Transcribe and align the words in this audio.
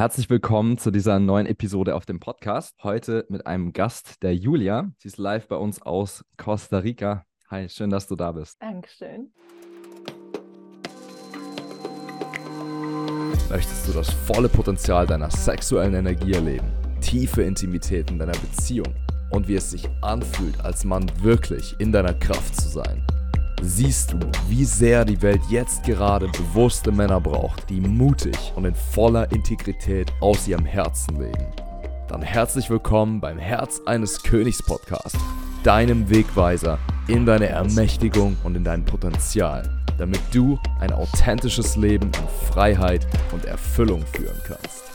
Herzlich 0.00 0.30
willkommen 0.30 0.78
zu 0.78 0.90
dieser 0.90 1.18
neuen 1.18 1.44
Episode 1.44 1.94
auf 1.94 2.06
dem 2.06 2.20
Podcast. 2.20 2.74
Heute 2.82 3.26
mit 3.28 3.46
einem 3.46 3.74
Gast, 3.74 4.22
der 4.22 4.34
Julia. 4.34 4.90
Sie 4.96 5.08
ist 5.08 5.18
live 5.18 5.46
bei 5.46 5.56
uns 5.56 5.82
aus 5.82 6.24
Costa 6.38 6.78
Rica. 6.78 7.26
Hi, 7.50 7.68
schön, 7.68 7.90
dass 7.90 8.06
du 8.06 8.16
da 8.16 8.32
bist. 8.32 8.56
Dankeschön. 8.62 9.30
Möchtest 13.50 13.88
du 13.88 13.92
das 13.92 14.08
volle 14.08 14.48
Potenzial 14.48 15.06
deiner 15.06 15.30
sexuellen 15.30 15.92
Energie 15.92 16.32
erleben? 16.32 16.72
Tiefe 17.02 17.42
Intimität 17.42 18.10
in 18.10 18.18
deiner 18.18 18.32
Beziehung 18.32 18.94
und 19.30 19.48
wie 19.48 19.56
es 19.56 19.70
sich 19.70 19.86
anfühlt, 20.00 20.58
als 20.64 20.86
Mann 20.86 21.12
wirklich 21.20 21.78
in 21.78 21.92
deiner 21.92 22.14
Kraft 22.14 22.56
zu 22.56 22.70
sein? 22.70 23.04
Siehst 23.62 24.12
du, 24.12 24.18
wie 24.48 24.64
sehr 24.64 25.04
die 25.04 25.20
Welt 25.22 25.42
jetzt 25.48 25.84
gerade 25.84 26.28
bewusste 26.28 26.92
Männer 26.92 27.20
braucht, 27.20 27.68
die 27.68 27.80
mutig 27.80 28.36
und 28.56 28.64
in 28.64 28.74
voller 28.74 29.30
Integrität 29.32 30.12
aus 30.20 30.48
ihrem 30.48 30.64
Herzen 30.64 31.20
leben. 31.20 31.46
Dann 32.08 32.22
herzlich 32.22 32.70
willkommen 32.70 33.20
beim 33.20 33.38
Herz 33.38 33.80
eines 33.86 34.22
Königs 34.22 34.62
Podcast, 34.62 35.16
deinem 35.62 36.08
Wegweiser 36.10 36.78
in 37.06 37.26
deine 37.26 37.46
Ermächtigung 37.46 38.36
und 38.44 38.56
in 38.56 38.64
dein 38.64 38.84
Potenzial, 38.84 39.68
damit 39.98 40.20
du 40.32 40.58
ein 40.80 40.92
authentisches 40.92 41.76
Leben 41.76 42.06
in 42.06 42.52
Freiheit 42.52 43.06
und 43.32 43.44
Erfüllung 43.44 44.04
führen 44.06 44.40
kannst. 44.46 44.89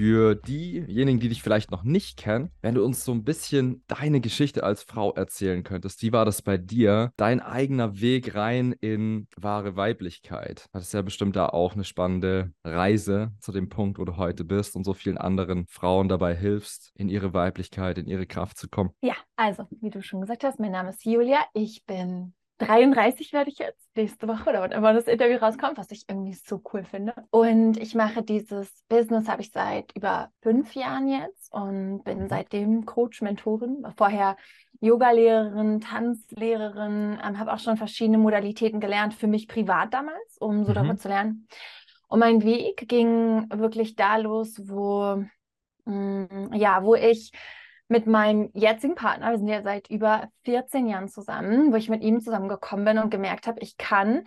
Für 0.00 0.34
diejenigen, 0.34 1.20
die 1.20 1.28
dich 1.28 1.42
vielleicht 1.42 1.70
noch 1.70 1.82
nicht 1.82 2.16
kennen, 2.16 2.50
wenn 2.62 2.74
du 2.74 2.82
uns 2.82 3.04
so 3.04 3.12
ein 3.12 3.22
bisschen 3.22 3.84
deine 3.86 4.22
Geschichte 4.22 4.64
als 4.64 4.82
Frau 4.82 5.12
erzählen 5.12 5.62
könntest. 5.62 6.00
Wie 6.00 6.10
war 6.10 6.24
das 6.24 6.40
bei 6.40 6.56
dir? 6.56 7.12
Dein 7.18 7.40
eigener 7.40 8.00
Weg 8.00 8.34
rein 8.34 8.72
in 8.80 9.28
wahre 9.36 9.76
Weiblichkeit. 9.76 10.64
Das 10.72 10.84
ist 10.84 10.94
ja 10.94 11.02
bestimmt 11.02 11.36
da 11.36 11.50
auch 11.50 11.74
eine 11.74 11.84
spannende 11.84 12.50
Reise 12.64 13.32
zu 13.40 13.52
dem 13.52 13.68
Punkt, 13.68 13.98
wo 13.98 14.06
du 14.06 14.16
heute 14.16 14.46
bist 14.46 14.74
und 14.74 14.84
so 14.84 14.94
vielen 14.94 15.18
anderen 15.18 15.66
Frauen 15.68 16.08
dabei 16.08 16.34
hilfst, 16.34 16.92
in 16.94 17.10
ihre 17.10 17.34
Weiblichkeit, 17.34 17.98
in 17.98 18.06
ihre 18.06 18.24
Kraft 18.24 18.56
zu 18.56 18.70
kommen. 18.70 18.92
Ja, 19.02 19.16
also, 19.36 19.66
wie 19.82 19.90
du 19.90 20.02
schon 20.02 20.22
gesagt 20.22 20.44
hast, 20.44 20.58
mein 20.58 20.72
Name 20.72 20.88
ist 20.88 21.04
Julia. 21.04 21.44
Ich 21.52 21.84
bin 21.84 22.32
33 22.60 23.32
werde 23.32 23.50
ich 23.50 23.58
jetzt 23.58 23.96
nächste 23.96 24.28
Woche 24.28 24.50
oder 24.50 24.60
wann 24.60 24.72
immer 24.72 24.92
das 24.92 25.06
Interview 25.06 25.38
rauskommt, 25.38 25.78
was 25.78 25.90
ich 25.90 26.04
irgendwie 26.08 26.34
so 26.34 26.60
cool 26.72 26.84
finde. 26.84 27.14
Und 27.30 27.78
ich 27.78 27.94
mache 27.94 28.22
dieses 28.22 28.70
Business, 28.88 29.28
habe 29.28 29.40
ich 29.40 29.50
seit 29.50 29.96
über 29.96 30.30
fünf 30.42 30.74
Jahren 30.74 31.08
jetzt 31.08 31.52
und 31.52 32.04
bin 32.04 32.28
seitdem 32.28 32.84
Coach, 32.84 33.22
Mentorin, 33.22 33.86
vorher 33.96 34.36
Yoga-Lehrerin, 34.80 35.80
Tanzlehrerin, 35.80 37.18
ähm, 37.22 37.38
habe 37.38 37.52
auch 37.52 37.58
schon 37.58 37.76
verschiedene 37.76 38.18
Modalitäten 38.18 38.80
gelernt, 38.80 39.14
für 39.14 39.26
mich 39.26 39.48
privat 39.48 39.92
damals, 39.94 40.36
um 40.38 40.64
so 40.64 40.70
mhm. 40.70 40.74
darüber 40.74 40.96
zu 40.96 41.08
lernen. 41.08 41.48
Und 42.08 42.18
mein 42.18 42.42
Weg 42.42 42.88
ging 42.88 43.48
wirklich 43.50 43.96
da 43.96 44.16
los, 44.16 44.60
wo, 44.64 45.24
mh, 45.84 46.26
mm, 46.30 46.54
ja, 46.54 46.82
wo 46.82 46.94
ich 46.94 47.32
mit 47.90 48.06
meinem 48.06 48.50
jetzigen 48.54 48.94
Partner, 48.94 49.32
wir 49.32 49.38
sind 49.38 49.48
ja 49.48 49.62
seit 49.62 49.90
über 49.90 50.28
14 50.44 50.86
Jahren 50.86 51.08
zusammen, 51.08 51.72
wo 51.72 51.76
ich 51.76 51.88
mit 51.88 52.02
ihm 52.02 52.20
zusammengekommen 52.20 52.84
bin 52.84 52.98
und 52.98 53.10
gemerkt 53.10 53.48
habe, 53.48 53.60
ich 53.60 53.76
kann 53.76 54.24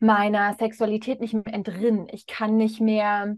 meiner 0.00 0.54
Sexualität 0.54 1.20
nicht 1.20 1.32
mehr 1.32 1.54
entrinnen. 1.54 2.08
Ich 2.10 2.26
kann 2.26 2.56
nicht 2.56 2.80
mehr 2.80 3.36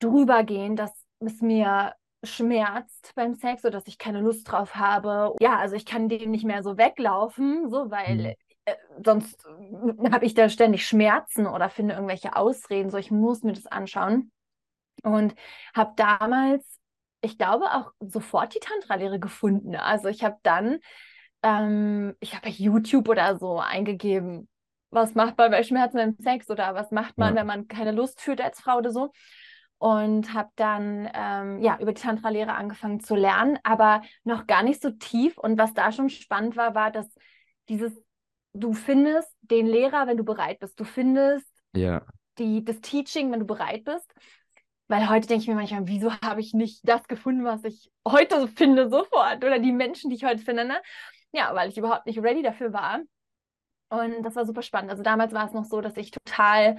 drüber 0.00 0.44
gehen, 0.44 0.76
dass 0.76 0.92
es 1.18 1.40
mir 1.40 1.94
schmerzt 2.22 3.14
beim 3.14 3.34
Sex 3.34 3.64
oder 3.64 3.72
dass 3.72 3.88
ich 3.88 3.96
keine 3.96 4.20
Lust 4.20 4.50
drauf 4.50 4.74
habe. 4.74 5.34
Ja, 5.40 5.58
also 5.58 5.76
ich 5.76 5.86
kann 5.86 6.10
dem 6.10 6.30
nicht 6.30 6.44
mehr 6.44 6.62
so 6.62 6.76
weglaufen, 6.76 7.70
so 7.70 7.90
weil 7.90 8.16
mhm. 8.16 8.34
äh, 8.66 8.74
sonst 9.02 9.46
habe 10.12 10.26
ich 10.26 10.34
da 10.34 10.50
ständig 10.50 10.86
Schmerzen 10.86 11.46
oder 11.46 11.70
finde 11.70 11.94
irgendwelche 11.94 12.36
Ausreden. 12.36 12.90
So, 12.90 12.98
ich 12.98 13.10
muss 13.10 13.42
mir 13.42 13.54
das 13.54 13.66
anschauen. 13.66 14.30
Und 15.02 15.34
habe 15.74 15.94
damals 15.96 16.79
ich 17.20 17.38
glaube, 17.38 17.66
auch 17.72 17.92
sofort 18.00 18.54
die 18.54 18.60
Tantra-Lehre 18.60 19.20
gefunden. 19.20 19.76
Also 19.76 20.08
ich 20.08 20.24
habe 20.24 20.36
dann, 20.42 20.78
ähm, 21.42 22.16
ich 22.20 22.34
habe 22.34 22.48
YouTube 22.48 23.08
oder 23.08 23.36
so 23.36 23.58
eingegeben, 23.58 24.48
was 24.90 25.14
macht 25.14 25.38
man 25.38 25.50
bei 25.50 25.62
Schmerzen 25.62 25.96
beim 25.96 26.16
Sex 26.18 26.50
oder 26.50 26.74
was 26.74 26.90
macht 26.90 27.16
man, 27.18 27.34
ja. 27.34 27.40
wenn 27.40 27.46
man 27.46 27.68
keine 27.68 27.92
Lust 27.92 28.20
fühlt 28.20 28.40
als 28.40 28.60
Frau 28.60 28.78
oder 28.78 28.90
so. 28.90 29.12
Und 29.78 30.34
habe 30.34 30.50
dann 30.56 31.08
ähm, 31.14 31.62
ja 31.62 31.78
über 31.80 31.94
die 31.94 32.02
Tantra-Lehre 32.02 32.52
angefangen 32.52 33.00
zu 33.00 33.14
lernen, 33.14 33.58
aber 33.62 34.02
noch 34.24 34.46
gar 34.46 34.62
nicht 34.62 34.82
so 34.82 34.90
tief. 34.90 35.38
Und 35.38 35.58
was 35.58 35.72
da 35.72 35.90
schon 35.90 36.10
spannend 36.10 36.56
war, 36.56 36.74
war, 36.74 36.90
dass 36.90 37.08
dieses, 37.70 37.92
du 38.52 38.74
findest 38.74 39.34
den 39.40 39.66
Lehrer, 39.66 40.06
wenn 40.06 40.18
du 40.18 40.24
bereit 40.24 40.58
bist. 40.58 40.78
Du 40.78 40.84
findest 40.84 41.48
ja. 41.74 42.04
die, 42.38 42.62
das 42.62 42.80
Teaching, 42.82 43.32
wenn 43.32 43.40
du 43.40 43.46
bereit 43.46 43.84
bist. 43.84 44.12
Weil 44.90 45.08
heute 45.08 45.28
denke 45.28 45.42
ich 45.42 45.48
mir 45.48 45.54
manchmal, 45.54 45.86
wieso 45.86 46.12
habe 46.20 46.40
ich 46.40 46.52
nicht 46.52 46.80
das 46.82 47.06
gefunden, 47.06 47.44
was 47.44 47.62
ich 47.62 47.92
heute 48.08 48.48
finde, 48.48 48.90
sofort? 48.90 49.44
Oder 49.44 49.60
die 49.60 49.70
Menschen, 49.70 50.10
die 50.10 50.16
ich 50.16 50.24
heute 50.24 50.42
finde, 50.42 50.64
ne? 50.64 50.82
Ja, 51.30 51.54
weil 51.54 51.68
ich 51.68 51.78
überhaupt 51.78 52.06
nicht 52.06 52.20
ready 52.20 52.42
dafür 52.42 52.72
war. 52.72 52.98
Und 53.88 54.24
das 54.24 54.34
war 54.34 54.44
super 54.44 54.62
spannend. 54.62 54.90
Also 54.90 55.04
damals 55.04 55.32
war 55.32 55.46
es 55.46 55.52
noch 55.52 55.64
so, 55.64 55.80
dass 55.80 55.96
ich 55.96 56.10
total 56.10 56.78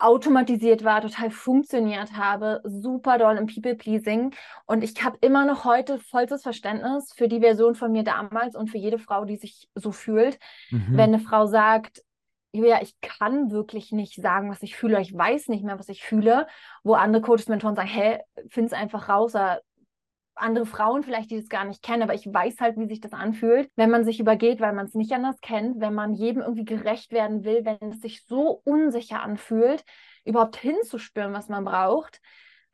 automatisiert 0.00 0.82
war, 0.82 1.00
total 1.00 1.30
funktioniert 1.30 2.16
habe, 2.16 2.60
super 2.64 3.16
doll 3.18 3.36
im 3.36 3.46
People-Pleasing. 3.46 4.34
Und 4.66 4.82
ich 4.82 5.04
habe 5.04 5.18
immer 5.20 5.44
noch 5.44 5.64
heute 5.64 6.00
vollstes 6.00 6.42
Verständnis 6.42 7.12
für 7.16 7.28
die 7.28 7.40
Version 7.40 7.76
von 7.76 7.92
mir 7.92 8.02
damals 8.02 8.56
und 8.56 8.70
für 8.70 8.78
jede 8.78 8.98
Frau, 8.98 9.24
die 9.24 9.36
sich 9.36 9.68
so 9.76 9.92
fühlt. 9.92 10.36
Mhm. 10.70 10.86
Wenn 10.90 11.14
eine 11.14 11.20
Frau 11.20 11.46
sagt, 11.46 12.02
Julia, 12.52 12.80
ich 12.82 12.98
kann 13.00 13.50
wirklich 13.50 13.92
nicht 13.92 14.20
sagen, 14.20 14.50
was 14.50 14.62
ich 14.62 14.74
fühle, 14.74 15.00
ich 15.00 15.14
weiß 15.14 15.48
nicht 15.48 15.64
mehr, 15.64 15.78
was 15.78 15.88
ich 15.88 16.02
fühle, 16.02 16.46
wo 16.82 16.94
andere 16.94 17.22
Coaches, 17.22 17.48
Mentoren 17.48 17.76
sagen, 17.76 17.88
hä, 17.88 18.18
find's 18.48 18.72
einfach 18.72 19.08
raus, 19.08 19.34
oder 19.34 19.60
andere 20.34 20.66
Frauen 20.66 21.02
vielleicht, 21.02 21.30
die 21.30 21.36
das 21.36 21.48
gar 21.48 21.64
nicht 21.64 21.82
kennen, 21.82 22.02
aber 22.02 22.14
ich 22.14 22.26
weiß 22.26 22.60
halt, 22.60 22.76
wie 22.78 22.86
sich 22.86 23.00
das 23.00 23.12
anfühlt, 23.12 23.70
wenn 23.76 23.90
man 23.90 24.04
sich 24.04 24.20
übergeht, 24.20 24.60
weil 24.60 24.72
man 24.72 24.86
es 24.86 24.94
nicht 24.94 25.12
anders 25.12 25.40
kennt, 25.40 25.80
wenn 25.80 25.94
man 25.94 26.14
jedem 26.14 26.42
irgendwie 26.42 26.64
gerecht 26.64 27.12
werden 27.12 27.44
will, 27.44 27.64
wenn 27.64 27.90
es 27.90 28.00
sich 28.00 28.24
so 28.24 28.62
unsicher 28.64 29.22
anfühlt, 29.22 29.84
überhaupt 30.24 30.56
hinzuspüren, 30.56 31.32
was 31.32 31.48
man 31.48 31.64
braucht. 31.64 32.20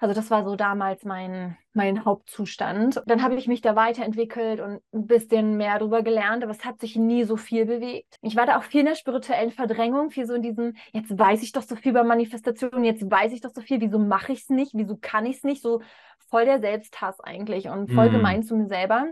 Also 0.04 0.12
das 0.12 0.30
war 0.30 0.44
so 0.44 0.54
damals 0.54 1.06
mein, 1.06 1.56
mein 1.72 2.04
Hauptzustand. 2.04 3.02
Dann 3.06 3.22
habe 3.22 3.36
ich 3.36 3.48
mich 3.48 3.62
da 3.62 3.74
weiterentwickelt 3.74 4.60
und 4.60 4.82
ein 4.92 5.06
bisschen 5.06 5.56
mehr 5.56 5.78
darüber 5.78 6.02
gelernt, 6.02 6.42
aber 6.42 6.52
es 6.52 6.62
hat 6.62 6.78
sich 6.78 6.96
nie 6.96 7.24
so 7.24 7.38
viel 7.38 7.64
bewegt. 7.64 8.18
Ich 8.20 8.36
war 8.36 8.44
da 8.44 8.58
auch 8.58 8.64
viel 8.64 8.80
in 8.80 8.86
der 8.86 8.96
spirituellen 8.96 9.50
Verdrängung, 9.50 10.10
viel 10.10 10.26
so 10.26 10.34
in 10.34 10.42
diesem, 10.42 10.74
jetzt 10.92 11.18
weiß 11.18 11.42
ich 11.42 11.52
doch 11.52 11.62
so 11.62 11.74
viel 11.74 11.92
über 11.92 12.04
Manifestation, 12.04 12.84
jetzt 12.84 13.10
weiß 13.10 13.32
ich 13.32 13.40
doch 13.40 13.52
so 13.54 13.62
viel, 13.62 13.80
wieso 13.80 13.98
mache 13.98 14.32
ich 14.32 14.40
es 14.40 14.50
nicht, 14.50 14.72
wieso 14.74 14.98
kann 15.00 15.24
ich 15.24 15.38
es 15.38 15.42
nicht, 15.42 15.62
so 15.62 15.80
voll 16.28 16.44
der 16.44 16.60
Selbsthass 16.60 17.18
eigentlich 17.20 17.68
und 17.68 17.90
voll 17.90 18.10
mm. 18.10 18.12
gemein 18.12 18.42
zu 18.42 18.56
mir 18.56 18.66
selber 18.66 19.06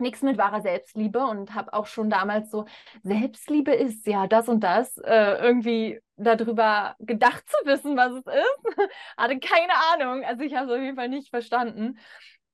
nichts 0.00 0.22
mit 0.22 0.38
wahrer 0.38 0.60
Selbstliebe 0.60 1.20
und 1.20 1.54
habe 1.54 1.72
auch 1.72 1.86
schon 1.86 2.10
damals 2.10 2.50
so, 2.50 2.66
Selbstliebe 3.02 3.72
ist 3.72 4.06
ja 4.06 4.26
das 4.26 4.48
und 4.48 4.60
das, 4.60 4.96
äh, 4.98 5.34
irgendwie 5.42 6.00
darüber 6.16 6.96
gedacht 6.98 7.44
zu 7.48 7.56
wissen, 7.66 7.96
was 7.96 8.12
es 8.12 8.26
ist. 8.26 8.76
Hatte 9.16 9.38
keine 9.38 9.72
Ahnung. 9.92 10.24
Also 10.24 10.42
ich 10.42 10.54
habe 10.54 10.66
es 10.66 10.76
auf 10.76 10.82
jeden 10.82 10.96
Fall 10.96 11.08
nicht 11.08 11.30
verstanden. 11.30 11.98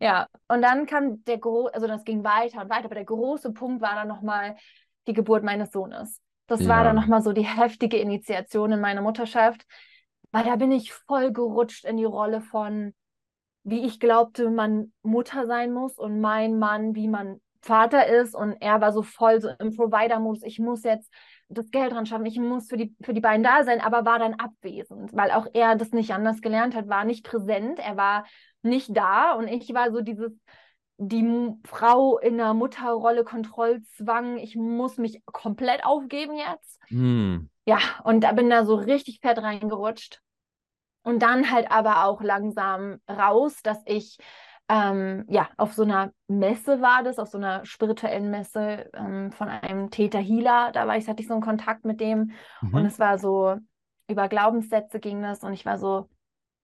Ja, 0.01 0.29
und 0.49 0.63
dann 0.63 0.87
kam 0.87 1.25
der 1.25 1.39
große, 1.39 1.75
also 1.75 1.87
das 1.87 2.05
ging 2.05 2.25
weiter 2.25 2.63
und 2.63 2.71
weiter, 2.71 2.87
aber 2.87 2.95
der 2.95 3.05
große 3.05 3.53
Punkt 3.53 3.81
war 3.81 3.95
dann 3.95 4.09
nochmal 4.09 4.57
die 5.07 5.13
Geburt 5.13 5.45
meines 5.45 5.71
Sohnes. 5.71 6.21
Das 6.47 6.61
ja. 6.61 6.69
war 6.69 6.85
dann 6.85 6.97
nochmal 6.97 7.23
so 7.23 7.33
die 7.33 7.47
heftige 7.47 7.97
Initiation 7.97 8.73
in 8.73 8.81
meiner 8.81 9.01
Mutterschaft, 9.01 9.65
weil 10.31 10.45
da 10.45 10.57
bin 10.57 10.73
ich 10.73 10.93
voll 10.93 11.33
gerutscht 11.33 11.85
in 11.85 11.97
die 11.97 12.05
Rolle 12.05 12.41
von, 12.41 12.93
wie 13.65 13.85
ich 13.85 13.99
glaubte, 13.99 14.51
man 14.51 14.93
Mutter 15.03 15.47
sein 15.47 15.73
muss 15.73 15.99
und 15.99 16.21
mein 16.21 16.59
Mann, 16.59 16.95
wie 16.95 17.09
man 17.09 17.41
Vater 17.63 18.07
ist 18.07 18.35
und 18.35 18.53
er 18.61 18.83
war 18.83 18.93
so 18.93 19.03
voll 19.03 19.41
so 19.41 19.49
im 19.59 19.75
Provider-Modus, 19.75 20.43
ich 20.43 20.59
muss 20.59 20.85
jetzt 20.85 21.11
das 21.49 21.71
Geld 21.71 21.93
dran 21.93 22.05
schaffen, 22.05 22.27
ich 22.27 22.39
muss 22.39 22.69
für 22.69 22.77
die, 22.77 22.95
für 23.03 23.15
die 23.15 23.23
beiden 23.23 23.43
da 23.43 23.65
sein, 23.65 23.81
aber 23.81 24.05
war 24.05 24.19
dann 24.19 24.35
abwesend, 24.35 25.15
weil 25.15 25.31
auch 25.31 25.47
er 25.55 25.75
das 25.75 25.93
nicht 25.93 26.13
anders 26.13 26.43
gelernt 26.43 26.75
hat, 26.75 26.89
war 26.89 27.05
nicht 27.05 27.25
präsent, 27.25 27.79
er 27.79 27.97
war 27.97 28.27
nicht 28.63 28.95
da 28.95 29.33
und 29.33 29.49
ich 29.49 29.73
war 29.73 29.91
so 29.93 30.03
dieses, 30.03 30.33
die 30.99 31.55
Frau 31.65 32.19
in 32.19 32.37
der 32.37 32.53
Mutterrolle, 32.53 33.25
Kontrollzwang, 33.25 34.37
ich 34.39 34.57
muss 34.57 34.99
mich 34.99 35.23
komplett 35.25 35.85
aufgeben 35.85 36.37
jetzt. 36.37 36.81
Mm. 36.91 37.49
Ja, 37.67 37.79
und 38.05 38.23
da 38.25 38.33
bin 38.33 38.51
da 38.51 38.67
so 38.67 38.75
richtig 38.75 39.21
fett 39.21 39.39
reingerutscht. 39.39 40.21
Und 41.05 41.21
dann 41.23 41.51
halt 41.51 41.71
aber 41.71 42.05
auch 42.05 42.23
langsam 42.23 42.99
raus, 43.09 43.63
dass 43.63 43.79
ich 43.87 44.19
ähm, 44.69 45.27
ja, 45.29 45.51
auf 45.59 45.75
so 45.75 45.83
einer 45.83 46.13
Messe 46.27 46.81
war 46.81 47.03
das, 47.03 47.19
auf 47.19 47.29
so 47.29 47.39
einer 47.39 47.65
spirituellen 47.67 48.31
Messe 48.31 48.91
ähm, 48.95 49.31
von 49.31 49.49
einem 49.49 49.91
Täter 49.91 50.19
Healer. 50.19 50.73
Da 50.73 50.87
war 50.87 50.97
ich, 50.97 51.07
hatte 51.07 51.21
ich 51.21 51.29
so 51.29 51.35
einen 51.35 51.43
Kontakt 51.43 51.85
mit 51.85 52.01
dem 52.01 52.33
mhm. 52.63 52.75
und 52.75 52.87
es 52.87 52.99
war 52.99 53.19
so, 53.19 53.57
über 54.09 54.29
Glaubenssätze 54.29 55.01
ging 55.01 55.23
das 55.23 55.43
und 55.43 55.53
ich 55.53 55.67
war 55.67 55.79
so, 55.79 56.09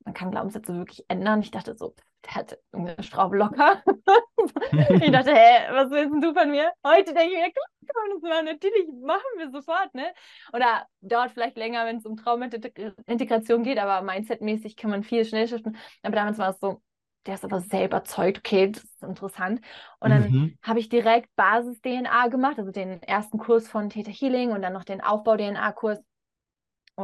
man 0.05 0.15
kann 0.15 0.31
Glaubenssätze 0.31 0.75
wirklich 0.75 1.05
ändern. 1.09 1.41
Ich 1.41 1.51
dachte 1.51 1.77
so, 1.77 1.95
der 2.25 2.35
hatte 2.35 2.59
eine 2.73 3.03
Schraube 3.03 3.37
locker. 3.37 3.83
ich 5.03 5.11
dachte, 5.11 5.33
hä, 5.35 5.73
was 5.73 5.91
willst 5.91 6.25
du 6.25 6.35
von 6.35 6.51
mir? 6.51 6.73
Heute 6.87 7.13
denke 7.13 7.35
ich 7.35 7.41
mir, 7.41 7.53
klar, 7.53 7.67
kann 7.87 8.21
man 8.23 8.44
das 8.44 8.44
Natürlich 8.55 8.88
machen 9.03 9.23
wir 9.38 9.50
sofort, 9.50 9.94
ne? 9.94 10.12
Oder 10.53 10.87
dauert 11.00 11.32
vielleicht 11.32 11.56
länger, 11.56 11.87
wenn 11.87 11.97
es 11.97 12.06
um 12.06 12.17
Traumintegration 12.17 13.62
geht, 13.62 13.79
aber 13.79 14.03
mindsetmäßig 14.03 14.77
kann 14.77 14.91
man 14.91 15.03
viel 15.03 15.25
schnell 15.25 15.49
shiften. 15.49 15.77
Aber 16.03 16.17
damals 16.17 16.38
war 16.38 16.50
es 16.50 16.61
so, 16.61 16.82
der 17.27 17.35
ist 17.35 17.44
aber 17.44 17.61
selber 17.61 17.99
überzeugt, 17.99 18.38
okay, 18.38 18.71
das 18.71 18.85
ist 18.85 19.03
interessant. 19.03 19.61
Und 19.99 20.11
dann 20.11 20.31
mhm. 20.31 20.59
habe 20.62 20.79
ich 20.79 20.88
direkt 20.88 21.35
Basis-DNA 21.37 22.29
gemacht, 22.29 22.59
also 22.59 22.71
den 22.71 23.03
ersten 23.03 23.38
Kurs 23.38 23.69
von 23.69 23.91
Theta 23.91 24.11
Healing 24.11 24.53
und 24.53 24.62
dann 24.62 24.73
noch 24.73 24.85
den 24.85 25.03
Aufbau-DNA-Kurs. 25.03 26.00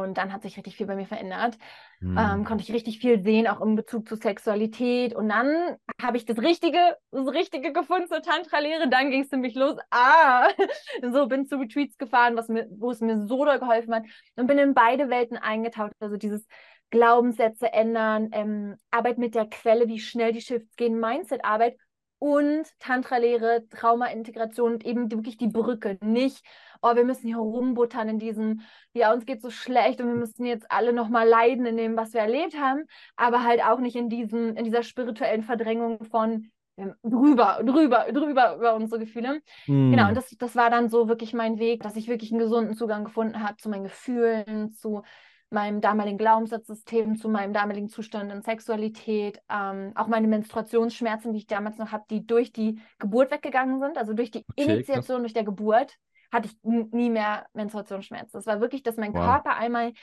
Und 0.01 0.17
dann 0.17 0.33
hat 0.33 0.41
sich 0.41 0.57
richtig 0.57 0.75
viel 0.77 0.87
bei 0.87 0.95
mir 0.95 1.05
verändert. 1.05 1.57
Mhm. 1.99 2.17
Ähm, 2.17 2.43
konnte 2.45 2.63
ich 2.63 2.71
richtig 2.71 2.99
viel 2.99 3.21
sehen, 3.23 3.47
auch 3.47 3.61
in 3.61 3.75
Bezug 3.75 4.07
zur 4.07 4.17
Sexualität. 4.17 5.15
Und 5.15 5.29
dann 5.29 5.77
habe 6.01 6.17
ich 6.17 6.25
das 6.25 6.37
Richtige, 6.39 6.97
das 7.11 7.27
Richtige 7.27 7.73
gefunden 7.73 8.07
zur 8.07 8.21
Tantra-Lehre. 8.21 8.89
Dann 8.89 9.11
ging 9.11 9.21
es 9.21 9.31
nämlich 9.31 9.55
los. 9.55 9.77
Ah, 9.89 10.47
so 11.11 11.27
bin 11.27 11.45
zu 11.45 11.57
Retreats 11.57 11.97
gefahren, 11.97 12.35
was 12.35 12.47
mir, 12.47 12.67
wo 12.71 12.91
es 12.91 13.01
mir 13.01 13.25
so 13.27 13.45
doll 13.45 13.59
geholfen 13.59 13.93
hat. 13.93 14.03
Und 14.35 14.47
bin 14.47 14.57
in 14.57 14.73
beide 14.73 15.09
Welten 15.09 15.37
eingetaucht. 15.37 15.93
Also 15.99 16.17
dieses 16.17 16.45
Glaubenssätze 16.89 17.71
ändern, 17.73 18.29
ähm, 18.31 18.77
Arbeit 18.91 19.17
mit 19.17 19.35
der 19.35 19.47
Quelle, 19.47 19.87
wie 19.87 19.99
schnell 19.99 20.31
die 20.31 20.41
Shifts 20.41 20.75
gehen, 20.75 20.99
Mindset-Arbeit 20.99 21.77
und 22.19 22.67
Tantra-Lehre, 22.79 23.67
Trauma-Integration 23.69 24.73
und 24.73 24.85
eben 24.85 25.11
wirklich 25.11 25.37
die 25.37 25.47
Brücke. 25.47 25.97
Nicht, 26.01 26.43
oh, 26.81 26.95
wir 26.95 27.05
müssen 27.05 27.27
hier 27.27 27.37
rumbuttern 27.37 28.09
in 28.09 28.19
diesem, 28.19 28.61
ja, 28.93 29.13
uns 29.13 29.25
geht 29.25 29.41
so 29.41 29.49
schlecht 29.49 30.01
und 30.01 30.07
wir 30.07 30.15
müssen 30.15 30.45
jetzt 30.45 30.69
alle 30.69 30.93
nochmal 30.93 31.27
leiden 31.27 31.65
in 31.65 31.77
dem, 31.77 31.97
was 31.97 32.13
wir 32.13 32.21
erlebt 32.21 32.57
haben, 32.59 32.83
aber 33.15 33.43
halt 33.43 33.63
auch 33.63 33.79
nicht 33.79 33.95
in 33.95 34.09
diesem, 34.09 34.55
in 34.55 34.63
dieser 34.63 34.83
spirituellen 34.83 35.43
Verdrängung 35.43 36.03
von 36.05 36.51
ähm, 36.77 36.93
drüber, 37.03 37.61
drüber, 37.63 38.05
drüber 38.11 38.55
über 38.55 38.75
unsere 38.75 38.99
Gefühle. 38.99 39.41
Mm. 39.65 39.91
Genau, 39.91 40.09
und 40.09 40.15
das, 40.15 40.29
das 40.37 40.55
war 40.55 40.69
dann 40.69 40.89
so 40.89 41.07
wirklich 41.07 41.33
mein 41.33 41.57
Weg, 41.57 41.81
dass 41.81 41.95
ich 41.95 42.07
wirklich 42.07 42.31
einen 42.31 42.39
gesunden 42.39 42.75
Zugang 42.75 43.03
gefunden 43.03 43.41
habe 43.41 43.57
zu 43.57 43.69
meinen 43.69 43.83
Gefühlen, 43.83 44.71
zu 44.71 45.01
meinem 45.49 45.81
damaligen 45.81 46.17
Glaubenssatzsystem, 46.17 47.15
zu 47.15 47.29
meinem 47.29 47.53
damaligen 47.53 47.87
Zustand 47.87 48.31
in 48.31 48.41
Sexualität, 48.41 49.41
ähm, 49.49 49.93
auch 49.95 50.07
meine 50.07 50.27
Menstruationsschmerzen, 50.27 51.31
die 51.31 51.39
ich 51.39 51.47
damals 51.47 51.77
noch 51.77 51.91
habe, 51.91 52.03
die 52.09 52.25
durch 52.25 52.51
die 52.51 52.79
Geburt 52.99 53.31
weggegangen 53.31 53.79
sind, 53.79 53.97
also 53.97 54.13
durch 54.13 54.31
die 54.31 54.43
okay, 54.49 54.63
Initiation, 54.63 55.17
krass. 55.17 55.21
durch 55.21 55.33
der 55.33 55.45
Geburt, 55.45 55.97
hatte 56.31 56.47
ich 56.47 56.57
nie 56.63 57.09
mehr 57.09 57.45
Menstruationsschmerzen. 57.53 58.37
Es 58.39 58.45
war 58.45 58.61
wirklich, 58.61 58.83
dass 58.83 58.97
mein 58.97 59.13
wow. 59.13 59.23
Körper 59.25 59.55
einmal 59.55 59.93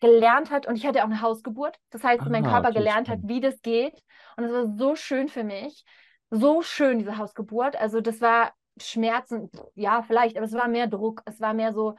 gelernt 0.00 0.50
hat 0.50 0.66
und 0.66 0.76
ich 0.76 0.86
hatte 0.86 1.00
auch 1.00 1.08
eine 1.08 1.22
Hausgeburt. 1.22 1.76
Das 1.90 2.02
heißt, 2.02 2.22
ah, 2.22 2.28
mein 2.28 2.44
Körper 2.44 2.72
gelernt 2.72 3.08
hat, 3.08 3.20
wie 3.22 3.40
das 3.40 3.62
geht. 3.62 4.02
Und 4.36 4.44
es 4.44 4.52
war 4.52 4.66
so 4.76 4.96
schön 4.96 5.28
für 5.28 5.44
mich. 5.44 5.84
So 6.30 6.62
schön, 6.62 6.98
diese 6.98 7.18
Hausgeburt. 7.18 7.76
Also 7.76 8.00
das 8.00 8.20
war 8.20 8.52
Schmerzen, 8.80 9.50
ja, 9.74 10.02
vielleicht, 10.02 10.36
aber 10.36 10.46
es 10.46 10.54
war 10.54 10.66
mehr 10.66 10.86
Druck. 10.86 11.22
Es 11.26 11.40
war 11.40 11.54
mehr 11.54 11.72
so, 11.72 11.94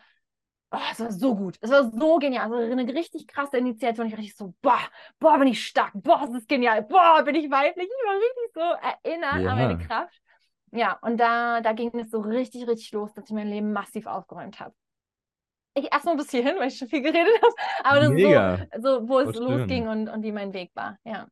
Oh, 0.75 0.79
es 0.91 0.99
war 0.99 1.11
so 1.11 1.35
gut. 1.35 1.57
Es 1.61 1.69
war 1.69 1.91
so 1.91 2.17
genial. 2.17 2.51
Also 2.51 2.71
eine 2.71 2.91
richtig 2.95 3.27
krasse 3.27 3.57
Initiation. 3.57 4.07
Ich 4.07 4.13
war 4.13 4.17
richtig 4.17 4.35
so, 4.35 4.55
boah, 4.63 4.79
boah, 5.19 5.37
bin 5.37 5.49
ich 5.49 5.63
stark. 5.63 5.91
Boah, 5.93 6.21
das 6.25 6.33
ist 6.33 6.49
genial. 6.49 6.81
Boah, 6.81 7.21
bin 7.23 7.35
ich 7.35 7.51
weiblich. 7.51 7.87
Ich 7.87 8.07
war 8.07 8.15
richtig 8.15 8.53
so 8.55 8.61
erinnert 9.11 9.43
ja. 9.43 9.51
an 9.51 9.57
meine 9.59 9.77
Kraft. 9.77 10.19
Ja, 10.75 10.97
und 11.01 11.17
da, 11.17 11.61
da 11.61 11.73
ging 11.73 11.91
es 11.99 12.09
so 12.09 12.19
richtig, 12.19 12.67
richtig 12.67 12.91
los, 12.93 13.13
dass 13.13 13.25
ich 13.25 13.31
mein 13.31 13.47
Leben 13.47 13.73
massiv 13.73 14.07
aufgeräumt 14.07 14.59
habe. 14.59 14.73
Ich 15.75 15.91
erstmal 15.91 16.17
bis 16.17 16.31
hierhin, 16.31 16.55
weil 16.57 16.67
ich 16.67 16.77
schon 16.77 16.87
viel 16.87 17.01
geredet 17.01 17.33
habe. 17.41 17.53
Aber 17.83 17.99
das 17.99 18.09
Mega. 18.09 18.55
ist 18.55 18.81
so, 18.81 18.99
so 18.99 19.07
wo 19.07 19.13
Voll 19.13 19.29
es 19.29 19.37
schön. 19.37 19.43
losging 19.43 19.87
und, 19.87 20.09
und 20.09 20.23
wie 20.23 20.31
mein 20.31 20.53
Weg 20.53 20.71
war. 20.73 20.97
Ja. 21.03 21.27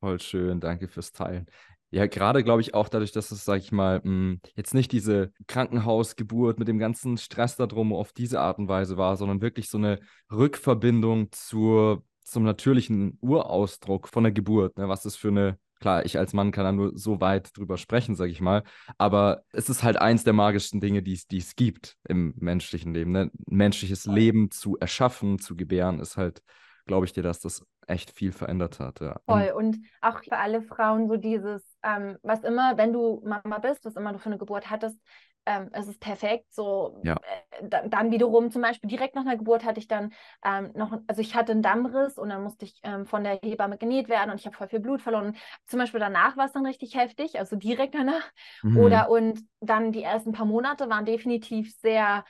Voll 0.00 0.20
schön. 0.20 0.60
Danke 0.60 0.88
fürs 0.88 1.12
Teilen. 1.12 1.46
Ja, 1.90 2.06
gerade 2.06 2.42
glaube 2.42 2.62
ich 2.62 2.74
auch 2.74 2.88
dadurch, 2.88 3.12
dass 3.12 3.30
es, 3.30 3.44
sag 3.44 3.58
ich 3.60 3.70
mal, 3.70 3.98
mh, 3.98 4.02
hm, 4.04 4.40
jetzt 4.56 4.72
nicht 4.72 4.92
diese 4.92 5.32
Krankenhausgeburt 5.46 6.58
mit 6.58 6.68
dem 6.68 6.78
ganzen 6.78 7.18
Stress 7.18 7.56
darum 7.56 7.92
auf 7.92 8.12
diese 8.12 8.40
Art 8.40 8.58
und 8.58 8.68
Weise 8.68 8.96
war, 8.96 9.16
sondern 9.16 9.42
wirklich 9.42 9.68
so 9.68 9.76
eine 9.78 10.00
Rückverbindung 10.30 11.30
zur, 11.32 12.02
zum 12.22 12.44
natürlichen 12.44 13.18
Urausdruck 13.20 14.08
von 14.08 14.24
der 14.24 14.32
Geburt. 14.32 14.78
Ne? 14.78 14.88
Was 14.88 15.04
ist 15.04 15.16
für 15.16 15.28
eine, 15.28 15.58
klar, 15.82 16.06
ich 16.06 16.18
als 16.18 16.32
Mann 16.32 16.52
kann 16.52 16.64
da 16.64 16.72
nur 16.72 16.96
so 16.96 17.20
weit 17.20 17.56
drüber 17.56 17.76
sprechen, 17.76 18.14
sage 18.14 18.30
ich 18.30 18.40
mal, 18.40 18.62
aber 18.96 19.42
es 19.52 19.68
ist 19.68 19.82
halt 19.82 19.98
eins 19.98 20.24
der 20.24 20.32
magischsten 20.32 20.80
Dinge, 20.80 21.02
die 21.02 21.14
es 21.14 21.56
gibt 21.56 21.96
im 22.08 22.34
menschlichen 22.38 22.94
Leben. 22.94 23.12
Ne? 23.12 23.30
Menschliches 23.46 24.06
Leben 24.06 24.50
zu 24.50 24.78
erschaffen, 24.78 25.38
zu 25.38 25.56
gebären, 25.56 26.00
ist 26.00 26.16
halt, 26.16 26.42
glaube 26.86 27.04
ich 27.04 27.12
dir, 27.12 27.22
dass 27.22 27.40
das 27.40 27.66
echt 27.86 28.12
viel 28.12 28.32
verändert 28.32 28.78
hat. 28.78 29.00
Ja. 29.00 29.20
Voll. 29.26 29.52
Und 29.56 29.78
auch 30.00 30.22
für 30.22 30.38
alle 30.38 30.62
Frauen 30.62 31.08
so 31.08 31.16
dieses, 31.16 31.62
ähm, 31.82 32.16
was 32.22 32.44
immer, 32.44 32.78
wenn 32.78 32.92
du 32.92 33.20
Mama 33.24 33.58
bist, 33.58 33.84
was 33.84 33.96
immer 33.96 34.12
du 34.12 34.18
für 34.18 34.26
eine 34.26 34.38
Geburt 34.38 34.70
hattest, 34.70 34.98
ähm, 35.46 35.68
es 35.72 35.88
ist 35.88 36.00
perfekt. 36.00 36.52
So 36.52 37.00
ja. 37.02 37.14
äh, 37.14 37.68
dann, 37.68 37.90
dann, 37.90 38.10
wiederum 38.10 38.50
zum 38.50 38.62
Beispiel 38.62 38.88
direkt 38.88 39.14
nach 39.14 39.22
einer 39.22 39.36
Geburt 39.36 39.64
hatte 39.64 39.80
ich 39.80 39.88
dann 39.88 40.12
ähm, 40.44 40.70
noch, 40.74 40.92
also 41.06 41.20
ich 41.20 41.34
hatte 41.34 41.52
einen 41.52 41.62
Dammriss 41.62 42.18
und 42.18 42.28
dann 42.28 42.42
musste 42.42 42.64
ich 42.64 42.78
ähm, 42.82 43.06
von 43.06 43.24
der 43.24 43.40
Hebamme 43.42 43.78
genäht 43.78 44.08
werden 44.08 44.30
und 44.30 44.38
ich 44.38 44.46
habe 44.46 44.56
voll 44.56 44.68
viel 44.68 44.80
Blut 44.80 45.02
verloren. 45.02 45.36
Zum 45.66 45.78
Beispiel 45.78 46.00
danach 46.00 46.36
war 46.36 46.46
es 46.46 46.52
dann 46.52 46.66
richtig 46.66 46.96
heftig, 46.96 47.38
also 47.38 47.56
direkt 47.56 47.94
danach. 47.94 48.30
Mhm. 48.62 48.78
Oder 48.78 49.10
und 49.10 49.40
dann 49.60 49.92
die 49.92 50.02
ersten 50.02 50.32
paar 50.32 50.46
Monate 50.46 50.88
waren 50.88 51.04
definitiv 51.04 51.74
sehr, 51.78 52.24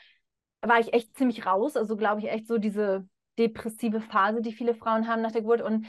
war 0.62 0.80
ich 0.80 0.94
echt 0.94 1.16
ziemlich 1.16 1.44
raus. 1.44 1.76
Also 1.76 1.96
glaube 1.96 2.20
ich 2.20 2.30
echt 2.30 2.46
so 2.46 2.58
diese 2.58 3.06
depressive 3.38 4.00
Phase, 4.00 4.40
die 4.40 4.52
viele 4.52 4.74
Frauen 4.74 5.06
haben 5.06 5.22
nach 5.22 5.32
der 5.32 5.42
Geburt. 5.42 5.62
Und 5.62 5.86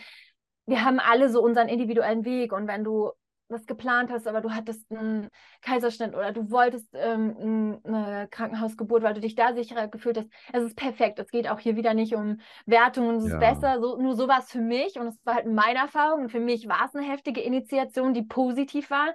wir 0.66 0.84
haben 0.84 1.00
alle 1.00 1.30
so 1.30 1.42
unseren 1.42 1.70
individuellen 1.70 2.26
Weg. 2.26 2.54
Und 2.54 2.68
wenn 2.68 2.84
du 2.84 3.12
was 3.50 3.66
geplant 3.66 4.12
hast, 4.12 4.28
aber 4.28 4.42
du 4.42 4.52
hattest 4.52 4.90
einen 4.92 5.30
Kaiserschnitt 5.62 6.16
oder 6.16 6.32
du 6.32 6.50
wolltest 6.50 6.90
ähm, 6.94 7.80
eine 7.84 8.28
Krankenhausgeburt, 8.30 9.04
weil 9.04 9.14
du 9.14 9.22
dich 9.22 9.36
da 9.36 9.54
sicherer 9.54 9.88
gefühlt 9.88 10.18
hast. 10.18 10.30
Es 10.52 10.64
ist 10.64 10.76
perfekt. 10.76 11.20
Es 11.20 11.30
geht 11.30 11.48
auch 11.50 11.60
hier 11.60 11.76
wieder 11.76 11.94
nicht 11.94 12.16
um 12.16 12.40
Wertungen, 12.66 13.18
es 13.18 13.26
ist 13.26 13.34
ja. 13.34 13.40
besser. 13.40 13.80
So, 13.82 13.98
nur 13.98 14.16
so 14.16 14.28
war 14.28 14.40
es 14.40 14.50
für 14.50 14.62
mich 14.62 15.00
und 15.00 15.08
es 15.08 15.26
war 15.26 15.36
halt 15.36 15.48
meine 15.48 15.80
Erfahrung. 15.80 16.24
Und 16.24 16.30
für 16.30 16.40
mich 16.40 16.68
war 16.68 16.86
es 16.86 16.96
eine 16.96 17.06
heftige 17.06 17.42
Initiation, 17.42 18.14
die 18.14 18.24
positiv 18.24 18.90
war. 18.90 19.14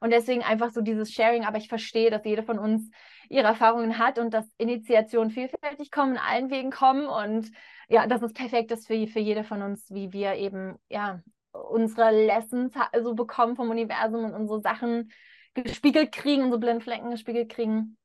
Und 0.00 0.10
deswegen 0.10 0.42
einfach 0.42 0.70
so 0.70 0.80
dieses 0.80 1.12
Sharing, 1.12 1.44
aber 1.44 1.58
ich 1.58 1.68
verstehe, 1.68 2.10
dass 2.10 2.24
jede 2.24 2.42
von 2.42 2.58
uns 2.58 2.90
ihre 3.28 3.48
Erfahrungen 3.48 3.98
hat 3.98 4.18
und 4.18 4.32
dass 4.32 4.46
Initiationen 4.56 5.30
vielfältig 5.30 5.90
kommen, 5.90 6.12
in 6.12 6.18
allen 6.18 6.50
Wegen 6.50 6.70
kommen 6.70 7.06
und 7.06 7.50
ja, 7.88 8.06
dass 8.06 8.22
es 8.22 8.32
perfekt 8.32 8.70
ist 8.70 8.86
für, 8.86 9.06
für 9.06 9.18
jede 9.18 9.44
von 9.44 9.62
uns, 9.62 9.90
wie 9.90 10.12
wir 10.12 10.34
eben 10.34 10.78
ja 10.88 11.20
unsere 11.52 12.10
Lessons 12.10 12.72
also 12.92 13.14
bekommen 13.14 13.56
vom 13.56 13.70
Universum 13.70 14.24
und 14.24 14.34
unsere 14.34 14.60
Sachen 14.60 15.12
gespiegelt 15.54 16.12
kriegen, 16.12 16.42
unsere 16.42 16.60
blinden 16.60 16.80
Flecken 16.80 17.10
gespiegelt 17.10 17.50
kriegen. 17.50 17.96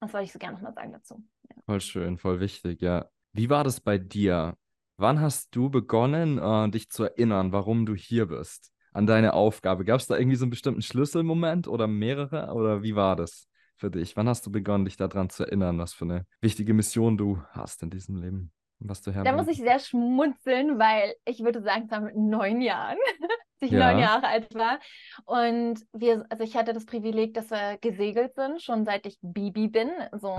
Das 0.00 0.12
wollte 0.12 0.24
ich 0.24 0.32
so 0.32 0.38
gerne 0.38 0.54
nochmal 0.54 0.74
sagen 0.74 0.92
dazu. 0.92 1.22
Ja. 1.48 1.56
Voll 1.66 1.80
schön, 1.80 2.18
voll 2.18 2.40
wichtig, 2.40 2.80
ja. 2.80 3.06
Wie 3.32 3.50
war 3.50 3.64
das 3.64 3.80
bei 3.80 3.98
dir? 3.98 4.56
Wann 4.96 5.20
hast 5.20 5.54
du 5.54 5.70
begonnen, 5.70 6.38
äh, 6.38 6.70
dich 6.70 6.90
zu 6.90 7.04
erinnern, 7.04 7.52
warum 7.52 7.86
du 7.86 7.94
hier 7.94 8.26
bist? 8.26 8.72
An 8.92 9.06
deine 9.06 9.34
Aufgabe? 9.34 9.84
Gab 9.84 10.00
es 10.00 10.06
da 10.06 10.16
irgendwie 10.16 10.36
so 10.36 10.44
einen 10.44 10.50
bestimmten 10.50 10.82
Schlüsselmoment 10.82 11.68
oder 11.68 11.86
mehrere? 11.86 12.52
Oder 12.52 12.82
wie 12.82 12.96
war 12.96 13.14
das 13.14 13.48
für 13.76 13.90
dich? 13.90 14.16
Wann 14.16 14.28
hast 14.28 14.44
du 14.46 14.50
begonnen, 14.50 14.84
dich 14.84 14.96
daran 14.96 15.30
zu 15.30 15.44
erinnern, 15.44 15.78
was 15.78 15.94
für 15.94 16.06
eine 16.06 16.26
wichtige 16.40 16.74
Mission 16.74 17.16
du 17.16 17.40
hast 17.50 17.82
in 17.82 17.90
diesem 17.90 18.16
Leben? 18.16 18.52
Was 18.80 19.02
du 19.02 19.12
Da 19.12 19.32
muss 19.32 19.48
ich 19.48 19.58
sehr 19.58 19.78
schmunzeln, 19.78 20.78
weil 20.78 21.14
ich 21.24 21.40
würde 21.40 21.62
sagen, 21.62 21.84
es 21.84 21.90
war 21.90 22.00
mit 22.00 22.16
neun 22.16 22.60
Jahren, 22.60 22.98
als 23.20 23.60
ich 23.60 23.70
ja. 23.70 23.92
neun 23.92 24.02
Jahre 24.02 24.26
alt 24.26 24.54
war. 24.54 24.80
Und 25.26 25.80
wir, 25.92 26.24
also 26.30 26.44
ich 26.44 26.56
hatte 26.56 26.72
das 26.72 26.86
Privileg, 26.86 27.34
dass 27.34 27.50
wir 27.50 27.78
gesegelt 27.80 28.34
sind, 28.34 28.62
schon 28.62 28.84
seit 28.84 29.06
ich 29.06 29.18
Bibi 29.22 29.68
bin. 29.68 29.90
So 30.20 30.36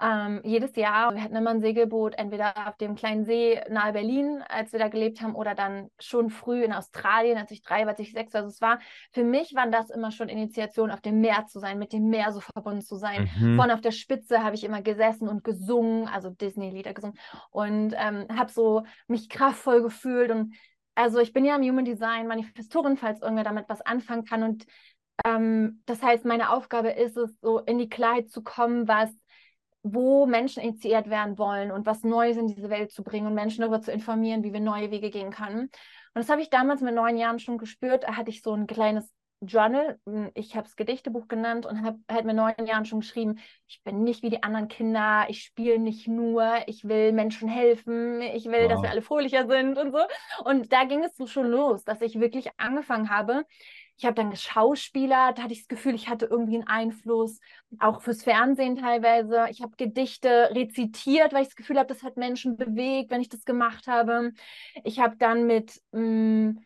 ähm, 0.00 0.40
jedes 0.44 0.74
Jahr. 0.74 1.14
Wir 1.14 1.22
hatten 1.22 1.36
immer 1.36 1.50
ein 1.50 1.60
Segelboot, 1.60 2.14
entweder 2.16 2.68
auf 2.68 2.76
dem 2.76 2.94
kleinen 2.96 3.24
See 3.24 3.60
nahe 3.70 3.92
Berlin, 3.92 4.42
als 4.48 4.72
wir 4.72 4.80
da 4.80 4.88
gelebt 4.88 5.20
haben, 5.20 5.34
oder 5.34 5.54
dann 5.54 5.88
schon 6.00 6.30
früh 6.30 6.64
in 6.64 6.72
Australien, 6.72 7.38
als 7.38 7.50
ich 7.52 7.62
drei 7.62 7.82
war, 7.82 7.90
als 7.90 8.00
ich 8.00 8.12
sechs 8.12 8.34
war. 8.34 8.42
Also 8.42 8.52
es 8.52 8.60
war, 8.60 8.80
für 9.12 9.24
mich 9.24 9.54
waren 9.54 9.70
das 9.70 9.90
immer 9.90 10.10
schon 10.10 10.28
Initiationen, 10.28 10.92
auf 10.92 11.00
dem 11.00 11.20
Meer 11.20 11.46
zu 11.46 11.60
sein, 11.60 11.78
mit 11.78 11.92
dem 11.92 12.08
Meer 12.08 12.32
so 12.32 12.40
verbunden 12.40 12.82
zu 12.82 12.96
sein. 12.96 13.30
Mhm. 13.38 13.56
Vorne 13.56 13.74
auf 13.74 13.80
der 13.80 13.92
Spitze 13.92 14.42
habe 14.42 14.56
ich 14.56 14.64
immer 14.64 14.82
gesessen 14.82 15.28
und 15.28 15.44
gesungen, 15.44 16.08
also 16.08 16.30
Disney-Lieder 16.30 16.92
gesungen 16.92 17.16
und 17.50 17.94
ähm, 17.96 18.26
habe 18.36 18.50
so 18.50 18.82
mich 19.06 19.28
kraftvoll 19.28 19.82
gefühlt 19.82 20.30
und 20.30 20.54
also 20.96 21.18
ich 21.18 21.32
bin 21.32 21.44
ja 21.44 21.56
im 21.56 21.62
Human 21.62 21.84
Design 21.84 22.28
Manifestorin, 22.28 22.96
falls 22.96 23.20
irgendwer 23.20 23.42
damit 23.42 23.68
was 23.68 23.80
anfangen 23.80 24.24
kann 24.24 24.44
und 24.44 24.64
ähm, 25.24 25.82
das 25.86 26.02
heißt, 26.02 26.24
meine 26.24 26.50
Aufgabe 26.50 26.90
ist 26.90 27.16
es, 27.16 27.38
so 27.40 27.60
in 27.60 27.78
die 27.78 27.88
Klarheit 27.88 28.30
zu 28.30 28.42
kommen, 28.42 28.88
was 28.88 29.10
wo 29.84 30.24
Menschen 30.24 30.62
initiiert 30.62 31.10
werden 31.10 31.38
wollen 31.38 31.70
und 31.70 31.84
was 31.86 32.02
Neues 32.02 32.38
in 32.38 32.48
diese 32.48 32.70
Welt 32.70 32.90
zu 32.90 33.04
bringen 33.04 33.26
und 33.26 33.34
Menschen 33.34 33.60
darüber 33.60 33.82
zu 33.82 33.92
informieren, 33.92 34.42
wie 34.42 34.52
wir 34.52 34.60
neue 34.60 34.90
Wege 34.90 35.10
gehen 35.10 35.30
können. 35.30 35.60
Und 35.60 35.70
das 36.14 36.30
habe 36.30 36.40
ich 36.40 36.48
damals 36.48 36.80
mit 36.80 36.94
neun 36.94 37.18
Jahren 37.18 37.38
schon 37.38 37.58
gespürt. 37.58 38.04
Da 38.04 38.16
hatte 38.16 38.30
ich 38.30 38.42
so 38.42 38.54
ein 38.54 38.66
kleines 38.66 39.12
Journal. 39.42 39.98
Hm, 40.06 40.30
ich 40.34 40.56
habe 40.56 40.66
es 40.66 40.76
Gedichtebuch 40.76 41.28
genannt 41.28 41.66
und 41.66 41.82
habe 41.82 41.98
halt 42.10 42.24
mit 42.24 42.34
neun 42.34 42.54
Jahren 42.64 42.86
schon 42.86 43.00
geschrieben, 43.00 43.38
ich 43.66 43.82
bin 43.82 44.04
nicht 44.04 44.22
wie 44.22 44.30
die 44.30 44.42
anderen 44.42 44.68
Kinder, 44.68 45.26
ich 45.28 45.42
spiele 45.42 45.78
nicht 45.78 46.08
nur, 46.08 46.66
ich 46.66 46.84
will 46.88 47.12
Menschen 47.12 47.48
helfen, 47.48 48.22
ich 48.22 48.46
will, 48.46 48.62
wow. 48.62 48.68
dass 48.70 48.82
wir 48.82 48.90
alle 48.90 49.02
fröhlicher 49.02 49.46
sind 49.46 49.76
und 49.76 49.92
so. 49.92 50.00
Und 50.44 50.72
da 50.72 50.84
ging 50.84 51.04
es 51.04 51.14
so 51.14 51.26
schon 51.26 51.46
los, 51.46 51.84
dass 51.84 52.00
ich 52.00 52.20
wirklich 52.20 52.48
angefangen 52.56 53.10
habe, 53.10 53.44
ich 53.96 54.04
habe 54.04 54.14
dann 54.14 54.30
geschauspielert, 54.30 55.38
da 55.38 55.42
hatte 55.42 55.52
ich 55.52 55.60
das 55.60 55.68
Gefühl, 55.68 55.94
ich 55.94 56.08
hatte 56.08 56.26
irgendwie 56.26 56.56
einen 56.56 56.66
Einfluss, 56.66 57.38
auch 57.78 58.02
fürs 58.02 58.24
Fernsehen 58.24 58.76
teilweise. 58.76 59.46
Ich 59.50 59.62
habe 59.62 59.76
Gedichte 59.76 60.50
rezitiert, 60.52 61.32
weil 61.32 61.42
ich 61.42 61.48
das 61.48 61.56
Gefühl 61.56 61.78
habe, 61.78 61.86
das 61.86 62.02
hat 62.02 62.16
Menschen 62.16 62.56
bewegt, 62.56 63.10
wenn 63.10 63.20
ich 63.20 63.28
das 63.28 63.44
gemacht 63.44 63.86
habe. 63.86 64.32
Ich 64.82 64.98
habe 64.98 65.16
dann 65.16 65.46
mit 65.46 65.80
mh, 65.92 66.00
hm, 66.00 66.64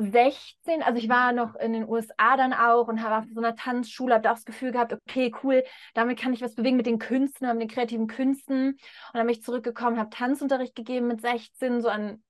16, 0.00 0.82
also 0.82 0.98
ich 0.98 1.08
war 1.10 1.32
noch 1.32 1.54
in 1.56 1.74
den 1.74 1.86
USA 1.86 2.36
dann 2.36 2.54
auch 2.54 2.88
und 2.88 3.02
habe 3.02 3.18
auf 3.18 3.24
so 3.34 3.40
einer 3.40 3.54
Tanzschule, 3.54 4.14
habe 4.14 4.22
da 4.22 4.30
auch 4.30 4.36
das 4.36 4.44
Gefühl 4.46 4.72
gehabt, 4.72 4.94
okay, 4.94 5.32
cool, 5.42 5.62
damit 5.94 6.18
kann 6.18 6.32
ich 6.32 6.40
was 6.40 6.54
bewegen 6.54 6.78
mit 6.78 6.86
den 6.86 6.98
Künsten, 6.98 7.46
mit 7.52 7.60
den 7.60 7.68
kreativen 7.68 8.06
Künsten. 8.06 8.70
Und 8.70 8.78
dann 9.12 9.26
bin 9.26 9.34
ich 9.36 9.42
zurückgekommen, 9.42 9.98
habe 9.98 10.10
Tanzunterricht 10.10 10.74
gegeben 10.74 11.06
mit 11.08 11.20
16, 11.20 11.82
so 11.82 11.88
an 11.88 12.22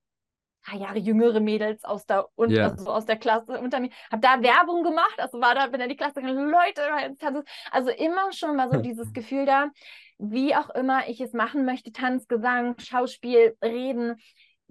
paar 0.63 0.79
Jahre 0.79 0.99
jüngere 0.99 1.39
Mädels 1.39 1.83
aus 1.83 2.05
der, 2.05 2.27
und, 2.35 2.51
yeah. 2.51 2.69
also 2.69 2.91
aus 2.91 3.05
der 3.05 3.17
Klasse 3.17 3.59
unter 3.59 3.79
mir. 3.79 3.89
Habe 4.11 4.21
da 4.21 4.41
Werbung 4.41 4.83
gemacht, 4.83 5.15
also 5.17 5.41
war 5.41 5.55
da, 5.55 5.67
bin 5.67 5.79
da 5.79 5.87
die 5.87 5.95
Klasse 5.95 6.19
Leute. 6.21 6.81
Also 7.71 7.89
immer 7.89 8.31
schon 8.31 8.57
war 8.57 8.71
so 8.71 8.77
dieses 8.81 9.13
Gefühl 9.13 9.45
da, 9.45 9.69
wie 10.17 10.55
auch 10.55 10.69
immer 10.71 11.07
ich 11.07 11.19
es 11.21 11.33
machen 11.33 11.65
möchte, 11.65 11.91
Tanz, 11.91 12.27
Gesang, 12.27 12.75
Schauspiel, 12.79 13.57
Reden, 13.63 14.17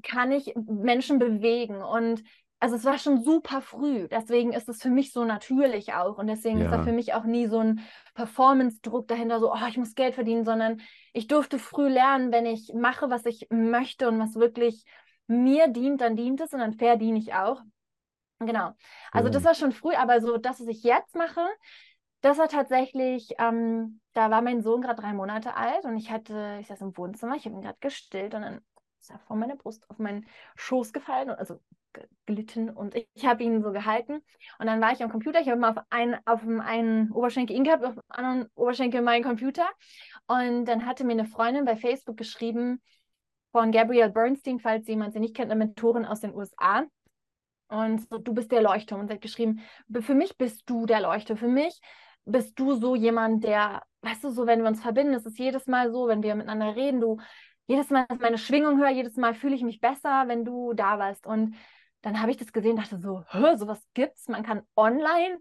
kann 0.02 0.32
ich 0.32 0.54
Menschen 0.54 1.18
bewegen. 1.18 1.82
Und 1.82 2.22
also 2.60 2.76
es 2.76 2.84
war 2.84 2.98
schon 2.98 3.22
super 3.24 3.60
früh. 3.60 4.06
Deswegen 4.08 4.52
ist 4.52 4.68
es 4.68 4.82
für 4.82 4.90
mich 4.90 5.12
so 5.12 5.24
natürlich 5.24 5.94
auch. 5.94 6.18
Und 6.18 6.26
deswegen 6.26 6.58
ja. 6.58 6.66
ist 6.66 6.72
da 6.72 6.82
für 6.82 6.92
mich 6.92 7.14
auch 7.14 7.24
nie 7.24 7.46
so 7.46 7.58
ein 7.58 7.80
Performance-Druck 8.14 9.08
dahinter, 9.08 9.40
so, 9.40 9.52
oh, 9.52 9.66
ich 9.68 9.78
muss 9.78 9.94
Geld 9.94 10.14
verdienen, 10.14 10.44
sondern 10.44 10.80
ich 11.12 11.26
durfte 11.26 11.58
früh 11.58 11.88
lernen, 11.88 12.32
wenn 12.32 12.46
ich 12.46 12.72
mache, 12.74 13.10
was 13.10 13.24
ich 13.26 13.48
möchte 13.50 14.08
und 14.08 14.20
was 14.20 14.34
wirklich 14.34 14.84
mir 15.30 15.68
dient, 15.68 16.00
dann 16.00 16.16
dient 16.16 16.40
es 16.40 16.52
und 16.52 16.58
dann 16.58 16.74
verdiene 16.74 17.18
ich 17.18 17.34
auch. 17.34 17.62
Genau. 18.40 18.72
Also 19.12 19.28
ja. 19.28 19.32
das 19.32 19.44
war 19.44 19.54
schon 19.54 19.72
früh, 19.72 19.94
aber 19.94 20.20
so 20.20 20.38
das, 20.38 20.60
was 20.60 20.66
ich 20.66 20.82
jetzt 20.82 21.14
mache, 21.14 21.46
das 22.20 22.38
war 22.38 22.48
tatsächlich, 22.48 23.30
ähm, 23.38 24.00
da 24.12 24.30
war 24.30 24.42
mein 24.42 24.62
Sohn 24.62 24.82
gerade 24.82 25.00
drei 25.00 25.12
Monate 25.12 25.54
alt 25.54 25.84
und 25.84 25.96
ich 25.96 26.10
hatte, 26.10 26.58
ich 26.60 26.66
saß 26.66 26.80
im 26.80 26.96
Wohnzimmer, 26.96 27.36
ich 27.36 27.44
habe 27.44 27.54
ihn 27.54 27.62
gerade 27.62 27.78
gestillt 27.80 28.34
und 28.34 28.42
dann 28.42 28.60
ist 29.00 29.10
er 29.10 29.18
vor 29.20 29.36
meiner 29.36 29.56
Brust 29.56 29.88
auf 29.88 29.98
meinen 29.98 30.26
Schoß 30.56 30.92
gefallen, 30.92 31.30
also 31.30 31.60
glitten 32.26 32.70
und 32.70 32.94
ich, 32.94 33.08
ich 33.14 33.26
habe 33.26 33.42
ihn 33.42 33.62
so 33.62 33.72
gehalten 33.72 34.22
und 34.58 34.66
dann 34.66 34.80
war 34.80 34.92
ich 34.92 35.02
am 35.02 35.10
Computer, 35.10 35.40
ich 35.40 35.48
habe 35.48 35.60
mal 35.60 35.70
auf, 35.70 35.84
ein, 35.90 36.18
auf 36.26 36.40
dem 36.40 36.60
einen 36.60 37.10
Oberschenkel 37.10 37.56
ihn 37.56 37.64
gehabt, 37.64 37.84
auf 37.84 37.94
dem 37.94 38.02
anderen 38.08 38.48
Oberschenkel 38.54 39.02
meinen 39.02 39.24
Computer 39.24 39.68
und 40.26 40.66
dann 40.66 40.86
hatte 40.86 41.04
mir 41.04 41.12
eine 41.12 41.24
Freundin 41.24 41.64
bei 41.64 41.76
Facebook 41.76 42.16
geschrieben, 42.16 42.80
von 43.52 43.72
Gabrielle 43.72 44.10
Bernstein, 44.10 44.60
falls 44.60 44.86
jemand 44.86 45.12
sie 45.12 45.20
nicht 45.20 45.34
kennt, 45.34 45.50
eine 45.50 45.58
Mentorin 45.58 46.04
aus 46.04 46.20
den 46.20 46.34
USA. 46.34 46.84
Und 47.68 48.08
so, 48.08 48.18
du 48.18 48.34
bist 48.34 48.50
der 48.52 48.62
Leuchtturm. 48.62 49.00
Und 49.00 49.08
sie 49.08 49.14
hat 49.14 49.20
geschrieben, 49.20 49.60
für 50.00 50.14
mich 50.14 50.36
bist 50.36 50.62
du 50.66 50.86
der 50.86 51.00
Leuchtturm. 51.00 51.38
Für 51.38 51.48
mich 51.48 51.80
bist 52.24 52.58
du 52.58 52.74
so 52.74 52.94
jemand, 52.94 53.44
der, 53.44 53.82
weißt 54.02 54.24
du, 54.24 54.30
so, 54.30 54.46
wenn 54.46 54.60
wir 54.60 54.68
uns 54.68 54.82
verbinden, 54.82 55.14
ist 55.14 55.26
es 55.26 55.38
jedes 55.38 55.66
Mal 55.66 55.92
so, 55.92 56.08
wenn 56.08 56.22
wir 56.22 56.34
miteinander 56.34 56.76
reden, 56.76 57.00
du, 57.00 57.18
jedes 57.66 57.90
Mal, 57.90 58.06
dass 58.08 58.18
meine 58.18 58.38
Schwingung 58.38 58.78
höre, 58.78 58.90
jedes 58.90 59.16
Mal 59.16 59.34
fühle 59.34 59.54
ich 59.54 59.62
mich 59.62 59.80
besser, 59.80 60.24
wenn 60.26 60.44
du 60.44 60.72
da 60.72 60.98
warst. 60.98 61.26
Und 61.26 61.54
dann 62.02 62.20
habe 62.20 62.30
ich 62.30 62.36
das 62.36 62.52
gesehen, 62.52 62.76
dachte 62.76 62.98
so, 62.98 63.22
sowas 63.56 63.86
gibt's. 63.94 64.28
Man 64.28 64.42
kann 64.42 64.62
online 64.76 65.38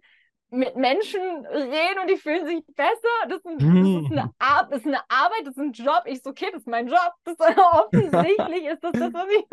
mit 0.51 0.75
Menschen 0.75 1.22
reden 1.46 2.00
und 2.01 2.10
die 2.10 2.18
fühlen 2.18 2.46
sich 2.48 2.63
besser. 2.75 2.89
Das 3.27 3.38
ist, 3.38 3.46
das, 3.46 3.62
ist 3.62 4.12
eine, 4.12 4.34
Ar 4.39 4.68
das 4.70 4.79
ist 4.79 4.88
eine 4.88 5.01
Arbeit, 5.10 5.41
das 5.46 5.58
ist 5.58 5.62
ein 5.62 5.72
Job. 5.74 6.01
Ich 6.06 6.24
so, 6.24 6.32
okay, 6.32 6.48
das 6.51 6.62
ist 6.62 6.68
mein 6.68 6.88
Job. 6.88 7.13
Das 7.24 7.36
ist, 7.36 7.58
offensichtlich 7.72 8.65
ist 8.65 8.84
das 8.84 8.91
das, 8.94 9.13
was 9.13 9.27
ich 9.29 9.46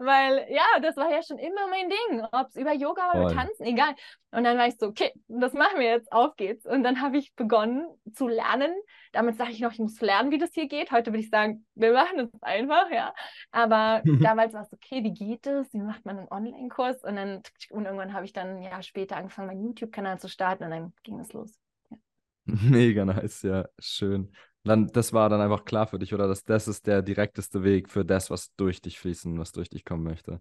Weil, 0.00 0.46
ja, 0.50 0.80
das 0.82 0.96
war 0.96 1.10
ja 1.10 1.22
schon 1.22 1.38
immer 1.38 1.68
mein 1.68 1.88
Ding. 1.88 2.26
Ob 2.32 2.48
es 2.48 2.56
über 2.56 2.72
Yoga 2.72 3.10
oder 3.10 3.34
Tanzen, 3.34 3.64
egal. 3.64 3.94
Und 4.32 4.44
dann 4.44 4.58
war 4.58 4.66
ich 4.66 4.76
so, 4.78 4.86
okay, 4.86 5.12
das 5.28 5.52
machen 5.52 5.78
wir 5.78 5.86
jetzt, 5.86 6.12
auf 6.12 6.34
geht's. 6.36 6.66
Und 6.66 6.82
dann 6.82 7.00
habe 7.00 7.18
ich 7.18 7.34
begonnen 7.34 7.86
zu 8.12 8.26
lernen. 8.26 8.72
Damit 9.12 9.36
sage 9.36 9.50
ich 9.50 9.60
noch, 9.60 9.72
ich 9.72 9.78
muss 9.78 10.00
lernen, 10.00 10.30
wie 10.30 10.38
das 10.38 10.50
hier 10.52 10.68
geht. 10.68 10.92
Heute 10.92 11.10
würde 11.10 11.20
ich 11.20 11.30
sagen, 11.30 11.66
wir 11.74 11.92
machen 11.92 12.20
es 12.20 12.42
einfach, 12.42 12.90
ja. 12.90 13.12
Aber 13.50 14.02
damals 14.20 14.54
war 14.54 14.62
es 14.62 14.72
okay, 14.72 15.02
wie 15.02 15.12
geht 15.12 15.46
es? 15.46 15.72
Wie 15.72 15.80
macht 15.80 16.04
man 16.04 16.18
einen 16.18 16.28
Online-Kurs? 16.28 17.02
Und 17.02 17.16
dann 17.16 17.42
und 17.70 17.84
irgendwann 17.84 18.12
habe 18.12 18.24
ich 18.24 18.32
dann 18.32 18.62
ja 18.62 18.82
später 18.82 19.16
angefangen, 19.16 19.48
meinen 19.48 19.64
YouTube-Kanal 19.64 20.18
zu 20.18 20.28
starten 20.28 20.64
und 20.64 20.70
dann 20.70 20.92
ging 21.02 21.18
es 21.18 21.32
los. 21.32 21.58
Ja. 21.90 21.96
Mega 22.44 23.04
nice, 23.04 23.42
ja, 23.42 23.66
schön. 23.78 24.32
Dann, 24.62 24.88
das 24.88 25.12
war 25.12 25.28
dann 25.28 25.40
einfach 25.40 25.64
klar 25.64 25.86
für 25.86 25.98
dich, 25.98 26.12
oder? 26.12 26.28
Dass 26.28 26.44
das 26.44 26.68
ist 26.68 26.86
der 26.86 27.02
direkteste 27.02 27.64
Weg 27.64 27.88
für 27.88 28.04
das, 28.04 28.30
was 28.30 28.54
durch 28.56 28.82
dich 28.82 28.98
fließen, 28.98 29.38
was 29.38 29.52
durch 29.52 29.70
dich 29.70 29.84
kommen 29.84 30.04
möchte. 30.04 30.40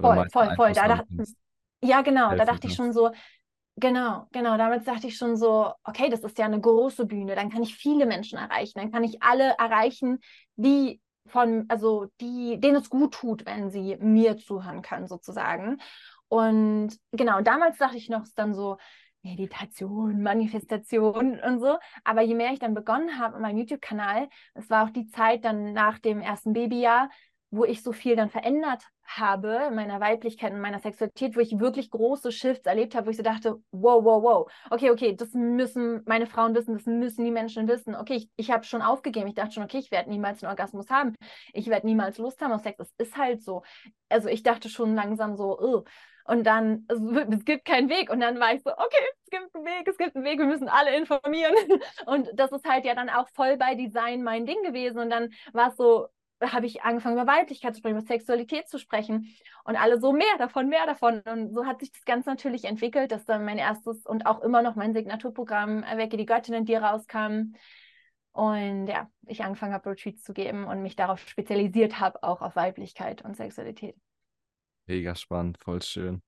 Oder 0.00 0.14
voll, 0.14 0.28
voll, 0.30 0.56
voll. 0.56 0.72
Da 0.72 0.88
dachte, 0.88 1.06
ja, 1.82 2.02
genau, 2.02 2.34
da 2.34 2.44
dachte 2.44 2.66
ich 2.66 2.74
schon 2.74 2.92
so, 2.92 3.10
genau, 3.78 4.26
genau, 4.32 4.56
damit 4.56 4.86
dachte 4.86 5.06
ich 5.06 5.16
schon 5.16 5.36
so, 5.36 5.72
okay, 5.84 6.08
das 6.08 6.20
ist 6.20 6.38
ja 6.38 6.46
eine 6.46 6.60
große 6.60 7.06
Bühne, 7.06 7.34
dann 7.34 7.50
kann 7.50 7.62
ich 7.62 7.74
viele 7.74 8.06
Menschen 8.06 8.38
erreichen, 8.38 8.78
dann 8.78 8.92
kann 8.92 9.04
ich 9.04 9.22
alle 9.22 9.54
erreichen, 9.58 10.18
die 10.56 11.00
von, 11.26 11.66
also 11.68 12.06
die, 12.20 12.58
denen 12.60 12.76
es 12.76 12.90
gut 12.90 13.14
tut, 13.14 13.46
wenn 13.46 13.70
sie 13.70 13.96
mir 14.00 14.38
zuhören 14.38 14.82
können, 14.82 15.06
sozusagen. 15.06 15.78
Und 16.28 16.96
genau, 17.12 17.40
damals 17.40 17.78
dachte 17.78 17.96
ich 17.96 18.08
noch 18.08 18.24
dann 18.34 18.54
so, 18.54 18.76
Meditation, 19.22 20.22
Manifestation 20.22 21.40
und 21.40 21.60
so. 21.60 21.76
Aber 22.04 22.22
je 22.22 22.34
mehr 22.34 22.52
ich 22.52 22.58
dann 22.58 22.74
begonnen 22.74 23.18
habe 23.18 23.34
mit 23.34 23.42
meinem 23.42 23.58
YouTube-Kanal, 23.58 24.28
es 24.54 24.70
war 24.70 24.84
auch 24.84 24.90
die 24.90 25.08
Zeit 25.08 25.44
dann 25.44 25.72
nach 25.72 25.98
dem 25.98 26.20
ersten 26.20 26.52
Babyjahr, 26.52 27.10
wo 27.50 27.64
ich 27.64 27.82
so 27.82 27.92
viel 27.92 28.14
dann 28.16 28.28
verändert 28.28 28.84
habe 29.04 29.68
in 29.68 29.74
meiner 29.74 30.00
Weiblichkeit 30.00 30.52
und 30.52 30.60
meiner 30.60 30.80
Sexualität, 30.80 31.34
wo 31.34 31.40
ich 31.40 31.58
wirklich 31.58 31.90
große 31.90 32.30
Shifts 32.30 32.66
erlebt 32.66 32.94
habe, 32.94 33.06
wo 33.06 33.10
ich 33.10 33.16
so 33.16 33.22
dachte, 33.22 33.56
wow, 33.70 34.04
wow, 34.04 34.22
wow, 34.22 34.52
okay, 34.70 34.90
okay, 34.90 35.16
das 35.16 35.32
müssen 35.32 36.02
meine 36.04 36.26
Frauen 36.26 36.54
wissen, 36.54 36.74
das 36.74 36.84
müssen 36.84 37.24
die 37.24 37.30
Menschen 37.30 37.66
wissen. 37.66 37.94
Okay, 37.94 38.16
ich, 38.16 38.30
ich 38.36 38.50
habe 38.50 38.64
schon 38.64 38.82
aufgegeben, 38.82 39.28
ich 39.28 39.34
dachte 39.34 39.52
schon, 39.52 39.64
okay, 39.64 39.78
ich 39.78 39.90
werde 39.90 40.10
niemals 40.10 40.42
einen 40.42 40.50
Orgasmus 40.50 40.90
haben, 40.90 41.14
ich 41.54 41.68
werde 41.68 41.86
niemals 41.86 42.18
Lust 42.18 42.40
haben 42.42 42.52
auf 42.52 42.62
Sex, 42.62 42.78
es 42.80 42.92
ist 42.98 43.16
halt 43.16 43.42
so. 43.42 43.62
Also 44.10 44.28
ich 44.28 44.42
dachte 44.42 44.68
schon 44.68 44.94
langsam 44.94 45.36
so, 45.36 45.58
oh. 45.58 45.84
Und 46.24 46.44
dann, 46.44 46.84
es, 46.88 47.00
es 47.30 47.44
gibt 47.46 47.64
keinen 47.64 47.88
Weg. 47.88 48.10
Und 48.10 48.20
dann 48.20 48.38
war 48.38 48.52
ich 48.52 48.62
so, 48.62 48.70
okay, 48.70 49.02
es 49.24 49.30
gibt 49.30 49.54
einen 49.54 49.64
Weg, 49.64 49.88
es 49.88 49.96
gibt 49.96 50.14
einen 50.14 50.26
Weg, 50.26 50.38
wir 50.38 50.44
müssen 50.44 50.68
alle 50.68 50.94
informieren. 50.94 51.54
Und 52.06 52.28
das 52.34 52.52
ist 52.52 52.68
halt 52.68 52.84
ja 52.84 52.94
dann 52.94 53.08
auch 53.08 53.28
voll 53.34 53.56
bei 53.56 53.74
Design 53.74 54.22
mein 54.22 54.44
Ding 54.44 54.62
gewesen. 54.62 54.98
Und 54.98 55.08
dann 55.08 55.30
war 55.54 55.68
es 55.68 55.76
so, 55.76 56.08
habe 56.40 56.66
ich 56.66 56.82
angefangen, 56.82 57.16
über 57.16 57.26
Weiblichkeit 57.26 57.74
zu 57.74 57.80
sprechen, 57.80 57.96
über 57.96 58.06
Sexualität 58.06 58.68
zu 58.68 58.78
sprechen. 58.78 59.34
Und 59.64 59.76
alle 59.76 60.00
so, 60.00 60.12
mehr 60.12 60.26
davon, 60.38 60.68
mehr 60.68 60.86
davon. 60.86 61.20
Und 61.20 61.52
so 61.52 61.66
hat 61.66 61.80
sich 61.80 61.92
das 61.92 62.04
ganz 62.04 62.26
natürlich 62.26 62.64
entwickelt, 62.64 63.12
dass 63.12 63.24
dann 63.24 63.44
mein 63.44 63.58
erstes 63.58 64.06
und 64.06 64.26
auch 64.26 64.40
immer 64.40 64.62
noch 64.62 64.76
mein 64.76 64.94
Signaturprogramm 64.94 65.82
Erwecke 65.82 66.16
die 66.16 66.26
Göttin 66.26 66.54
in 66.54 66.64
dir 66.64 66.82
rauskam. 66.82 67.54
Und 68.32 68.86
ja, 68.86 69.10
ich 69.26 69.42
angefangen 69.42 69.72
habe, 69.72 69.90
Retreats 69.90 70.22
zu 70.22 70.32
geben 70.32 70.64
und 70.64 70.82
mich 70.82 70.94
darauf 70.94 71.18
spezialisiert 71.28 71.98
habe, 71.98 72.22
auch 72.22 72.40
auf 72.40 72.54
Weiblichkeit 72.54 73.22
und 73.22 73.36
Sexualität. 73.36 73.96
Mega 74.86 75.14
spannend, 75.14 75.58
voll 75.58 75.82
schön. 75.82 76.22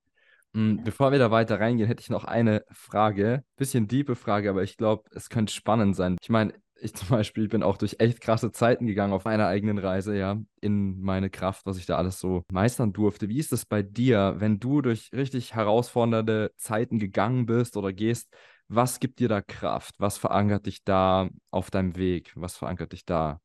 Mhm, 0.52 0.82
bevor 0.82 1.12
wir 1.12 1.18
da 1.20 1.30
weiter 1.30 1.60
reingehen, 1.60 1.86
hätte 1.86 2.00
ich 2.00 2.10
noch 2.10 2.24
eine 2.24 2.64
Frage. 2.72 3.44
Bisschen 3.56 3.86
diepe 3.86 4.16
Frage, 4.16 4.50
aber 4.50 4.64
ich 4.64 4.76
glaube, 4.76 5.04
es 5.14 5.28
könnte 5.30 5.52
spannend 5.52 5.94
sein. 5.94 6.16
Ich 6.20 6.28
meine, 6.28 6.54
ich 6.80 6.94
zum 6.94 7.08
Beispiel 7.08 7.48
bin 7.48 7.62
auch 7.62 7.76
durch 7.76 7.96
echt 7.98 8.20
krasse 8.20 8.52
Zeiten 8.52 8.86
gegangen 8.86 9.12
auf 9.12 9.24
meiner 9.24 9.46
eigenen 9.46 9.78
Reise, 9.78 10.16
ja, 10.16 10.38
in 10.60 11.00
meine 11.00 11.30
Kraft, 11.30 11.66
was 11.66 11.78
ich 11.78 11.86
da 11.86 11.96
alles 11.96 12.20
so 12.20 12.44
meistern 12.52 12.92
durfte. 12.92 13.28
Wie 13.28 13.38
ist 13.38 13.52
es 13.52 13.66
bei 13.66 13.82
dir, 13.82 14.34
wenn 14.38 14.58
du 14.60 14.82
durch 14.82 15.10
richtig 15.12 15.54
herausfordernde 15.54 16.52
Zeiten 16.56 16.98
gegangen 16.98 17.46
bist 17.46 17.76
oder 17.76 17.92
gehst? 17.92 18.34
Was 18.68 19.00
gibt 19.00 19.18
dir 19.18 19.28
da 19.28 19.42
Kraft? 19.42 19.94
Was 19.98 20.16
verankert 20.18 20.66
dich 20.66 20.84
da 20.84 21.28
auf 21.50 21.70
deinem 21.70 21.96
Weg? 21.96 22.32
Was 22.36 22.56
verankert 22.56 22.92
dich 22.92 23.04
da 23.04 23.40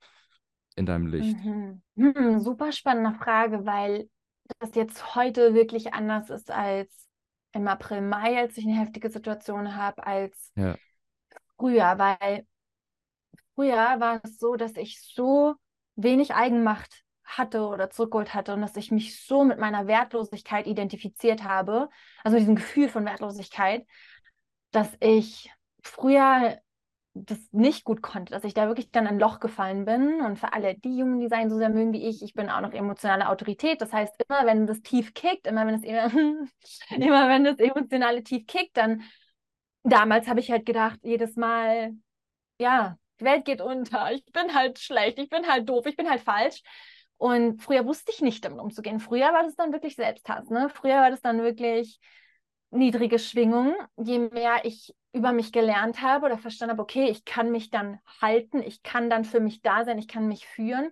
in 0.75 0.85
deinem 0.85 1.07
Licht? 1.07 1.37
Mhm. 1.37 1.81
Hm, 1.95 2.39
super 2.39 2.71
spannende 2.71 3.17
Frage, 3.17 3.65
weil 3.65 4.09
das 4.59 4.75
jetzt 4.75 5.15
heute 5.15 5.53
wirklich 5.53 5.93
anders 5.93 6.29
ist 6.29 6.51
als 6.51 7.07
im 7.53 7.67
April, 7.67 8.01
Mai, 8.01 8.37
als 8.37 8.57
ich 8.57 8.65
eine 8.65 8.77
heftige 8.79 9.09
Situation 9.09 9.75
habe, 9.75 10.05
als 10.05 10.51
ja. 10.55 10.77
früher, 11.57 11.97
weil 11.97 12.45
früher 13.55 13.99
war 13.99 14.21
es 14.23 14.37
so, 14.37 14.55
dass 14.55 14.75
ich 14.75 15.01
so 15.01 15.55
wenig 15.95 16.35
Eigenmacht 16.35 17.03
hatte 17.23 17.65
oder 17.67 17.89
zurückgeholt 17.89 18.33
hatte 18.33 18.53
und 18.53 18.61
dass 18.61 18.75
ich 18.75 18.91
mich 18.91 19.25
so 19.25 19.43
mit 19.43 19.59
meiner 19.59 19.87
Wertlosigkeit 19.87 20.67
identifiziert 20.67 21.43
habe, 21.43 21.89
also 22.23 22.37
diesem 22.37 22.55
Gefühl 22.55 22.89
von 22.89 23.05
Wertlosigkeit, 23.05 23.85
dass 24.71 24.89
ich 24.99 25.49
früher 25.81 26.59
das 27.15 27.39
nicht 27.53 27.85
gut 27.85 28.01
konnte, 28.01 28.33
dass 28.33 28.43
ich 28.43 28.53
da 28.53 28.67
wirklich 28.67 28.91
dann 28.91 29.07
ein 29.07 29.19
Loch 29.19 29.39
gefallen 29.39 29.85
bin. 29.85 30.19
Und 30.19 30.37
für 30.37 30.51
alle, 30.51 30.75
die 30.75 30.97
Jungen 30.97 31.21
Design 31.21 31.49
so 31.49 31.57
sehr 31.57 31.69
mögen 31.69 31.93
wie 31.93 32.05
ich, 32.07 32.21
ich 32.21 32.33
bin 32.33 32.49
auch 32.49 32.59
noch 32.59 32.73
emotionale 32.73 33.29
Autorität. 33.29 33.81
Das 33.81 33.93
heißt, 33.93 34.13
immer 34.27 34.45
wenn 34.45 34.67
das 34.67 34.81
tief 34.81 35.13
kickt, 35.13 35.47
immer 35.47 35.65
wenn 35.65 35.75
es 35.75 35.83
immer 36.89 37.29
wenn 37.29 37.45
das 37.45 37.57
emotionale 37.59 38.21
tief 38.21 38.45
kickt, 38.45 38.75
dann 38.75 39.01
damals 39.83 40.27
habe 40.27 40.41
ich 40.41 40.51
halt 40.51 40.65
gedacht, 40.65 40.99
jedes 41.03 41.37
Mal, 41.37 41.93
ja, 42.59 42.97
die 43.19 43.25
Welt 43.25 43.45
geht 43.45 43.61
unter, 43.61 44.11
ich 44.11 44.25
bin 44.25 44.53
halt 44.53 44.79
schlecht, 44.79 45.19
ich 45.19 45.29
bin 45.29 45.47
halt 45.47 45.67
doof, 45.69 45.85
ich 45.85 45.95
bin 45.95 46.09
halt 46.09 46.21
falsch. 46.21 46.61
Und 47.17 47.61
früher 47.61 47.85
wusste 47.85 48.11
ich 48.11 48.21
nicht, 48.21 48.43
damit 48.43 48.59
umzugehen. 48.59 48.99
Früher 48.99 49.31
war 49.31 49.43
das 49.43 49.55
dann 49.55 49.71
wirklich 49.71 49.95
Selbsthass, 49.95 50.49
ne? 50.49 50.69
Früher 50.69 50.97
war 50.97 51.11
das 51.11 51.21
dann 51.21 51.41
wirklich 51.41 51.99
niedrige 52.71 53.19
Schwingungen. 53.19 53.75
Je 53.97 54.19
mehr 54.19 54.65
ich 54.65 54.93
über 55.13 55.31
mich 55.31 55.53
gelernt 55.53 56.01
habe 56.01 56.25
oder 56.25 56.37
verstanden 56.37 56.73
habe, 56.73 56.81
okay, 56.81 57.09
ich 57.09 57.23
kann 57.23 57.51
mich 57.51 57.69
dann 57.69 57.99
halten, 58.21 58.61
ich 58.61 58.83
kann 58.83 59.09
dann 59.09 59.23
für 59.23 59.39
mich 59.39 59.61
da 59.61 59.85
sein, 59.85 59.97
ich 59.97 60.09
kann 60.09 60.27
mich 60.27 60.45
führen, 60.45 60.91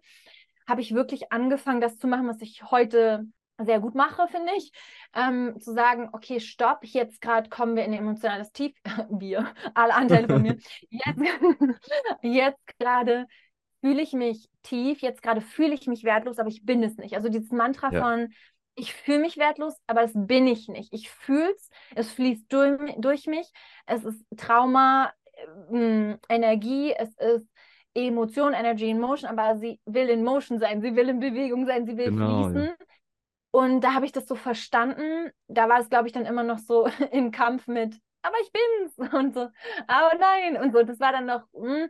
habe 0.66 0.80
ich 0.80 0.94
wirklich 0.94 1.32
angefangen, 1.34 1.82
das 1.82 1.98
zu 1.98 2.08
machen, 2.08 2.28
was 2.28 2.42
ich 2.42 2.64
heute 2.72 3.26
sehr 3.62 3.80
gut 3.80 3.96
mache, 3.96 4.28
finde 4.28 4.52
ich, 4.58 4.72
ähm, 5.14 5.60
zu 5.60 5.74
sagen, 5.74 6.10
okay, 6.14 6.40
stopp, 6.40 6.84
jetzt 6.84 7.22
gerade 7.22 7.50
kommen 7.50 7.76
wir 7.76 7.86
in 7.86 7.94
ein 7.94 8.00
emotionales 8.00 8.52
Tief, 8.52 8.74
wir, 9.10 9.54
alle 9.74 9.94
Anteile 9.94 10.28
von 10.28 10.42
mir, 10.42 10.58
jetzt, 10.90 11.22
jetzt 12.22 12.80
gerade 12.80 13.28
fühle 13.82 14.02
ich 14.02 14.14
mich 14.14 14.50
tief, 14.64 15.02
jetzt 15.02 15.22
gerade 15.22 15.42
fühle 15.42 15.74
ich 15.74 15.88
mich 15.88 16.04
wertlos, 16.04 16.40
aber 16.40 16.50
ich 16.50 16.66
bin 16.66 16.82
es 16.84 16.98
nicht. 16.98 17.16
Also 17.16 17.30
dieses 17.30 17.52
Mantra 17.52 17.92
ja. 17.92 18.02
von, 18.02 18.34
ich 18.76 18.94
fühle 18.94 19.20
mich 19.20 19.38
wertlos, 19.38 19.76
aber 19.88 20.02
das 20.02 20.14
bin 20.16 20.48
ich 20.48 20.68
nicht. 20.70 20.94
Ich 20.94 21.10
fühle 21.10 21.52
es, 21.52 21.70
es 21.94 22.12
fließt 22.14 22.52
durch, 22.52 22.80
durch 22.98 23.28
mich, 23.28 23.52
es 23.86 24.06
ist 24.06 24.26
Trauma, 24.38 25.12
äh, 25.72 26.16
Energie, 26.30 26.94
es 26.94 27.10
ist 27.18 27.48
Emotion, 27.94 28.54
Energy 28.54 28.90
in 28.90 29.00
Motion, 29.00 29.30
aber 29.30 29.58
sie 29.58 29.80
will 29.86 30.10
in 30.10 30.24
Motion 30.24 30.60
sein, 30.60 30.82
sie 30.82 30.96
will 30.96 31.10
in 31.10 31.20
Bewegung 31.20 31.66
sein, 31.66 31.86
sie 31.86 31.98
will 31.98 32.10
genau, 32.10 32.46
fließen. 32.46 32.64
Ja. 32.64 32.76
Und 33.56 33.82
da 33.82 33.94
habe 33.94 34.08
ich 34.08 34.12
das 34.12 34.26
so 34.26 34.34
verstanden. 34.34 35.32
Da 35.48 35.70
war 35.70 35.80
es, 35.80 35.90
glaube 35.90 36.08
ich, 36.08 36.12
dann 36.12 36.26
immer 36.26 36.42
noch 36.42 36.58
so 36.58 36.88
im 37.12 37.32
Kampf 37.32 37.68
mit, 37.68 37.96
aber 38.24 38.36
ich 38.42 38.52
bin's 38.52 39.14
und 39.14 39.36
so, 39.36 39.48
aber 39.88 40.18
nein 40.20 40.58
und 40.58 40.74
so. 40.74 40.82
Das 40.82 41.00
war 41.00 41.12
dann 41.12 41.28
noch 41.28 41.44
mh, 41.54 41.84
hm, 41.84 41.90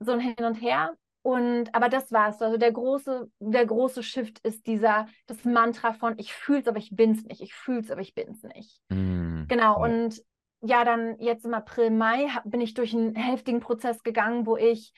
so 0.00 0.12
ein 0.12 0.20
Hin 0.20 0.44
und 0.44 0.54
Her. 0.54 0.96
Und 1.20 1.72
aber 1.74 1.90
das 1.90 2.10
war's. 2.12 2.40
Also 2.40 2.56
der 2.56 2.72
große, 2.72 3.30
der 3.40 3.66
große 3.66 4.02
Shift 4.02 4.38
ist 4.40 4.66
dieser, 4.66 5.06
das 5.26 5.44
Mantra 5.44 5.92
von 5.92 6.18
ich 6.18 6.32
fühl's, 6.32 6.66
aber 6.66 6.78
ich 6.78 6.96
bin's 6.96 7.24
nicht. 7.24 7.42
Ich 7.42 7.54
fühl's, 7.54 7.90
aber 7.90 8.00
ich 8.00 8.14
bin's 8.14 8.42
nicht. 8.42 8.80
Mm, 8.88 9.44
genau. 9.48 9.84
Ja. 9.84 9.84
Und 9.84 10.22
ja, 10.62 10.84
dann 10.84 11.18
jetzt 11.20 11.44
im 11.44 11.52
April, 11.52 11.90
Mai 11.90 12.26
bin 12.44 12.62
ich 12.62 12.72
durch 12.72 12.94
einen 12.94 13.14
heftigen 13.14 13.60
Prozess 13.60 14.02
gegangen, 14.02 14.46
wo 14.46 14.56
ich, 14.56 14.94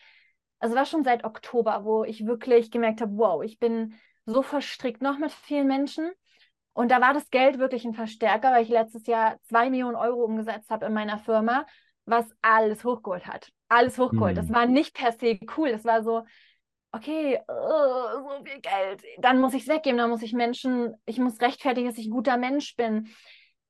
also 0.61 0.77
war 0.77 0.87
schon 0.87 1.03
seit 1.03 1.25
Oktober, 1.25 1.85
wo 1.85 2.05
ich 2.05 2.25
wirklich 2.25 2.71
gemerkt 2.71 3.01
habe, 3.01 3.17
wow, 3.17 3.43
ich 3.43 3.59
bin 3.59 3.95
so 4.27 4.43
verstrickt 4.43 5.03
noch 5.03 5.19
mit 5.19 5.33
vielen 5.33 5.67
Menschen. 5.67 6.11
Und 6.73 6.91
da 6.91 7.01
war 7.01 7.15
das 7.15 7.31
Geld 7.31 7.59
wirklich 7.59 7.85
ein 7.85 7.95
Verstärker, 7.95 8.51
weil 8.51 8.65
ich 8.65 8.69
letztes 8.69 9.07
Jahr 9.07 9.39
zwei 9.43 9.71
Millionen 9.71 9.97
Euro 9.97 10.25
umgesetzt 10.25 10.71
habe 10.71 10.87
in 10.87 10.93
meiner 10.93 11.19
Firma, 11.19 11.67
was 12.05 12.27
alles 12.43 12.85
hochgeholt 12.85 13.27
hat. 13.27 13.51
Alles 13.69 13.99
hochgeholt. 13.99 14.37
Hm. 14.37 14.47
Das 14.47 14.53
war 14.53 14.67
nicht 14.67 14.95
per 14.95 15.13
se 15.13 15.39
cool. 15.57 15.71
Das 15.71 15.85
war 15.85 16.03
so, 16.03 16.25
okay, 16.93 17.41
uh, 17.49 18.23
so 18.23 18.45
viel 18.45 18.61
Geld. 18.61 19.03
Dann 19.19 19.41
muss 19.41 19.55
ich 19.55 19.63
es 19.63 19.69
weggeben, 19.69 19.99
dann 19.99 20.11
muss 20.11 20.23
ich 20.23 20.33
Menschen, 20.33 20.95
ich 21.07 21.19
muss 21.19 21.41
rechtfertigen, 21.41 21.89
dass 21.89 21.99
ich 21.99 22.07
ein 22.07 22.13
guter 22.13 22.37
Mensch 22.37 22.77
bin. 22.77 23.09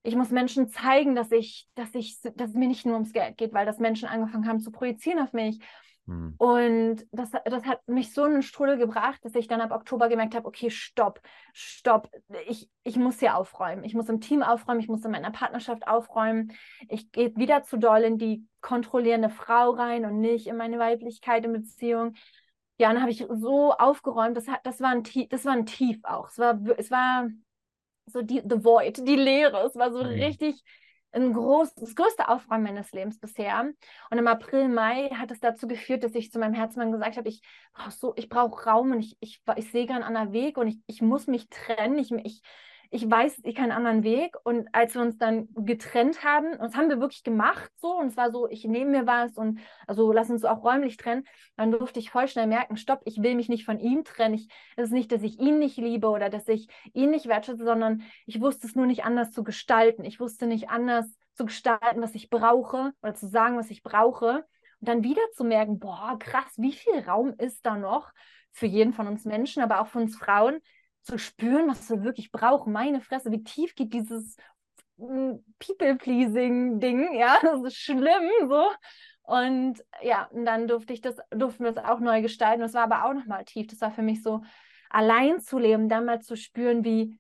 Ich 0.03 0.17
muss 0.17 0.31
Menschen 0.31 0.69
zeigen, 0.69 1.15
dass 1.15 1.33
ich, 1.33 1.67
dass 1.75 1.95
ich, 1.95 2.21
dass 2.21 2.51
es 2.51 2.55
mir 2.55 2.69
nicht 2.69 2.85
nur 2.85 2.95
ums 2.95 3.13
Geld 3.13 3.39
geht, 3.39 3.55
weil 3.55 3.65
das 3.65 3.79
Menschen 3.79 4.09
angefangen 4.09 4.47
haben 4.47 4.61
zu 4.61 4.71
projizieren 4.71 5.19
auf 5.19 5.33
mich. 5.33 5.59
Hm. 6.07 6.35
Und 6.37 7.07
das, 7.13 7.31
das 7.31 7.65
hat 7.65 7.87
mich 7.89 8.13
so 8.13 8.25
in 8.27 8.33
den 8.33 8.43
Strudel 8.43 8.77
gebracht, 8.77 9.25
dass 9.25 9.35
ich 9.35 9.49
dann 9.49 9.61
ab 9.61 9.71
Oktober 9.73 10.09
gemerkt 10.09 10.35
habe, 10.35 10.47
okay, 10.47 10.71
stopp, 10.71 11.21
stopp, 11.53 12.11
ich, 12.47 12.69
ich 12.83 12.97
muss 12.97 13.21
hier 13.21 13.37
aufräumen. 13.37 13.85
Ich 13.85 13.95
muss 13.95 14.09
im 14.09 14.21
Team 14.21 14.43
aufräumen, 14.43 14.81
ich 14.81 14.89
muss 14.89 15.05
in 15.05 15.11
meiner 15.11 15.31
Partnerschaft 15.31 15.87
aufräumen. 15.87 16.53
Ich 16.89 17.11
gehe 17.11 17.35
wieder 17.37 17.63
zu 17.63 17.79
doll 17.79 18.03
in 18.03 18.19
die 18.19 18.47
kontrollierende 18.61 19.31
Frau 19.31 19.71
rein 19.71 20.05
und 20.05 20.21
nicht 20.21 20.47
in 20.47 20.57
meine 20.57 20.79
Weiblichkeit 20.79 21.45
in 21.45 21.53
Beziehung. 21.53 22.15
Ja, 22.77 22.93
dann 22.93 23.01
habe 23.01 23.11
ich 23.11 23.25
so 23.31 23.73
aufgeräumt, 23.73 24.37
das, 24.37 24.49
hat, 24.49 24.61
das, 24.65 24.81
war 24.81 24.91
ein 24.91 25.05
Tief, 25.05 25.29
das 25.31 25.45
war 25.45 25.53
ein 25.53 25.67
Tief 25.67 26.01
auch. 26.03 26.29
Es 26.29 26.39
war, 26.39 26.61
es 26.77 26.91
war 26.91 27.29
so 28.07 28.21
die, 28.21 28.43
the 28.45 28.63
void, 28.63 29.07
die 29.07 29.17
Leere. 29.17 29.65
Es 29.65 29.77
war 29.77 29.91
so 29.91 30.01
mhm. 30.03 30.11
richtig 30.11 30.63
ein 31.15 31.33
groß, 31.33 31.75
das 31.75 31.95
größte 31.95 32.29
Aufräumen 32.29 32.65
meines 32.65 32.93
Lebens 32.93 33.19
bisher. 33.19 33.61
Und 34.11 34.19
im 34.19 34.27
April, 34.27 34.69
Mai 34.69 35.11
hat 35.11 35.31
es 35.31 35.41
dazu 35.41 35.67
geführt, 35.67 36.05
dass 36.05 36.15
ich 36.15 36.33
zu 36.33 36.39
meinem 36.39 36.55
Herzmann 36.55 36.93
gesagt 36.93 37.17
habe, 37.17 37.29
ich 37.29 37.43
brauche 37.73 37.91
so, 37.91 38.15
ich 38.17 38.31
Raum 38.67 38.93
und 38.93 39.01
ich, 39.01 39.17
ich, 39.21 39.43
ich 39.57 39.71
sehe 39.71 39.87
gar 39.87 39.97
einen 39.97 40.05
anderen 40.05 40.33
Weg 40.33 40.57
und 40.59 40.69
ich, 40.69 40.79
ich 40.87 41.03
muss 41.03 41.27
mich 41.27 41.49
trennen. 41.49 41.99
Ich, 41.99 42.11
ich, 42.13 42.43
ich 42.95 43.11
weiß, 43.11 43.41
ich 43.43 43.57
keinen 43.57 43.73
anderen 43.73 44.05
Weg. 44.05 44.37
Und 44.45 44.69
als 44.73 44.95
wir 44.95 45.03
uns 45.03 45.19
dann 45.19 45.49
getrennt 45.57 46.23
haben, 46.23 46.53
und 46.53 46.61
das 46.61 46.77
haben 46.77 46.89
wir 46.89 47.01
wirklich 47.01 47.25
gemacht 47.25 47.69
so, 47.77 47.99
und 47.99 48.07
es 48.07 48.17
war 48.17 48.31
so, 48.31 48.49
ich 48.49 48.65
nehme 48.65 48.93
mir 48.93 49.07
was 49.07 49.37
und 49.37 49.59
also 49.89 50.13
lass 50.13 50.31
uns 50.31 50.45
auch 50.45 50.63
räumlich 50.63 50.97
trennen, 50.97 51.25
dann 51.57 51.73
durfte 51.73 51.99
ich 51.99 52.11
voll 52.11 52.29
schnell 52.29 52.47
merken, 52.47 52.77
stopp, 52.77 53.01
ich 53.05 53.21
will 53.21 53.35
mich 53.35 53.49
nicht 53.49 53.65
von 53.65 53.81
ihm 53.81 54.05
trennen. 54.05 54.35
Ich, 54.35 54.49
es 54.77 54.85
ist 54.85 54.93
nicht, 54.93 55.11
dass 55.11 55.25
ich 55.25 55.41
ihn 55.41 55.59
nicht 55.59 55.77
liebe 55.77 56.09
oder 56.09 56.31
dass 56.31 56.47
ich 56.47 56.69
ihn 56.93 57.11
nicht 57.11 57.27
wertschätze, 57.27 57.65
sondern 57.65 58.03
ich 58.27 58.41
wusste 58.41 58.69
es 58.69 58.77
nur 58.77 58.87
nicht 58.87 59.05
anders 59.05 59.33
zu 59.33 59.43
gestalten. 59.43 60.05
Ich 60.05 60.21
wusste 60.21 60.47
nicht 60.47 60.71
anders 60.71 61.07
zu 61.33 61.47
gestalten, 61.47 62.01
was 62.01 62.15
ich 62.15 62.31
brauche 62.31 62.93
oder 63.03 63.15
zu 63.15 63.27
sagen, 63.27 63.57
was 63.57 63.73
ich 63.73 63.83
brauche. 63.83 64.45
Und 64.79 64.89
dann 64.89 65.03
wieder 65.03 65.23
zu 65.33 65.43
merken, 65.43 65.81
boah, 65.81 66.17
krass, 66.21 66.53
wie 66.59 66.73
viel 66.73 67.01
Raum 67.01 67.35
ist 67.39 67.67
da 67.67 67.77
noch 67.77 68.13
für 68.53 68.67
jeden 68.67 68.93
von 68.93 69.09
uns 69.09 69.25
Menschen, 69.25 69.65
aber 69.65 69.81
auch 69.81 69.89
für 69.89 69.99
uns 69.99 70.17
Frauen, 70.17 70.61
zu 71.05 71.19
spüren, 71.19 71.69
was 71.69 71.89
wir 71.91 72.03
wirklich 72.03 72.33
brauchen. 72.33 72.73
Meine 72.73 73.01
Fresse, 73.01 73.31
wie 73.31 73.45
tief 73.45 73.75
geht 73.75 73.93
dieses 73.93 74.37
hm, 74.99 75.45
People-Pleasing-Ding, 75.59 77.15
ja, 77.15 77.37
das 77.43 77.63
ist 77.63 77.77
schlimm, 77.77 78.31
so. 78.49 78.65
Und 79.23 79.83
ja, 80.03 80.25
und 80.33 80.45
dann 80.45 80.69
durfte 80.69 80.93
ich 80.93 81.01
das, 81.01 81.17
durften 81.31 81.65
wir 81.65 81.71
es 81.71 81.79
auch 81.79 82.01
neu 82.01 82.21
gestalten. 82.21 82.61
Das 82.61 82.75
war 82.75 82.83
aber 82.83 83.07
auch 83.07 83.15
nochmal 83.15 83.45
tief. 83.45 83.67
Das 83.69 83.81
war 83.81 83.91
für 83.91 84.03
mich 84.03 84.23
so, 84.23 84.43
allein 84.91 85.41
zu 85.41 85.59
leben, 85.59 85.89
dann 85.89 86.05
mal 86.05 86.21
zu 86.21 86.37
spüren, 86.37 86.85
wie, 86.85 87.19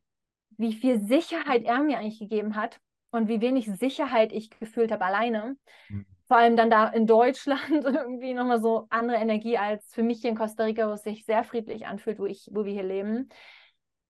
wie 0.56 0.74
viel 0.74 1.00
Sicherheit 1.00 1.64
er 1.64 1.80
mir 1.80 1.98
eigentlich 1.98 2.18
gegeben 2.18 2.56
hat 2.56 2.78
und 3.10 3.28
wie 3.28 3.40
wenig 3.40 3.66
Sicherheit 3.66 4.32
ich 4.32 4.50
gefühlt 4.50 4.92
habe 4.92 5.04
alleine. 5.04 5.56
Mhm. 5.88 6.06
Vor 6.26 6.36
allem 6.38 6.56
dann 6.56 6.70
da 6.70 6.88
in 6.88 7.06
Deutschland 7.06 7.60
irgendwie 7.70 8.34
nochmal 8.34 8.60
so 8.60 8.86
andere 8.90 9.16
Energie 9.16 9.56
als 9.56 9.86
für 9.92 10.02
mich 10.02 10.20
hier 10.20 10.30
in 10.30 10.36
Costa 10.36 10.64
Rica, 10.64 10.88
wo 10.88 10.92
es 10.92 11.02
sich 11.02 11.24
sehr 11.24 11.42
friedlich 11.42 11.86
anfühlt, 11.86 12.18
wo, 12.18 12.26
ich, 12.26 12.48
wo 12.52 12.64
wir 12.64 12.72
hier 12.72 12.82
leben 12.82 13.28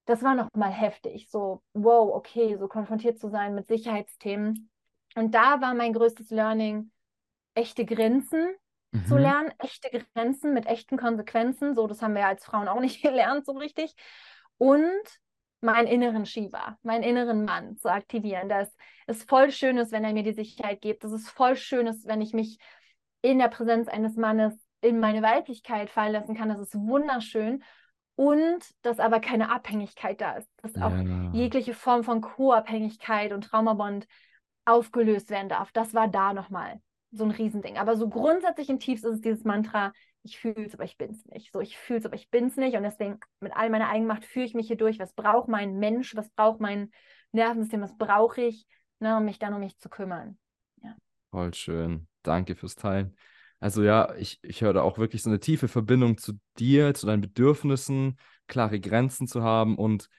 das 0.05 0.23
war 0.23 0.35
nochmal 0.35 0.71
heftig. 0.71 1.29
So, 1.31 1.63
wow, 1.73 2.15
okay, 2.15 2.57
so 2.57 2.69
konfrontiert 2.69 3.19
zu 3.19 3.29
sein 3.29 3.55
mit 3.55 3.69
Sicherheitsthemen. 3.69 4.71
Und 5.15 5.35
da 5.35 5.61
war 5.61 5.75
mein 5.75 5.93
größtes 5.93 6.31
Learning, 6.31 6.91
echte 7.55 7.85
Grenzen 7.85 8.55
mhm. 8.91 9.07
zu 9.07 9.17
lernen, 9.17 9.53
echte 9.59 9.89
Grenzen 10.15 10.53
mit 10.53 10.67
echten 10.67 10.97
Konsequenzen. 10.97 11.75
So, 11.75 11.87
das 11.87 12.03
haben 12.03 12.15
wir 12.15 12.27
als 12.27 12.45
Frauen 12.45 12.69
auch 12.69 12.81
nicht 12.81 13.03
gelernt, 13.03 13.47
so 13.47 13.53
richtig. 13.53 13.95
Und 14.59 15.03
meinen 15.61 15.87
inneren 15.87 16.27
Shiva, 16.27 16.79
meinen 16.83 17.03
inneren 17.03 17.45
Mann 17.45 17.79
zu 17.79 17.91
aktivieren. 17.91 18.49
Das 18.49 18.75
ist 19.07 19.29
voll 19.29 19.51
schön 19.51 19.79
ist, 19.79 19.93
wenn 19.93 20.05
er 20.05 20.13
mir 20.13 20.23
die 20.23 20.35
Sicherheit 20.35 20.83
gibt. 20.83 21.05
Das 21.05 21.13
ist 21.13 21.31
voll 21.31 21.57
schön 21.57 21.87
ist, 21.87 22.07
wenn 22.07 22.21
ich 22.21 22.35
mich 22.35 22.59
in 23.23 23.39
der 23.39 23.49
Präsenz 23.49 23.89
eines 23.89 24.17
Mannes 24.17 24.55
in 24.83 25.01
meine 25.01 25.23
Weiblichkeit 25.23 25.89
fallen 25.89 26.13
lassen 26.13 26.37
kann. 26.37 26.51
Das 26.51 26.61
ist 26.61 26.75
wunderschön 26.75 27.65
und 28.17 28.65
dass 28.83 29.01
aber 29.01 29.21
keine 29.21 29.51
Abhängigkeit 29.51 30.21
da 30.21 30.37
ist, 30.37 30.49
dass 30.63 30.77
auch 30.77 30.95
jegliche 31.33 31.75
Form 31.75 32.05
von 32.05 32.21
Co-Abhängigkeit 32.21 33.33
und 33.33 33.45
Traumabond 33.45 34.07
aufgelöst 34.65 35.31
werden 35.31 35.49
darf. 35.49 35.73
Das 35.73 35.95
war 35.95 36.09
da 36.09 36.33
nochmal 36.33 36.81
so 37.11 37.25
ein 37.25 37.31
Riesending. 37.31 37.79
Aber 37.79 37.97
so 37.97 38.09
grundsätzlich 38.09 38.69
in 38.69 38.79
Tiefs 38.81 39.05
ist 39.05 39.15
es 39.15 39.21
dieses 39.21 39.45
Mantra, 39.45 39.93
ich 40.23 40.39
fühle 40.39 40.65
es, 40.65 40.75
aber 40.75 40.85
ich 40.85 40.97
bin 40.97 41.11
es 41.11 41.25
nicht. 41.27 41.53
So, 41.53 41.61
ich 41.61 41.77
fühle 41.77 41.99
es, 41.99 42.07
aber 42.07 42.15
ich 42.15 42.31
bin 42.31 42.47
es 42.47 42.57
nicht. 42.57 42.77
Und 42.77 42.83
deswegen 42.83 43.21
mit 43.41 43.55
all 43.55 43.69
meiner 43.69 43.89
Eigenmacht 43.89 44.25
führe 44.25 44.47
ich 44.47 44.55
mich 44.55 44.69
hier 44.69 44.77
durch. 44.77 44.99
Was 44.99 45.13
braucht 45.13 45.49
mein 45.49 45.79
Mensch? 45.79 46.17
Was 46.17 46.31
braucht 46.31 46.61
mein 46.61 46.91
Nervensystem? 47.33 47.83
Was 47.83 47.97
brauche 47.97 48.41
ich, 48.41 48.67
ne, 49.01 49.17
um 49.17 49.25
mich 49.25 49.39
dann 49.39 49.53
um 49.55 49.61
mich 49.61 49.79
zu 49.79 49.89
kümmern? 49.89 50.39
Ja. 50.83 50.95
Voll 51.31 51.53
schön. 51.53 52.09
Danke 52.23 52.57
fürs 52.57 52.75
Teilen. 52.75 53.17
Also 53.65 53.83
ja, 53.83 54.15
ich, 54.17 54.41
ich 54.43 54.61
höre 54.61 54.75
da 54.75 54.83
auch 54.83 54.99
wirklich 54.99 55.23
so 55.23 55.31
eine 55.31 55.41
tiefe 55.41 55.69
Verbindung 55.69 56.19
zu 56.19 56.35
dir, 56.59 56.93
zu 56.93 57.07
deinen 57.07 57.23
Bedürfnissen, 57.23 58.19
klare 58.47 58.79
Grenzen 58.79 59.27
zu 59.27 59.43
haben 59.43 59.79
und 59.79 60.11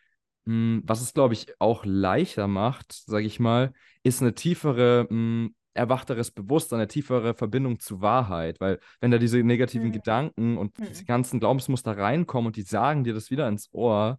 mh, 0.45 0.53
hm, 0.53 0.81
was 0.83 0.99
es, 0.99 1.13
glaube 1.13 1.35
ich, 1.35 1.53
auch 1.59 1.85
leichter 1.85 2.47
macht, 2.47 2.91
sage 2.91 3.27
ich 3.27 3.39
mal, 3.39 3.71
ist 4.01 4.23
eine 4.23 4.33
tiefere, 4.33 5.03
mh, 5.03 5.09
hm, 5.09 5.55
erwachteres 5.75 6.31
Bewusstsein, 6.31 6.79
eine 6.79 6.87
tiefere 6.87 7.35
Verbindung 7.35 7.79
zu 7.79 8.01
Wahrheit, 8.01 8.59
weil 8.59 8.79
wenn 8.99 9.11
da 9.11 9.19
diese 9.19 9.37
negativen 9.43 9.89
mhm. 9.89 9.93
Gedanken 9.93 10.57
und 10.57 10.79
mhm. 10.79 10.85
diese 10.85 11.05
ganzen 11.05 11.39
Glaubensmuster 11.39 11.95
reinkommen 11.95 12.47
und 12.47 12.55
die 12.55 12.63
sagen 12.63 13.03
dir 13.03 13.13
das 13.13 13.29
wieder 13.29 13.47
ins 13.47 13.69
Ohr, 13.71 14.17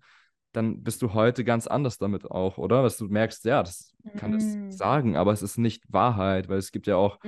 dann 0.52 0.84
bist 0.84 1.02
du 1.02 1.14
heute 1.14 1.42
ganz 1.42 1.66
anders 1.66 1.98
damit 1.98 2.30
auch, 2.30 2.58
oder? 2.58 2.84
Dass 2.84 2.96
du 2.96 3.06
merkst, 3.06 3.44
ja, 3.44 3.64
das 3.64 3.92
kann 4.18 4.34
es 4.34 4.78
sagen, 4.78 5.16
aber 5.16 5.32
es 5.32 5.42
ist 5.42 5.58
nicht 5.58 5.82
Wahrheit, 5.88 6.48
weil 6.48 6.58
es 6.58 6.70
gibt 6.70 6.86
ja 6.86 6.94
auch 6.94 7.18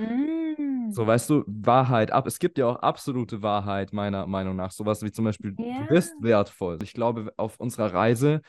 Mhm 0.89 0.95
So, 0.95 1.05
weißt 1.07 1.29
du, 1.29 1.43
Wahrheit 1.47 2.11
ab. 2.11 2.25
Es 2.27 2.39
gibt 2.39 2.57
ja 2.57 2.65
auch 2.67 2.77
absolute 2.77 3.41
Wahrheit, 3.43 3.93
meiner 3.93 4.25
Meinung 4.27 4.55
nach. 4.55 4.71
Sowas 4.71 5.03
wie 5.03 5.11
zum 5.11 5.25
Beispiel, 5.25 5.57
Ja. 5.57 5.65
du 5.77 5.85
bist 5.85 6.15
wertvoll. 6.21 6.79
Ich 6.83 6.93
glaube, 6.93 7.33
auf 7.37 7.59
unserer 7.59 7.93
Reise, 7.93 8.41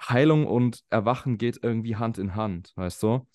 Heilung 0.00 0.46
und 0.46 0.82
Erwachen 0.90 1.38
geht 1.38 1.60
irgendwie 1.62 1.96
Hand 1.96 2.18
in 2.18 2.34
Hand, 2.36 2.72
weißt 2.76 3.02
du? 3.02 3.26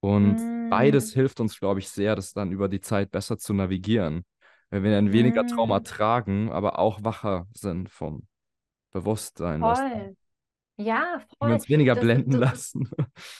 Und 0.00 0.36
Mm. 0.36 0.48
beides 0.68 1.12
hilft 1.12 1.40
uns, 1.40 1.58
glaube 1.58 1.80
ich, 1.80 1.88
sehr, 1.90 2.16
das 2.16 2.32
dann 2.32 2.52
über 2.52 2.68
die 2.68 2.80
Zeit 2.80 3.10
besser 3.10 3.38
zu 3.38 3.54
navigieren. 3.54 4.24
Wenn 4.70 4.82
wir 4.84 4.92
dann 4.92 5.12
weniger 5.12 5.44
Trauma 5.46 5.80
Mm. 5.80 5.84
tragen, 5.84 6.50
aber 6.52 6.78
auch 6.78 7.02
wacher 7.04 7.46
sind 7.54 7.90
vom 7.90 8.26
Bewusstsein, 8.92 9.64
weißt 9.64 9.86
du? 9.94 9.98
Voll. 9.98 10.16
Ja, 10.76 11.20
Und 11.40 11.50
voll. 11.50 11.52
uns 11.52 11.68
weniger 11.68 11.94
Das, 11.94 12.04
blenden 12.04 12.32
das, 12.32 12.44
lassen. 12.50 12.88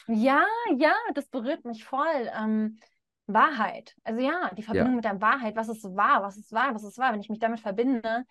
ja, 0.07 0.45
ja, 0.79 0.95
das 1.15 1.29
berührt 1.29 1.65
mich 1.65 1.85
voll. 1.85 2.31
Ähm, 2.39 2.81
Wahrheit. 3.29 3.95
Also 4.05 4.21
ja, 4.21 4.51
die 4.55 4.63
Ja, 4.63 4.67
Verbindung 4.67 4.97
mit 4.97 5.05
der 5.05 5.21
Wahrheit. 5.21 5.57
Was 5.57 5.69
ist 5.69 5.85
wahr? 5.85 6.23
Was 6.23 6.37
ist 6.37 6.53
wahr? 6.53 6.75
Was 6.75 6.85
ist 6.85 6.99
wahr? 6.99 7.13
Wenn 7.13 7.21
ich 7.21 7.29
mich 7.29 7.39
damit 7.39 7.61
verbinde 7.61 8.25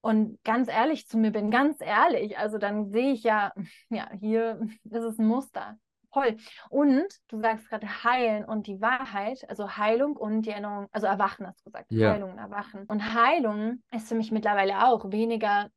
und 0.00 0.42
ganz 0.44 0.68
ehrlich 0.68 1.08
zu 1.08 1.18
mir 1.18 1.30
bin, 1.30 1.50
ganz 1.50 1.80
ehrlich, 1.80 2.38
also 2.38 2.58
dann 2.58 2.90
sehe 2.90 3.12
ich 3.12 3.22
ja, 3.22 3.52
ja, 3.88 4.10
hier 4.20 4.60
ist 4.84 5.02
es 5.04 5.18
ein 5.18 5.26
Muster. 5.26 5.78
Voll. 6.12 6.36
Und 6.70 7.06
du 7.26 7.40
sagst 7.40 7.68
gerade 7.68 8.04
heilen 8.04 8.44
und 8.44 8.68
die 8.68 8.80
Wahrheit, 8.80 9.44
also 9.48 9.76
Heilung 9.76 10.16
und 10.16 10.42
die 10.42 10.50
Erinnerung, 10.50 10.86
also 10.92 11.08
Erwachen 11.08 11.46
hast 11.46 11.60
du 11.60 11.64
gesagt, 11.64 11.90
ja, 11.90 12.12
Heilung 12.12 12.32
und 12.32 12.38
Erwachen. 12.38 12.84
Und 12.84 13.14
Heilung 13.14 13.82
ist 13.90 14.08
für 14.08 14.14
mich 14.14 14.30
mittlerweile 14.30 14.86
auch 14.86 15.10
weniger 15.10 15.70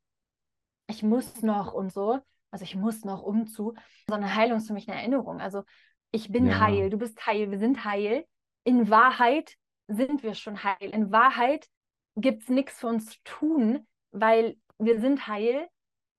ich 0.87 1.03
muss 1.03 1.41
noch 1.41 1.73
und 1.73 1.91
so, 1.91 2.19
also 2.51 2.63
ich 2.63 2.75
muss 2.75 3.03
noch 3.03 3.21
umzu, 3.21 3.73
sondern 4.07 4.33
Heilung 4.33 4.57
ist 4.57 4.67
für 4.67 4.73
mich 4.73 4.87
eine 4.87 4.99
Erinnerung. 4.99 5.41
Also 5.41 5.63
ich 6.11 6.31
bin 6.31 6.47
ja, 6.47 6.59
heil, 6.59 6.89
du 6.89 6.97
bist 6.97 7.25
heil, 7.25 7.51
wir 7.51 7.59
sind 7.59 7.83
heil. 7.83 8.25
In 8.67 8.89
Wahrheit 8.89 9.53
sind 9.87 10.23
wir 10.23 10.33
schon 10.33 10.61
heil. 10.61 10.89
In 10.91 11.09
Wahrheit 11.09 11.69
gibt 12.17 12.43
es 12.43 12.49
nichts 12.49 12.81
für 12.81 12.87
uns 12.87 13.05
zu 13.05 13.17
tun, 13.23 13.87
weil 14.11 14.57
wir 14.77 14.99
sind 14.99 15.25
heil. 15.25 15.69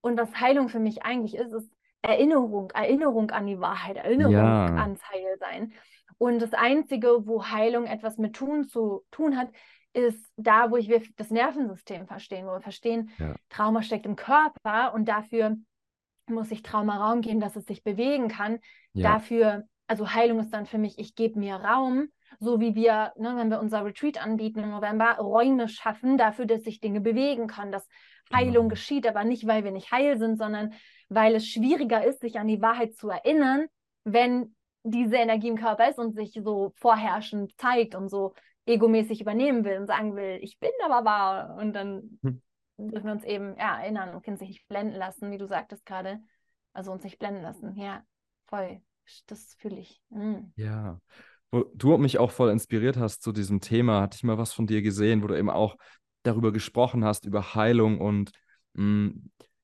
Und 0.00 0.18
was 0.18 0.40
Heilung 0.40 0.70
für 0.70 0.78
mich 0.78 1.02
eigentlich 1.02 1.36
ist, 1.36 1.52
ist 1.52 1.70
Erinnerung, 2.00 2.70
Erinnerung 2.70 3.30
an 3.32 3.46
die 3.46 3.60
Wahrheit, 3.60 3.96
Erinnerung 3.98 4.32
ja, 4.32 4.64
ans 4.64 5.02
Heilsein. 5.10 5.74
Und 6.16 6.40
das 6.40 6.54
Einzige, 6.54 7.26
wo 7.26 7.44
Heilung 7.44 7.84
etwas 7.84 8.16
mit 8.16 8.34
tun 8.34 8.66
zu 8.66 9.04
tun 9.10 9.36
hat, 9.36 9.50
ist 9.92 10.32
da, 10.38 10.70
wo 10.70 10.78
ich 10.78 10.88
wir 10.88 11.02
das 11.16 11.30
Nervensystem 11.30 12.06
verstehen, 12.06 12.46
wo 12.46 12.52
wir 12.52 12.62
verstehen, 12.62 13.10
ja, 13.18 13.34
Trauma 13.50 13.82
steckt 13.82 14.06
im 14.06 14.16
Körper 14.16 14.94
und 14.94 15.06
dafür 15.06 15.54
muss 16.28 16.50
ich 16.50 16.62
Trauma 16.62 16.96
Raum 16.96 17.20
geben, 17.20 17.40
dass 17.40 17.56
es 17.56 17.66
sich 17.66 17.84
bewegen 17.84 18.28
kann. 18.28 18.60
ja, 18.94 19.12
Dafür, 19.12 19.64
also 19.86 20.14
Heilung 20.14 20.40
ist 20.40 20.54
dann 20.54 20.64
für 20.64 20.78
mich, 20.78 20.98
ich 20.98 21.14
gebe 21.14 21.38
mir 21.38 21.56
Raum, 21.56 22.08
so 22.40 22.60
wie 22.60 22.74
wir, 22.74 23.12
ne, 23.16 23.34
wenn 23.36 23.50
wir 23.50 23.60
unser 23.60 23.84
Retreat 23.84 24.22
anbieten 24.22 24.60
im 24.60 24.70
November, 24.70 25.16
Räume 25.18 25.68
schaffen 25.68 26.18
dafür, 26.18 26.46
dass 26.46 26.62
sich 26.62 26.80
Dinge 26.80 27.00
bewegen 27.00 27.46
können, 27.46 27.72
dass 27.72 27.86
Heilung 28.32 28.54
genau. 28.54 28.68
geschieht, 28.68 29.06
aber 29.06 29.24
nicht, 29.24 29.46
weil 29.46 29.64
wir 29.64 29.70
nicht 29.70 29.90
heil 29.90 30.18
sind, 30.18 30.38
sondern 30.38 30.74
weil 31.08 31.34
es 31.34 31.46
schwieriger 31.46 32.04
ist, 32.04 32.20
sich 32.20 32.38
an 32.38 32.46
die 32.46 32.60
Wahrheit 32.60 32.94
zu 32.94 33.08
erinnern, 33.08 33.66
wenn 34.04 34.54
diese 34.82 35.16
Energie 35.16 35.48
im 35.48 35.56
Körper 35.56 35.88
ist 35.88 35.98
und 35.98 36.14
sich 36.14 36.38
so 36.42 36.72
vorherrschend 36.76 37.52
zeigt 37.58 37.94
und 37.94 38.08
so 38.08 38.34
egomäßig 38.66 39.20
übernehmen 39.20 39.64
will 39.64 39.78
und 39.78 39.86
sagen 39.86 40.14
will, 40.14 40.38
ich 40.42 40.58
bin 40.58 40.70
aber 40.84 41.04
wahr. 41.04 41.56
Und 41.58 41.72
dann 41.72 42.18
Hm. 42.22 42.42
dürfen 42.76 43.06
wir 43.06 43.12
uns 43.12 43.24
eben 43.24 43.56
ja, 43.56 43.80
erinnern 43.80 44.14
und 44.14 44.22
können 44.22 44.36
sich 44.36 44.48
nicht 44.48 44.68
blenden 44.68 44.96
lassen, 44.96 45.30
wie 45.30 45.38
du 45.38 45.46
sagtest 45.46 45.84
gerade. 45.86 46.20
Also 46.72 46.92
uns 46.92 47.02
nicht 47.02 47.18
blenden 47.18 47.42
lassen. 47.42 47.76
Ja, 47.76 48.04
voll. 48.46 48.80
Das 49.26 49.54
fühle 49.54 49.78
ich. 49.78 50.02
Mm. 50.10 50.52
Ja. 50.56 51.00
Wo 51.50 51.64
du 51.74 51.96
mich 51.96 52.18
auch 52.18 52.30
voll 52.30 52.50
inspiriert 52.50 52.96
hast 52.96 53.22
zu 53.22 53.32
diesem 53.32 53.60
Thema, 53.60 54.02
hatte 54.02 54.16
ich 54.16 54.24
mal 54.24 54.38
was 54.38 54.52
von 54.52 54.66
dir 54.66 54.82
gesehen, 54.82 55.22
wo 55.22 55.26
du 55.26 55.38
eben 55.38 55.50
auch 55.50 55.76
darüber 56.22 56.52
gesprochen 56.52 57.04
hast, 57.04 57.24
über 57.24 57.54
Heilung 57.54 58.00
und 58.00 58.32
mh, 58.74 59.12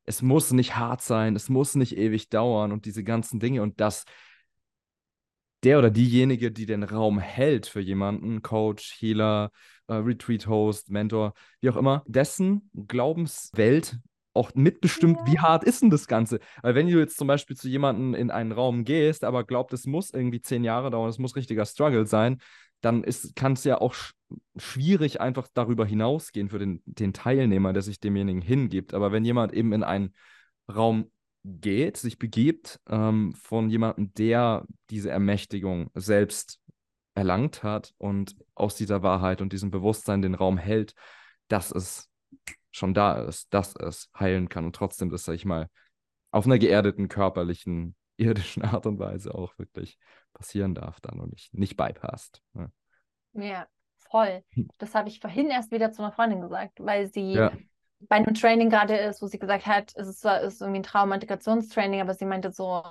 es 0.07 0.23
muss 0.23 0.53
nicht 0.53 0.77
hart 0.77 1.03
sein, 1.03 1.37
es 1.37 1.49
muss 1.49 1.75
nicht 1.75 1.97
ewig 1.97 2.29
dauern 2.29 2.73
und 2.73 2.85
diese 2.85 3.05
ganzen 3.05 3.40
Dinge 3.40 3.62
und 3.62 3.81
dass 3.81 4.05
der 5.62 5.79
oder 5.79 5.90
diejenige, 5.90 6.53
die 6.53 6.66
den 6.66 6.83
Raum 6.83 7.18
hält 7.18 7.66
für 7.66 7.81
jemanden, 7.81 8.42
Coach, 8.42 8.94
Healer, 9.01 9.51
äh, 9.87 9.94
Retreat-Host, 9.94 10.90
Mentor, 10.90 11.33
wie 11.61 11.70
auch 11.70 11.77
immer, 11.77 12.05
dessen 12.07 12.70
Glaubenswelt 12.87 13.99
auch 14.35 14.55
mitbestimmt, 14.55 15.18
wie 15.27 15.38
hart 15.38 15.64
ist 15.64 15.83
denn 15.83 15.90
das 15.90 16.07
Ganze? 16.07 16.40
Weil 16.62 16.75
wenn 16.75 16.88
du 16.88 16.99
jetzt 16.99 17.16
zum 17.16 17.29
Beispiel 17.29 17.57
zu 17.57 17.68
jemandem 17.68 18.14
in 18.14 18.31
einen 18.31 18.53
Raum 18.53 18.85
gehst, 18.85 19.25
aber 19.25 19.44
glaubt, 19.44 19.73
es 19.73 19.87
muss 19.87 20.12
irgendwie 20.12 20.42
zehn 20.42 20.64
Jahre 20.64 20.90
dauern, 20.90 21.09
es 21.09 21.18
muss 21.18 21.37
richtiger 21.37 21.64
Struggle 21.64 22.07
sein, 22.07 22.40
dann 22.81 23.05
kann 23.35 23.55
es 23.55 23.64
ja 23.64 23.81
auch 23.81 23.94
sch 23.94 24.14
schwierig 24.57 25.20
einfach 25.20 25.47
darüber 25.55 25.87
hinausgehen 25.87 26.49
für 26.49 26.59
den, 26.59 26.83
den 26.87 27.12
Teilnehmer, 27.12 27.73
der 27.73 27.83
sich 27.83 28.01
demjenigen 28.01 28.42
hingibt. 28.42 28.92
Aber 28.92 29.12
wenn 29.12 29.25
jemand 29.25 29.53
eben 29.53 29.73
in 29.73 29.85
einen 29.85 30.12
Raum 30.75 31.11
geht, 31.44 31.97
sich 31.97 32.18
begibt 32.18 32.81
ähm, 32.88 33.33
von 33.35 33.70
jemandem, 33.70 34.12
der 34.14 34.66
diese 34.90 35.11
Ermächtigung 35.11 35.90
selbst 35.94 36.59
erlangt 37.14 37.62
hat 37.62 37.94
und 37.99 38.35
aus 38.55 38.75
dieser 38.75 39.03
Wahrheit 39.03 39.40
und 39.40 39.53
diesem 39.53 39.70
Bewusstsein 39.70 40.23
den 40.23 40.35
Raum 40.35 40.59
hält, 40.59 40.94
dass 41.49 41.70
es 41.70 42.11
schon 42.75 42.95
da 42.95 43.15
ist, 43.23 43.53
dass 43.55 43.75
es 43.77 44.11
heilen 44.19 44.49
kann 44.49 44.65
und 44.67 44.77
trotzdem 44.77 45.11
das, 45.11 45.25
sag 45.25 45.35
ich 45.35 45.45
mal, 45.45 45.69
auf 46.33 46.47
einer 46.47 46.59
geerdeten, 46.59 47.09
körperlichen, 47.09 47.97
irdischen 48.19 48.65
Art 48.65 48.87
und 48.87 48.99
Weise 48.99 49.35
auch 49.35 49.59
wirklich 49.59 49.99
passieren 50.35 50.75
darf 50.75 51.01
dann 51.01 51.21
und 51.21 51.33
nicht, 51.33 51.55
nicht 51.55 51.77
bypasst. 51.77 52.43
Ne? 52.55 52.73
Ja, 53.33 53.67
voll. 54.11 54.45
Das 54.79 54.95
habe 54.95 55.09
ich 55.09 55.21
vorhin 55.21 55.49
erst 55.51 55.71
wieder 55.73 55.93
zu 55.93 56.03
einer 56.03 56.13
Freundin 56.13 56.41
gesagt, 56.41 56.79
weil 56.81 57.13
sie 57.13 57.41
Ja, 57.41 57.53
bei 58.01 58.17
einem 58.17 58.35
Training 58.35 58.71
gerade 58.71 58.97
ist, 58.97 59.23
wo 59.23 59.27
sie 59.27 59.39
gesagt 59.39 59.67
hat, 59.67 59.93
es 59.97 60.09
ist 60.09 60.21
zwar 60.21 60.41
ist 60.43 60.61
irgendwie 60.61 60.81
ein 60.81 60.83
Traumintegrationstraining, 60.85 62.01
aber 62.01 62.15
sie 62.15 62.27
meinte 62.27 62.53
so, 62.53 62.83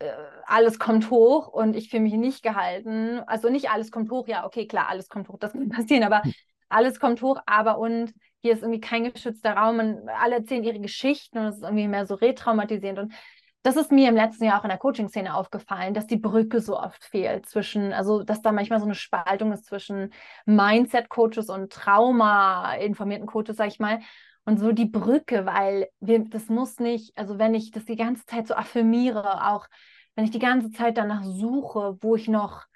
äh, 0.00 0.10
alles 0.46 0.78
kommt 0.78 1.10
hoch 1.10 1.48
und 1.48 1.76
ich 1.76 1.90
fühle 1.90 2.02
mich 2.04 2.14
nicht 2.14 2.42
gehalten. 2.42 3.20
Also 3.26 3.50
nicht 3.50 3.70
alles 3.70 3.90
kommt 3.90 4.10
hoch, 4.10 4.28
ja, 4.28 4.46
okay, 4.46 4.66
klar, 4.66 4.88
alles 4.88 5.08
kommt 5.08 5.28
hoch, 5.28 5.38
das 5.38 5.52
kann 5.52 5.68
passieren, 5.70 6.04
aber 6.04 6.22
alles 6.68 7.00
kommt 7.00 7.22
hoch, 7.22 7.40
aber 7.46 7.78
und 7.78 8.14
hier 8.44 8.52
ist 8.52 8.62
irgendwie 8.62 8.80
kein 8.80 9.10
geschützter 9.10 9.54
Raum 9.54 9.78
und 9.78 10.06
alle 10.10 10.34
erzählen 10.36 10.64
ihre 10.64 10.78
Geschichten 10.78 11.38
und 11.38 11.46
es 11.46 11.56
ist 11.56 11.62
irgendwie 11.62 11.88
mehr 11.88 12.04
so 12.04 12.14
retraumatisierend 12.14 12.98
und 12.98 13.14
das 13.62 13.76
ist 13.76 13.90
mir 13.90 14.10
im 14.10 14.16
letzten 14.16 14.44
Jahr 14.44 14.60
auch 14.60 14.64
in 14.64 14.68
der 14.68 14.76
Coaching-Szene 14.76 15.34
aufgefallen, 15.34 15.94
dass 15.94 16.06
die 16.06 16.18
Brücke 16.18 16.60
so 16.60 16.78
oft 16.78 17.02
fehlt 17.02 17.46
zwischen, 17.46 17.94
also 17.94 18.22
dass 18.22 18.42
da 18.42 18.52
manchmal 18.52 18.80
so 18.80 18.84
eine 18.84 18.94
Spaltung 18.94 19.50
ist 19.52 19.64
zwischen 19.64 20.12
Mindset-Coaches 20.44 21.48
und 21.48 21.72
Trauma-informierten 21.72 23.26
Coaches, 23.26 23.56
sag 23.56 23.68
ich 23.68 23.80
mal. 23.80 24.00
Und 24.44 24.60
so 24.60 24.72
die 24.72 24.84
Brücke, 24.84 25.46
weil 25.46 25.88
wir, 26.00 26.22
das 26.28 26.50
muss 26.50 26.78
nicht, 26.78 27.16
also 27.16 27.38
wenn 27.38 27.54
ich 27.54 27.70
das 27.70 27.86
die 27.86 27.96
ganze 27.96 28.26
Zeit 28.26 28.46
so 28.46 28.54
affirmiere, 28.54 29.50
auch 29.50 29.68
wenn 30.16 30.26
ich 30.26 30.30
die 30.30 30.38
ganze 30.38 30.70
Zeit 30.70 30.98
danach 30.98 31.24
suche, 31.24 31.96
wo 32.02 32.16
ich 32.16 32.28
noch 32.28 32.66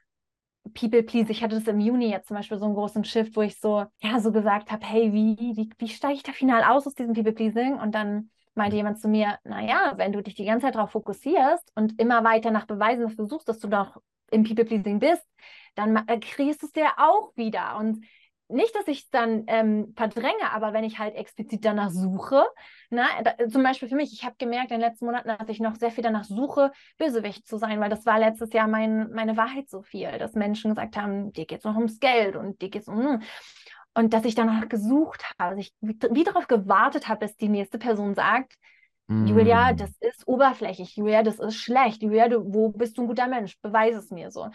People 0.74 1.02
please, 1.02 1.30
ich 1.30 1.42
hatte 1.42 1.56
das 1.56 1.66
im 1.66 1.80
Juni 1.80 2.10
jetzt 2.10 2.28
zum 2.28 2.36
Beispiel 2.36 2.58
so 2.58 2.66
einen 2.66 2.74
großen 2.74 3.04
Shift, 3.04 3.36
wo 3.36 3.42
ich 3.42 3.58
so, 3.58 3.86
ja, 4.00 4.20
so 4.20 4.32
gesagt 4.32 4.70
habe, 4.70 4.84
hey, 4.84 5.12
wie, 5.12 5.36
wie, 5.56 5.70
wie 5.78 5.88
steige 5.88 6.14
ich 6.14 6.22
da 6.22 6.32
final 6.32 6.62
aus 6.64 6.86
aus 6.86 6.94
diesem 6.94 7.14
People 7.14 7.32
pleasing? 7.32 7.78
Und 7.78 7.94
dann 7.94 8.30
meinte 8.54 8.76
jemand 8.76 9.00
zu 9.00 9.08
mir, 9.08 9.38
naja, 9.44 9.94
wenn 9.96 10.12
du 10.12 10.22
dich 10.22 10.34
die 10.34 10.44
ganze 10.44 10.66
Zeit 10.66 10.74
darauf 10.74 10.90
fokussierst 10.90 11.72
und 11.74 11.98
immer 12.00 12.22
weiter 12.24 12.50
nach 12.50 12.66
Beweisen 12.66 13.02
dafür 13.02 13.26
suchst, 13.26 13.48
dass 13.48 13.60
du 13.60 13.68
noch 13.68 14.00
im 14.30 14.44
People-Pleasing 14.44 14.98
bist, 14.98 15.26
dann 15.74 15.96
äh, 16.06 16.18
kriegst 16.18 16.62
du 16.62 16.66
es 16.66 16.72
dir 16.72 16.88
auch 16.98 17.34
wieder. 17.36 17.76
Und 17.78 18.04
nicht, 18.48 18.74
dass 18.74 18.88
ich 18.88 19.02
es 19.04 19.10
dann 19.10 19.44
ähm, 19.46 19.92
verdränge, 19.96 20.52
aber 20.52 20.72
wenn 20.72 20.84
ich 20.84 20.98
halt 20.98 21.14
explizit 21.14 21.64
danach 21.64 21.90
suche, 21.90 22.44
na, 22.90 23.06
da, 23.22 23.48
zum 23.48 23.62
Beispiel 23.62 23.88
für 23.88 23.96
mich, 23.96 24.12
ich 24.12 24.24
habe 24.24 24.36
gemerkt 24.38 24.70
in 24.70 24.80
den 24.80 24.88
letzten 24.88 25.06
Monaten, 25.06 25.28
dass 25.28 25.48
ich 25.48 25.60
noch 25.60 25.76
sehr 25.76 25.90
viel 25.90 26.04
danach 26.04 26.24
suche, 26.24 26.72
Bösewicht 26.98 27.46
zu 27.46 27.58
sein, 27.58 27.80
weil 27.80 27.90
das 27.90 28.06
war 28.06 28.18
letztes 28.18 28.52
Jahr 28.52 28.68
mein, 28.68 29.10
meine 29.12 29.36
Wahrheit 29.36 29.68
so 29.68 29.82
viel, 29.82 30.18
dass 30.18 30.34
Menschen 30.34 30.70
gesagt 30.74 30.96
haben, 30.96 31.32
dir 31.32 31.46
geht 31.46 31.58
es 31.58 31.64
noch 31.64 31.76
ums 31.76 32.00
Geld 32.00 32.36
und 32.36 32.60
dir 32.62 32.70
geht 32.70 32.82
es 32.82 32.88
um... 32.88 33.22
Und 33.94 34.12
dass 34.12 34.24
ich 34.24 34.36
danach 34.36 34.68
gesucht 34.68 35.24
habe, 35.40 35.56
dass 35.56 35.66
ich 35.66 35.74
wie 35.80 36.22
darauf 36.22 36.46
gewartet 36.46 37.08
habe, 37.08 37.26
bis 37.26 37.36
die 37.36 37.48
nächste 37.48 37.78
Person 37.78 38.14
sagt, 38.14 38.54
Julia, 39.08 39.72
Mm. 39.72 39.76
das 39.78 39.90
ist 40.00 40.28
oberflächlich, 40.28 40.94
Julia, 40.96 41.22
das 41.22 41.40
ist 41.40 41.56
schlecht, 41.56 42.02
Julia, 42.02 42.28
du, 42.28 42.44
wo 42.52 42.68
bist 42.68 42.98
du 42.98 43.02
ein 43.02 43.08
guter 43.08 43.26
Mensch? 43.26 43.58
Beweis 43.62 43.96
es 43.96 44.10
mir 44.10 44.30
so. 44.30 44.50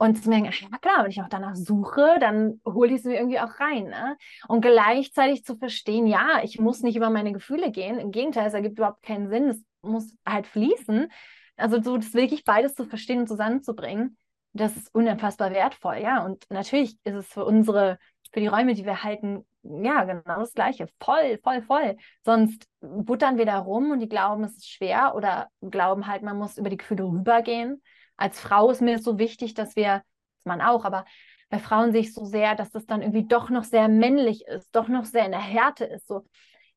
Und 0.00 0.22
zu 0.22 0.30
merken, 0.30 0.46
ja 0.46 0.78
klar, 0.78 1.02
wenn 1.02 1.10
ich 1.10 1.18
noch 1.18 1.28
danach 1.28 1.54
suche, 1.54 2.16
dann 2.20 2.58
hole 2.64 2.88
ich 2.88 3.00
es 3.00 3.04
mir 3.04 3.18
irgendwie 3.18 3.38
auch 3.38 3.60
rein. 3.60 3.84
Ne? 3.84 4.16
Und 4.48 4.62
gleichzeitig 4.62 5.44
zu 5.44 5.56
verstehen, 5.56 6.06
ja, 6.06 6.40
ich 6.42 6.58
muss 6.58 6.80
nicht 6.80 6.96
über 6.96 7.10
meine 7.10 7.34
Gefühle 7.34 7.70
gehen. 7.70 7.98
Im 7.98 8.10
Gegenteil, 8.10 8.46
es 8.46 8.54
ergibt 8.54 8.78
überhaupt 8.78 9.02
keinen 9.02 9.28
Sinn. 9.28 9.50
Es 9.50 9.62
muss 9.82 10.16
halt 10.26 10.46
fließen. 10.46 11.12
Also 11.58 11.82
so 11.82 11.98
das 11.98 12.14
wirklich 12.14 12.44
beides 12.44 12.74
zu 12.74 12.86
verstehen 12.86 13.20
und 13.20 13.26
zusammenzubringen, 13.26 14.16
das 14.54 14.74
ist 14.74 14.88
unfassbar 14.94 15.50
wertvoll, 15.50 15.98
ja. 15.98 16.24
Und 16.24 16.46
natürlich 16.48 16.96
ist 17.04 17.16
es 17.16 17.26
für 17.26 17.44
unsere, 17.44 17.98
für 18.32 18.40
die 18.40 18.46
Räume, 18.46 18.72
die 18.72 18.86
wir 18.86 19.02
halten, 19.02 19.44
ja, 19.62 20.04
genau 20.04 20.40
das 20.40 20.54
Gleiche. 20.54 20.88
Voll, 20.98 21.38
voll, 21.42 21.60
voll. 21.60 21.98
Sonst 22.24 22.66
buttern 22.80 23.36
wir 23.36 23.44
da 23.44 23.58
rum 23.58 23.90
und 23.90 24.00
die 24.00 24.08
glauben, 24.08 24.44
es 24.44 24.56
ist 24.56 24.70
schwer 24.70 25.14
oder 25.14 25.48
glauben 25.60 26.06
halt, 26.06 26.22
man 26.22 26.38
muss 26.38 26.56
über 26.56 26.70
die 26.70 26.78
Gefühle 26.78 27.04
rübergehen. 27.04 27.82
Als 28.20 28.40
Frau 28.40 28.70
ist 28.70 28.82
mir 28.82 28.96
das 28.96 29.04
so 29.04 29.18
wichtig, 29.18 29.54
dass 29.54 29.76
wir, 29.76 29.92
als 29.94 30.04
Mann 30.44 30.60
auch, 30.60 30.84
aber 30.84 31.04
bei 31.50 31.58
Frauen 31.58 31.92
sehe 31.92 32.02
ich 32.02 32.14
so 32.14 32.24
sehr, 32.24 32.54
dass 32.54 32.70
das 32.70 32.86
dann 32.86 33.02
irgendwie 33.02 33.26
doch 33.26 33.50
noch 33.50 33.64
sehr 33.64 33.88
männlich 33.88 34.46
ist, 34.46 34.68
doch 34.74 34.88
noch 34.88 35.04
sehr 35.06 35.24
in 35.26 35.32
der 35.32 35.40
Härte 35.42 35.84
ist. 35.86 36.06
So, 36.08 36.24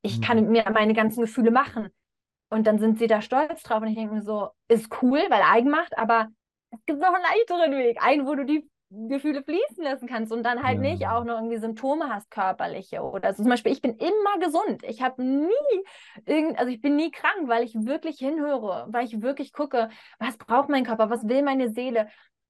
ich 0.01 0.21
kann 0.21 0.39
Mhm. 0.45 0.51
mir 0.51 0.65
meine 0.73 0.93
ganzen 0.93 1.21
Gefühle 1.21 1.51
machen. 1.51 1.89
Und 2.49 2.67
dann 2.67 2.79
sind 2.79 2.99
sie 2.99 3.07
da 3.07 3.21
stolz 3.21 3.63
drauf 3.63 3.81
und 3.81 3.87
ich 3.89 3.95
denke 3.95 4.13
mir 4.15 4.21
so, 4.21 4.49
ist 4.67 4.89
cool, 5.01 5.19
weil 5.29 5.41
Eigenmacht, 5.41 5.97
aber 5.97 6.29
es 6.71 6.79
gibt 6.85 6.99
noch 6.99 7.13
einen 7.13 7.23
leichteren 7.23 7.71
Weg, 7.73 7.97
einen, 8.03 8.27
wo 8.27 8.35
du 8.35 8.45
die 8.45 8.69
Gefühle 9.09 9.43
fließen 9.43 9.83
lassen 9.83 10.07
kannst 10.07 10.31
und 10.31 10.43
dann 10.43 10.63
halt 10.63 10.79
nicht 10.79 11.01
Ja. 11.01 11.17
auch 11.17 11.23
noch 11.23 11.35
irgendwie 11.37 11.57
Symptome 11.57 12.09
hast, 12.13 12.29
körperliche 12.29 13.01
oder 13.01 13.33
so. 13.33 13.43
Zum 13.43 13.49
Beispiel, 13.49 13.71
ich 13.71 13.81
bin 13.81 13.95
immer 13.97 14.39
gesund. 14.39 14.83
Ich 14.83 15.01
habe 15.01 15.23
nie 15.23 15.49
irgend, 16.25 16.59
also 16.59 16.71
ich 16.71 16.81
bin 16.81 16.95
nie 16.95 17.11
krank, 17.11 17.47
weil 17.47 17.63
ich 17.63 17.73
wirklich 17.75 18.17
hinhöre, 18.19 18.85
weil 18.89 19.05
ich 19.05 19.21
wirklich 19.21 19.51
gucke, 19.53 19.89
was 20.19 20.37
braucht 20.37 20.69
mein 20.69 20.85
Körper, 20.85 21.09
was 21.09 21.27
will 21.27 21.41
meine 21.41 21.69
Seele 21.69 22.07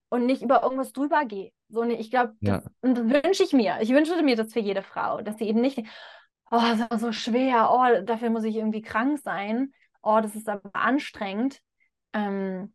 und 0.09 0.25
nicht 0.25 0.41
über 0.43 0.63
irgendwas 0.63 0.91
drüber 0.91 1.25
gehe. 1.25 1.51
So, 1.69 1.83
ne, 1.83 1.95
ich 1.95 2.11
glaube, 2.11 2.33
das, 2.41 2.63
Ja. 2.63 2.71
und 2.81 2.97
das 2.97 3.23
wünsche 3.23 3.43
ich 3.43 3.53
mir. 3.53 3.77
Ich 3.81 3.89
wünsche 3.89 4.21
mir 4.21 4.35
das 4.35 4.53
für 4.53 4.59
jede 4.59 4.83
Frau, 4.83 5.21
dass 5.21 5.37
sie 5.37 5.47
eben 5.47 5.61
nicht, 5.61 5.79
oh, 6.51 6.59
das 6.59 6.81
ist 6.91 7.01
so 7.01 7.11
schwer, 7.11 7.69
oh, 7.71 8.03
dafür 8.05 8.29
muss 8.29 8.43
ich 8.43 8.55
irgendwie 8.55 8.81
krank 8.81 9.19
sein, 9.19 9.73
oh, 10.01 10.19
das 10.21 10.35
ist 10.35 10.49
aber 10.49 10.69
anstrengend. 10.73 11.61
Ähm, 12.13 12.73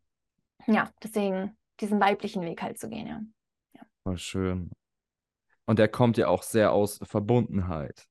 ja, 0.66 0.90
deswegen 1.02 1.57
diesen 1.81 2.00
weiblichen 2.00 2.42
Weg 2.42 2.61
halt 2.62 2.78
zu 2.78 2.88
gehen, 2.88 3.07
ja. 3.07 3.20
Voll 4.09 4.16
schön. 4.16 4.71
Und 5.66 5.79
der 5.79 5.88
kommt 5.88 6.16
ja 6.16 6.29
auch 6.29 6.42
sehr 6.42 6.73
aus 6.73 6.99
Verbundenheit, 7.03 8.07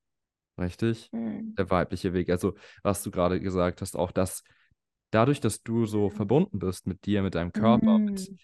richtig? 0.60 1.10
Hm. 1.12 1.56
Der 1.58 1.72
weibliche 1.72 2.14
Weg. 2.14 2.30
Also, 2.30 2.54
was 2.84 3.02
du 3.02 3.10
gerade 3.10 3.40
gesagt 3.42 3.82
hast, 3.82 3.96
auch 3.96 4.12
das, 4.12 4.44
dadurch, 5.10 5.40
dass 5.40 5.64
du 5.64 5.88
so 5.88 6.12
verbunden 6.12 6.60
bist 6.60 6.86
mit 6.86 7.06
dir, 7.08 7.24
mit 7.24 7.34
deinem 7.34 7.52
Körper, 7.52 8.00
mit 8.06 8.28
Hm. 8.28 8.38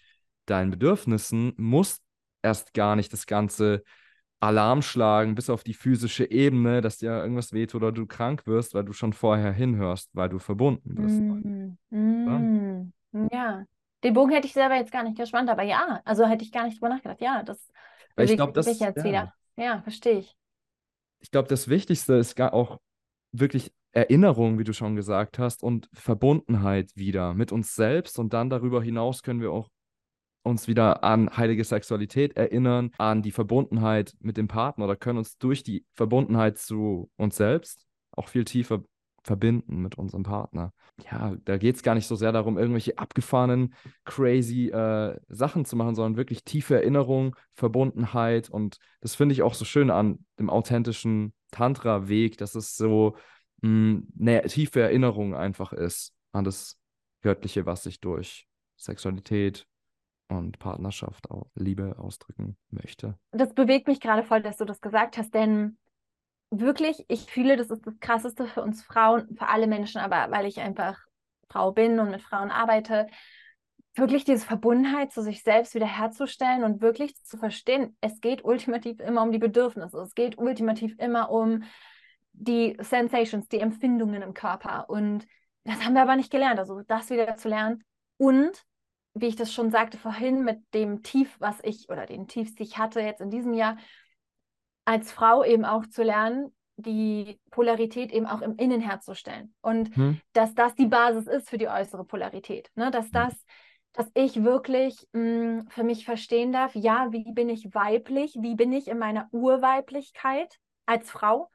deinen 0.46 0.70
Bedürfnissen, 0.72 1.52
muss 1.56 2.00
erst 2.42 2.74
gar 2.74 2.96
nicht 2.96 3.12
das 3.12 3.26
ganze 3.26 3.84
Alarm 4.40 4.82
schlagen, 4.82 5.36
bis 5.36 5.48
auf 5.48 5.62
die 5.62 5.74
physische 5.74 6.28
Ebene, 6.28 6.80
dass 6.80 6.98
dir 6.98 7.10
irgendwas 7.12 7.52
wehtut 7.52 7.82
oder 7.82 7.92
du 7.92 8.06
krank 8.06 8.48
wirst, 8.48 8.74
weil 8.74 8.84
du 8.84 8.92
schon 8.92 9.12
vorher 9.12 9.52
hinhörst, 9.52 10.10
weil 10.12 10.28
du 10.28 10.40
verbunden 10.40 10.96
bist. 10.96 11.20
Hm. 11.20 11.78
Hm. 11.92 12.92
Ja, 13.32 13.64
den 14.04 14.14
Bogen 14.14 14.32
hätte 14.32 14.46
ich 14.46 14.52
selber 14.52 14.76
jetzt 14.76 14.92
gar 14.92 15.02
nicht 15.02 15.16
gespannt, 15.16 15.48
aber 15.48 15.62
ja, 15.62 16.00
also 16.04 16.26
hätte 16.26 16.44
ich 16.44 16.52
gar 16.52 16.64
nicht 16.64 16.76
drüber 16.76 16.90
nachgedacht. 16.90 17.20
Ja, 17.20 17.42
das 17.42 17.70
Weil 18.14 18.30
ich 18.30 18.36
glaube, 18.36 18.52
das, 18.52 18.66
mich 18.66 18.78
jetzt 18.78 18.98
ja, 18.98 19.04
wieder. 19.04 19.34
Ja, 19.56 19.82
verstehe 19.82 20.18
ich. 20.18 20.36
ich 21.20 21.30
glaube, 21.30 21.48
das 21.48 21.68
Wichtigste 21.68 22.14
ist 22.14 22.36
gar 22.36 22.52
auch 22.52 22.80
wirklich 23.32 23.72
Erinnerung, 23.92 24.58
wie 24.58 24.64
du 24.64 24.72
schon 24.72 24.96
gesagt 24.96 25.38
hast, 25.38 25.62
und 25.62 25.88
Verbundenheit 25.92 26.90
wieder 26.94 27.32
mit 27.32 27.50
uns 27.50 27.74
selbst. 27.74 28.18
Und 28.18 28.32
dann 28.32 28.50
darüber 28.50 28.82
hinaus 28.82 29.22
können 29.22 29.40
wir 29.40 29.52
auch 29.52 29.70
uns 30.42 30.68
wieder 30.68 31.02
an 31.02 31.34
heilige 31.34 31.64
Sexualität 31.64 32.36
erinnern, 32.36 32.90
an 32.98 33.22
die 33.22 33.32
Verbundenheit 33.32 34.14
mit 34.20 34.36
dem 34.36 34.48
Partner 34.48 34.84
oder 34.84 34.96
können 34.96 35.18
uns 35.18 35.38
durch 35.38 35.62
die 35.62 35.86
Verbundenheit 35.94 36.58
zu 36.58 37.10
uns 37.16 37.36
selbst 37.36 37.86
auch 38.10 38.28
viel 38.28 38.44
tiefer 38.44 38.82
verbinden 39.24 39.80
mit 39.80 39.96
unserem 39.96 40.22
Partner. 40.22 40.72
Ja, 41.10 41.34
da 41.44 41.56
geht 41.56 41.76
es 41.76 41.82
gar 41.82 41.94
nicht 41.94 42.06
so 42.06 42.14
sehr 42.14 42.30
darum, 42.30 42.58
irgendwelche 42.58 42.98
abgefahrenen, 42.98 43.74
crazy 44.04 44.68
äh, 44.68 45.18
Sachen 45.28 45.64
zu 45.64 45.76
machen, 45.76 45.94
sondern 45.94 46.16
wirklich 46.16 46.44
tiefe 46.44 46.76
Erinnerung, 46.76 47.34
Verbundenheit 47.54 48.50
und 48.50 48.78
das 49.00 49.14
finde 49.14 49.32
ich 49.32 49.42
auch 49.42 49.54
so 49.54 49.64
schön 49.64 49.90
an 49.90 50.24
dem 50.38 50.50
authentischen 50.50 51.32
Tantra-Weg, 51.50 52.36
dass 52.36 52.54
es 52.54 52.76
so 52.76 53.16
mh, 53.62 54.02
eine 54.20 54.42
tiefe 54.42 54.82
Erinnerung 54.82 55.34
einfach 55.34 55.72
ist 55.72 56.12
an 56.32 56.44
das 56.44 56.78
Göttliche, 57.22 57.64
was 57.64 57.82
sich 57.82 58.00
durch 58.00 58.46
Sexualität 58.76 59.66
und 60.28 60.58
Partnerschaft, 60.58 61.30
auch 61.30 61.50
Liebe 61.54 61.98
ausdrücken 61.98 62.56
möchte. 62.70 63.18
Das 63.32 63.54
bewegt 63.54 63.88
mich 63.88 64.00
gerade 64.00 64.22
voll, 64.22 64.42
dass 64.42 64.56
du 64.56 64.64
das 64.64 64.80
gesagt 64.80 65.16
hast, 65.16 65.32
denn 65.34 65.78
wirklich, 66.60 67.04
ich 67.08 67.30
fühle, 67.30 67.56
das 67.56 67.70
ist 67.70 67.86
das 67.86 67.98
Krasseste 68.00 68.46
für 68.46 68.62
uns 68.62 68.82
Frauen, 68.82 69.36
für 69.36 69.48
alle 69.48 69.66
Menschen, 69.66 70.00
aber 70.00 70.30
weil 70.30 70.46
ich 70.46 70.60
einfach 70.60 70.98
Frau 71.48 71.72
bin 71.72 71.98
und 71.98 72.10
mit 72.10 72.22
Frauen 72.22 72.50
arbeite, 72.50 73.06
wirklich 73.94 74.24
diese 74.24 74.44
Verbundenheit 74.44 75.12
zu 75.12 75.22
sich 75.22 75.42
selbst 75.42 75.74
wieder 75.74 75.86
herzustellen 75.86 76.64
und 76.64 76.80
wirklich 76.80 77.16
zu 77.22 77.36
verstehen, 77.36 77.96
es 78.00 78.20
geht 78.20 78.44
ultimativ 78.44 79.00
immer 79.00 79.22
um 79.22 79.30
die 79.30 79.38
Bedürfnisse, 79.38 79.98
es 80.00 80.14
geht 80.14 80.36
ultimativ 80.36 80.96
immer 80.98 81.30
um 81.30 81.62
die 82.32 82.76
Sensations, 82.80 83.46
die 83.48 83.60
Empfindungen 83.60 84.22
im 84.22 84.34
Körper. 84.34 84.90
Und 84.90 85.26
das 85.62 85.84
haben 85.84 85.94
wir 85.94 86.02
aber 86.02 86.16
nicht 86.16 86.32
gelernt, 86.32 86.58
also 86.58 86.82
das 86.82 87.10
wieder 87.10 87.36
zu 87.36 87.48
lernen 87.48 87.84
und 88.16 88.64
wie 89.14 89.26
ich 89.26 89.36
das 89.36 89.52
schon 89.52 89.70
sagte 89.70 89.96
vorhin, 89.96 90.42
mit 90.42 90.58
dem 90.74 91.02
Tief, 91.04 91.36
was 91.38 91.58
ich 91.62 91.88
oder 91.88 92.04
den 92.04 92.26
Tiefs, 92.26 92.56
die 92.56 92.64
ich 92.64 92.78
hatte 92.78 93.00
jetzt 93.00 93.20
in 93.20 93.30
diesem 93.30 93.54
Jahr, 93.54 93.76
als 94.84 95.12
Frau 95.12 95.44
eben 95.44 95.64
auch 95.64 95.86
zu 95.86 96.02
lernen, 96.02 96.54
die 96.76 97.38
Polarität 97.50 98.12
eben 98.12 98.26
auch 98.26 98.42
im 98.42 98.56
Innen 98.56 98.80
herzustellen. 98.80 99.54
Und 99.60 99.94
Hm? 99.96 100.20
dass 100.32 100.54
das 100.54 100.74
die 100.74 100.86
Basis 100.86 101.26
ist 101.26 101.48
für 101.48 101.58
die 101.58 101.68
äußere 101.68 102.04
Polarität. 102.04 102.70
Ne? 102.74 102.90
Dass 102.90 103.10
das, 103.10 103.32
dass 103.92 104.10
ich 104.14 104.42
wirklich 104.42 105.06
mh, 105.12 105.66
für 105.68 105.84
mich 105.84 106.04
verstehen 106.04 106.52
darf, 106.52 106.74
ja, 106.74 107.12
wie 107.12 107.32
bin 107.32 107.48
ich 107.48 107.74
weiblich, 107.74 108.36
wie 108.40 108.56
bin 108.56 108.72
ich 108.72 108.88
in 108.88 108.98
meiner 108.98 109.28
Urweiblichkeit 109.30 110.58
als 110.86 111.10
Frau 111.10 111.48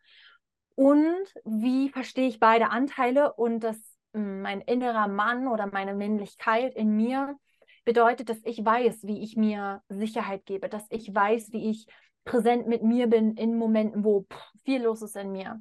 und 0.75 1.17
wie 1.43 1.89
verstehe 1.89 2.27
ich 2.29 2.39
beide 2.39 2.69
Anteile 2.69 3.33
und 3.33 3.59
dass 3.59 3.77
mh, 4.13 4.41
mein 4.41 4.61
innerer 4.61 5.07
Mann 5.07 5.47
oder 5.47 5.67
meine 5.67 5.93
Männlichkeit 5.93 6.73
in 6.75 6.95
mir 6.95 7.35
bedeutet, 7.83 8.29
dass 8.29 8.39
ich 8.45 8.63
weiß, 8.63 9.03
wie 9.03 9.21
ich 9.21 9.35
mir 9.35 9.81
Sicherheit 9.89 10.45
gebe, 10.45 10.69
dass 10.69 10.85
ich 10.89 11.13
weiß, 11.13 11.51
wie 11.51 11.69
ich 11.71 11.87
präsent 12.25 12.67
mit 12.67 12.83
mir 12.83 13.07
bin 13.07 13.35
in 13.35 13.57
Momenten, 13.57 14.03
wo 14.03 14.25
pff, 14.31 14.51
viel 14.63 14.83
los 14.83 15.01
ist 15.01 15.15
in 15.15 15.31
mir. 15.31 15.59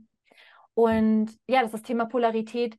Und 0.75 1.37
ja, 1.49 1.63
dass 1.63 1.73
das 1.73 1.83
Thema 1.83 2.05
Polarität 2.07 2.79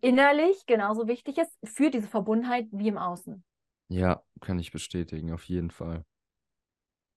innerlich 0.00 0.66
genauso 0.66 1.08
wichtig 1.08 1.38
ist 1.38 1.52
für 1.64 1.90
diese 1.90 2.08
Verbundenheit 2.08 2.68
wie 2.70 2.88
im 2.88 2.98
Außen. 2.98 3.44
Ja, 3.88 4.22
kann 4.40 4.58
ich 4.58 4.72
bestätigen, 4.72 5.32
auf 5.32 5.44
jeden 5.44 5.70
Fall. 5.70 6.04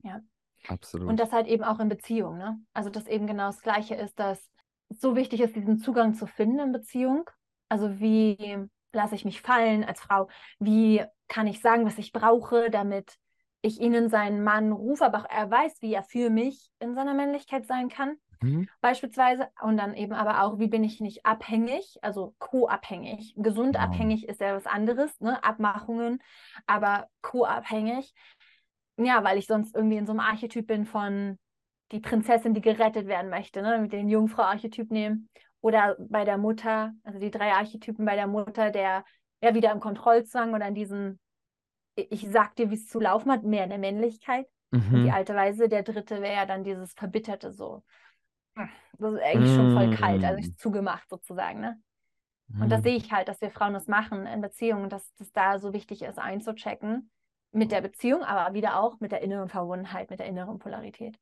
Ja. 0.03 0.21
Absolut. 0.67 1.07
Und 1.07 1.19
das 1.19 1.31
halt 1.31 1.47
eben 1.47 1.63
auch 1.63 1.79
in 1.79 1.87
Beziehung, 1.87 2.37
ne? 2.37 2.59
Also, 2.73 2.89
dass 2.89 3.07
eben 3.07 3.27
genau 3.27 3.47
das 3.47 3.61
Gleiche 3.61 3.95
ist, 3.95 4.19
dass 4.19 4.49
es 4.89 4.99
so 4.99 5.15
wichtig 5.15 5.41
ist, 5.41 5.55
diesen 5.55 5.79
Zugang 5.79 6.13
zu 6.13 6.27
finden 6.27 6.59
in 6.59 6.71
Beziehung. 6.71 7.29
Also, 7.69 7.99
wie 7.99 8.57
lasse 8.91 9.15
ich 9.15 9.23
mich 9.23 9.41
fallen 9.41 9.83
als 9.83 10.01
Frau? 10.01 10.29
Wie 10.59 11.03
kann 11.27 11.47
ich 11.47 11.61
sagen, 11.61 11.85
was 11.85 11.97
ich 11.97 12.11
brauche, 12.11 12.69
damit 12.69 13.17
ich 13.67 13.79
ihn 13.79 13.93
in 13.93 14.09
seinen 14.09 14.43
Mann 14.43 14.71
rufe, 14.71 15.05
aber 15.05 15.19
auch 15.19 15.29
er 15.29 15.49
weiß, 15.49 15.81
wie 15.81 15.93
er 15.93 16.03
für 16.03 16.29
mich 16.29 16.69
in 16.79 16.95
seiner 16.95 17.13
Männlichkeit 17.13 17.65
sein 17.67 17.89
kann, 17.89 18.17
Mhm. 18.41 18.67
beispielsweise. 18.81 19.47
Und 19.61 19.77
dann 19.77 19.95
eben 19.95 20.13
aber 20.13 20.43
auch, 20.43 20.59
wie 20.59 20.67
bin 20.67 20.83
ich 20.83 21.01
nicht 21.01 21.25
abhängig, 21.25 21.97
also 22.01 22.35
co-abhängig. 22.39 23.33
Gesund 23.37 23.73
Genau. 23.75 23.85
abhängig 23.85 24.27
ist 24.27 24.41
ja 24.41 24.55
was 24.55 24.67
anderes, 24.67 25.19
ne? 25.19 25.43
Abmachungen, 25.43 26.21
aber 26.65 27.07
co-abhängig. 27.21 28.13
Ja, 28.97 29.23
weil 29.23 29.37
ich 29.37 29.47
sonst 29.47 29.75
irgendwie 29.75 29.97
in 29.97 30.05
so 30.05 30.11
einem 30.11 30.19
Archetyp 30.21 30.67
bin 30.67 30.85
von 30.85 31.37
die 31.91 31.99
Prinzessin, 31.99 32.53
die 32.53 32.61
gerettet 32.61 33.07
werden 33.07 33.29
möchte, 33.29 33.61
ne? 33.61 33.79
Mit 33.79 33.93
den 33.93 34.09
Jungfrau-Archetyp 34.09 34.91
nehmen. 34.91 35.29
Oder 35.61 35.95
bei 35.99 36.23
der 36.25 36.37
Mutter, 36.37 36.93
also 37.03 37.19
die 37.19 37.31
drei 37.31 37.53
Archetypen 37.53 38.05
bei 38.05 38.15
der 38.15 38.27
Mutter, 38.27 38.69
der 38.71 39.03
ja 39.41 39.53
wieder 39.55 39.71
im 39.71 39.79
Kontrollzwang 39.79 40.53
oder 40.53 40.67
in 40.67 40.75
diesem, 40.75 41.19
ich 41.97 42.27
sag 42.31 42.55
dir, 42.55 42.69
wie 42.69 42.75
es 42.75 42.87
zu 42.87 42.99
laufen 42.99 43.31
hat, 43.31 43.43
mehr 43.43 43.63
in 43.63 43.69
der 43.69 43.79
Männlichkeit. 43.79 44.47
Und 44.91 45.03
die 45.03 45.11
Mhm. 45.11 45.11
alte 45.11 45.35
Weise, 45.35 45.69
der 45.69 45.83
dritte 45.83 46.21
wäre 46.21 46.35
ja 46.35 46.45
dann 46.45 46.63
dieses 46.63 46.93
Verbitterte 46.93 47.51
so. 47.51 47.83
Hm, 48.57 48.69
Das 48.99 49.13
ist 49.13 49.21
eigentlich 49.21 49.53
schon 49.53 49.69
voll 49.69 49.89
kalt, 49.89 50.23
also 50.25 50.39
Mm. 50.39 50.39
ich 50.39 50.55
zugemacht 50.57 51.09
sozusagen, 51.09 51.61
ne? 51.61 51.81
Und 52.59 52.71
das 52.71 52.81
Mhm. 52.81 52.83
sehe 52.83 52.95
ich 52.97 53.11
halt, 53.11 53.27
dass 53.27 53.41
wir 53.41 53.51
Frauen 53.51 53.73
das 53.73 53.87
machen 53.87 54.25
in 54.27 54.41
Beziehungen, 54.41 54.89
dass 54.89 55.13
das 55.15 55.31
da 55.31 55.59
so 55.59 55.73
wichtig 55.73 56.01
ist, 56.03 56.19
einzuchecken 56.19 57.11
mit 57.51 57.71
der 57.71 57.81
Beziehung, 57.81 58.23
aber 58.23 58.53
wieder 58.55 58.79
auch 58.81 58.99
mit 58.99 59.11
der 59.11 59.21
inneren 59.21 59.49
Verbundenheit, 59.49 60.09
mit 60.09 60.19
der 60.19 60.27
inneren 60.27 60.59
Polarität. 60.59 61.19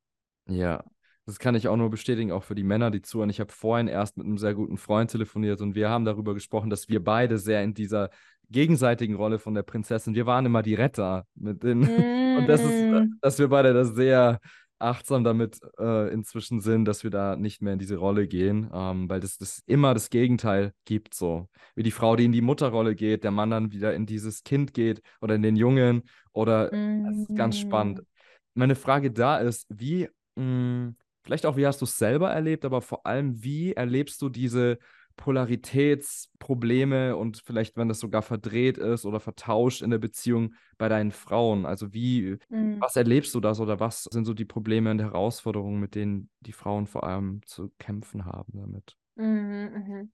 Ja, 0.48 0.84
das 1.24 1.38
kann 1.38 1.54
ich 1.56 1.66
auch 1.68 1.76
nur 1.76 1.90
bestätigen, 1.90 2.30
auch 2.30 2.44
für 2.44 2.54
die 2.54 2.62
Männer, 2.62 2.90
die 2.90 3.02
zuhören. 3.02 3.30
Ich 3.30 3.40
habe 3.40 3.52
vorhin 3.52 3.88
erst 3.88 4.16
mit 4.16 4.26
einem 4.26 4.38
sehr 4.38 4.54
guten 4.54 4.76
Freund 4.78 5.10
telefoniert 5.10 5.60
und 5.60 5.74
wir 5.74 5.88
haben 5.88 6.04
darüber 6.04 6.34
gesprochen, 6.34 6.70
dass 6.70 6.88
wir 6.88 7.02
beide 7.02 7.38
sehr 7.38 7.62
in 7.64 7.74
dieser 7.74 8.10
gegenseitigen 8.50 9.14
Rolle 9.16 9.38
von 9.38 9.54
der 9.54 9.62
Prinzessin, 9.62 10.14
wir 10.14 10.26
waren 10.26 10.46
immer 10.46 10.62
die 10.62 10.74
Retter 10.74 11.26
mit 11.34 11.62
den, 11.62 11.90
und 12.34 12.46
das 12.48 12.64
ist, 12.64 12.86
äh, 12.90 13.02
Mm, 13.02 13.18
dass 13.20 13.38
wir 13.38 13.48
beide 13.48 13.74
da 13.74 13.84
sehr 13.84 14.40
achtsam 14.78 15.24
damit 15.24 15.58
äh, 15.78 16.12
inzwischen 16.12 16.60
sind, 16.60 16.84
dass 16.84 17.02
wir 17.02 17.10
da 17.10 17.36
nicht 17.36 17.62
mehr 17.62 17.72
in 17.72 17.78
diese 17.78 17.96
Rolle 17.96 18.28
gehen, 18.28 18.70
ähm, 18.72 19.08
weil 19.08 19.20
das, 19.20 19.38
das 19.38 19.62
immer 19.66 19.94
das 19.94 20.10
Gegenteil 20.10 20.72
gibt, 20.84 21.14
so. 21.14 21.48
Wie 21.74 21.82
die 21.82 21.90
Frau, 21.90 22.14
die 22.14 22.26
in 22.26 22.32
die 22.32 22.42
Mutterrolle 22.42 22.94
geht, 22.94 23.24
der 23.24 23.30
Mann 23.30 23.50
dann 23.50 23.72
wieder 23.72 23.94
in 23.94 24.04
dieses 24.06 24.42
Kind 24.44 24.74
geht 24.74 25.00
oder 25.20 25.34
in 25.34 25.42
den 25.42 25.56
Jungen 25.56 26.02
oder 26.32 26.70
das 26.70 27.16
ist 27.16 27.34
ganz 27.34 27.58
spannend. 27.58 28.00
mm. 28.00 28.06
Meine 28.54 28.74
Frage 28.74 29.10
da 29.10 29.38
ist, 29.38 29.66
wie, 29.68 30.08
mh, 30.36 30.92
vielleicht 31.22 31.46
auch, 31.46 31.56
wie 31.56 31.66
hast 31.66 31.80
du 31.80 31.84
es 31.84 31.96
selber 31.96 32.30
erlebt, 32.30 32.64
aber 32.64 32.82
vor 32.82 33.06
allem, 33.06 33.42
wie 33.42 33.72
erlebst 33.72 34.20
du 34.22 34.28
diese 34.28 34.78
Polaritätsprobleme 35.16 37.16
und 37.16 37.42
vielleicht, 37.44 37.76
wenn 37.76 37.88
das 37.88 38.00
sogar 38.00 38.22
verdreht 38.22 38.78
ist 38.78 39.04
oder 39.04 39.20
vertauscht 39.20 39.82
in 39.82 39.90
der 39.90 39.98
Beziehung 39.98 40.54
bei 40.78 40.88
deinen 40.88 41.12
Frauen? 41.12 41.66
Also 41.66 41.92
wie, 41.92 42.38
mhm. 42.48 42.80
was 42.80 42.96
erlebst 42.96 43.34
du 43.34 43.40
das 43.40 43.60
oder 43.60 43.80
was 43.80 44.04
sind 44.04 44.24
so 44.24 44.34
die 44.34 44.44
Probleme 44.44 44.90
und 44.90 45.00
Herausforderungen, 45.00 45.80
mit 45.80 45.94
denen 45.94 46.30
die 46.40 46.52
Frauen 46.52 46.86
vor 46.86 47.04
allem 47.04 47.40
zu 47.46 47.72
kämpfen 47.78 48.24
haben 48.24 48.52
damit? 48.54 48.96
Mhm, 49.16 49.72
mhm. 49.74 50.12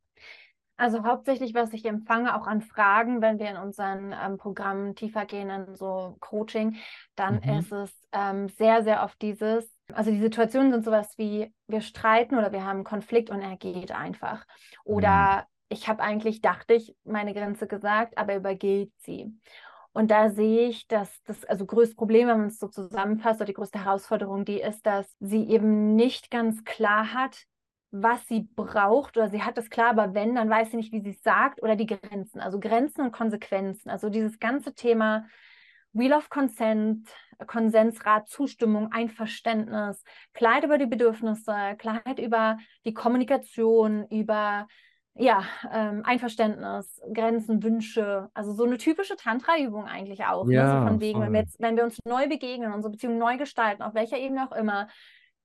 Also 0.82 1.04
hauptsächlich, 1.04 1.54
was 1.54 1.72
ich 1.74 1.84
empfange, 1.84 2.34
auch 2.34 2.48
an 2.48 2.60
Fragen, 2.60 3.22
wenn 3.22 3.38
wir 3.38 3.48
in 3.48 3.56
unseren 3.56 4.12
ähm, 4.20 4.36
Programmen 4.36 4.96
tiefer 4.96 5.26
gehen, 5.26 5.48
in 5.48 5.76
so 5.76 6.16
Coaching, 6.18 6.74
dann 7.14 7.36
mhm. 7.36 7.58
ist 7.60 7.70
es 7.70 7.92
ähm, 8.10 8.48
sehr, 8.48 8.82
sehr 8.82 9.04
oft 9.04 9.22
dieses, 9.22 9.72
also 9.92 10.10
die 10.10 10.18
Situationen 10.18 10.72
sind 10.72 10.84
sowas 10.84 11.16
wie, 11.18 11.54
wir 11.68 11.82
streiten 11.82 12.36
oder 12.36 12.50
wir 12.50 12.64
haben 12.64 12.78
einen 12.78 12.84
Konflikt 12.84 13.30
und 13.30 13.40
er 13.40 13.56
geht 13.56 13.92
einfach. 13.92 14.44
Oder 14.82 15.36
mhm. 15.36 15.42
ich 15.68 15.86
habe 15.86 16.02
eigentlich, 16.02 16.40
dachte 16.40 16.74
ich, 16.74 16.96
meine 17.04 17.32
Grenze 17.32 17.68
gesagt, 17.68 18.18
aber 18.18 18.34
übergeht 18.34 18.90
sie. 18.96 19.32
Und 19.92 20.10
da 20.10 20.30
sehe 20.30 20.68
ich, 20.68 20.88
dass 20.88 21.22
das 21.22 21.44
also 21.44 21.64
größte 21.64 21.94
Problem, 21.94 22.26
wenn 22.26 22.38
man 22.38 22.48
es 22.48 22.58
so 22.58 22.66
zusammenfasst, 22.66 23.38
oder 23.38 23.46
die 23.46 23.54
größte 23.54 23.84
Herausforderung, 23.84 24.44
die 24.44 24.60
ist, 24.60 24.84
dass 24.84 25.14
sie 25.20 25.48
eben 25.48 25.94
nicht 25.94 26.28
ganz 26.28 26.64
klar 26.64 27.14
hat, 27.14 27.44
was 27.92 28.26
sie 28.26 28.48
braucht 28.56 29.16
oder 29.18 29.28
sie 29.28 29.42
hat 29.42 29.58
es 29.58 29.68
klar, 29.68 29.90
aber 29.90 30.14
wenn, 30.14 30.34
dann 30.34 30.48
weiß 30.48 30.70
sie 30.70 30.78
nicht, 30.78 30.92
wie 30.92 31.02
sie 31.02 31.10
es 31.10 31.22
sagt 31.22 31.62
oder 31.62 31.76
die 31.76 31.86
Grenzen, 31.86 32.40
also 32.40 32.58
Grenzen 32.58 33.02
und 33.02 33.12
Konsequenzen. 33.12 33.90
Also 33.90 34.08
dieses 34.08 34.40
ganze 34.40 34.74
Thema 34.74 35.26
Wheel 35.92 36.14
of 36.14 36.30
Consent, 36.30 37.06
Konsensrat, 37.46 38.28
Zustimmung, 38.28 38.90
Einverständnis, 38.92 40.02
Klarheit 40.32 40.64
über 40.64 40.78
die 40.78 40.86
Bedürfnisse, 40.86 41.54
Klarheit 41.76 42.18
über 42.18 42.56
die 42.86 42.94
Kommunikation, 42.94 44.06
über 44.08 44.66
ja, 45.14 45.44
ähm, 45.70 46.02
Einverständnis, 46.06 46.98
Grenzen, 47.12 47.62
Wünsche, 47.62 48.30
also 48.32 48.54
so 48.54 48.64
eine 48.64 48.78
typische 48.78 49.16
Tantra-Übung 49.16 49.84
eigentlich 49.84 50.24
auch. 50.24 50.48
Ja, 50.48 50.64
ne? 50.64 50.80
so 50.80 50.86
von 50.88 51.00
wegen, 51.00 51.20
wenn 51.20 51.32
wir, 51.34 51.40
jetzt, 51.40 51.60
wenn 51.60 51.76
wir 51.76 51.84
uns 51.84 51.98
neu 52.06 52.26
begegnen, 52.26 52.72
unsere 52.72 52.92
Beziehung 52.92 53.18
neu 53.18 53.36
gestalten, 53.36 53.82
auf 53.82 53.94
welcher 53.94 54.16
Ebene 54.16 54.48
auch 54.48 54.56
immer, 54.56 54.88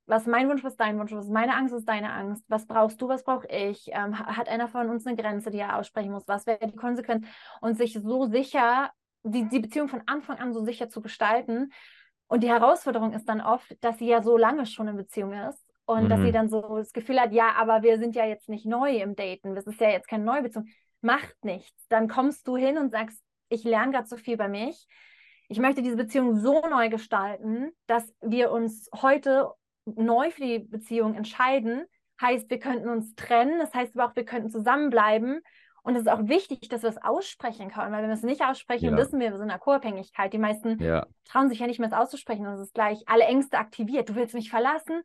was 0.07 0.23
ist 0.23 0.27
mein 0.27 0.49
Wunsch, 0.49 0.63
was 0.63 0.73
ist 0.73 0.79
dein 0.79 0.97
Wunsch, 0.97 1.11
was 1.11 1.25
ist 1.25 1.31
meine 1.31 1.53
Angst, 1.55 1.73
was 1.73 1.81
ist 1.81 1.89
deine 1.89 2.11
Angst, 2.11 2.43
was 2.47 2.65
brauchst 2.65 3.01
du, 3.01 3.09
was 3.09 3.23
brauche 3.23 3.47
ich, 3.47 3.89
ähm, 3.91 4.17
hat 4.17 4.47
einer 4.47 4.69
von 4.69 4.89
uns 4.89 5.05
eine 5.05 5.17
Grenze, 5.17 5.51
die 5.51 5.59
er 5.59 5.77
aussprechen 5.77 6.11
muss, 6.11 6.27
was 6.27 6.47
wäre 6.47 6.65
die 6.65 6.75
Konsequenz 6.75 7.27
und 7.61 7.77
sich 7.77 7.93
so 8.01 8.25
sicher, 8.25 8.89
die, 9.23 9.47
die 9.49 9.59
Beziehung 9.59 9.89
von 9.89 10.01
Anfang 10.05 10.37
an 10.37 10.53
so 10.53 10.63
sicher 10.63 10.89
zu 10.89 11.01
gestalten. 11.01 11.71
Und 12.27 12.43
die 12.43 12.49
Herausforderung 12.49 13.13
ist 13.13 13.27
dann 13.27 13.41
oft, 13.41 13.75
dass 13.83 13.99
sie 13.99 14.07
ja 14.07 14.21
so 14.21 14.37
lange 14.37 14.65
schon 14.65 14.87
in 14.87 14.97
Beziehung 14.97 15.33
ist 15.33 15.73
und 15.85 16.05
mhm. 16.05 16.09
dass 16.09 16.19
sie 16.19 16.27
mhm. 16.27 16.33
dann 16.33 16.49
so 16.49 16.77
das 16.77 16.93
Gefühl 16.93 17.19
hat, 17.19 17.33
ja, 17.33 17.53
aber 17.57 17.83
wir 17.83 17.97
sind 17.99 18.15
ja 18.15 18.25
jetzt 18.25 18.49
nicht 18.49 18.65
neu 18.65 18.97
im 18.97 19.15
Daten, 19.15 19.55
das 19.55 19.67
ist 19.67 19.79
ja 19.79 19.89
jetzt 19.89 20.07
keine 20.07 20.23
neue 20.23 20.43
Beziehung. 20.43 20.67
Macht 21.01 21.35
nichts. 21.43 21.87
Dann 21.89 22.07
kommst 22.07 22.47
du 22.47 22.57
hin 22.57 22.77
und 22.77 22.91
sagst, 22.91 23.21
ich 23.49 23.63
lerne 23.63 23.91
gerade 23.91 24.07
so 24.07 24.17
viel 24.17 24.37
bei 24.37 24.47
mich. 24.47 24.87
Ich 25.47 25.59
möchte 25.59 25.81
diese 25.81 25.95
Beziehung 25.95 26.35
so 26.35 26.61
neu 26.67 26.89
gestalten, 26.89 27.71
dass 27.85 28.13
wir 28.21 28.51
uns 28.51 28.89
heute 29.01 29.51
neu 29.95 30.31
für 30.31 30.41
die 30.41 30.59
Beziehung 30.59 31.15
entscheiden, 31.15 31.85
heißt, 32.21 32.49
wir 32.49 32.59
könnten 32.59 32.89
uns 32.89 33.15
trennen, 33.15 33.59
das 33.59 33.73
heißt 33.73 33.95
aber 33.95 34.09
auch, 34.09 34.15
wir 34.15 34.25
könnten 34.25 34.49
zusammenbleiben. 34.49 35.41
Und 35.83 35.95
es 35.95 36.01
ist 36.01 36.09
auch 36.09 36.27
wichtig, 36.27 36.67
dass 36.67 36.83
wir 36.83 36.89
es 36.89 37.01
aussprechen 37.01 37.69
können, 37.71 37.93
weil 37.93 38.01
wenn 38.01 38.09
wir 38.09 38.15
es 38.15 38.21
nicht 38.21 38.41
aussprechen, 38.41 38.91
ja. 38.91 38.97
wissen 38.97 39.21
wir, 39.21 39.29
wir 39.29 39.37
sind 39.37 39.45
in 39.45 39.51
einer 39.51 39.59
Co-Abhängigkeit. 39.59 40.33
Die 40.33 40.37
meisten 40.37 40.83
ja. 40.83 41.05
trauen 41.23 41.47
sich 41.47 41.59
ja 41.59 41.67
nicht 41.67 41.79
mehr, 41.79 41.87
es 41.87 41.95
auszusprechen. 41.95 42.45
Und 42.45 42.55
es 42.55 42.59
ist 42.59 42.73
gleich 42.73 43.03
alle 43.05 43.23
Ängste 43.23 43.57
aktiviert. 43.57 44.09
Du 44.09 44.15
willst 44.15 44.33
mich 44.33 44.49
verlassen, 44.49 45.01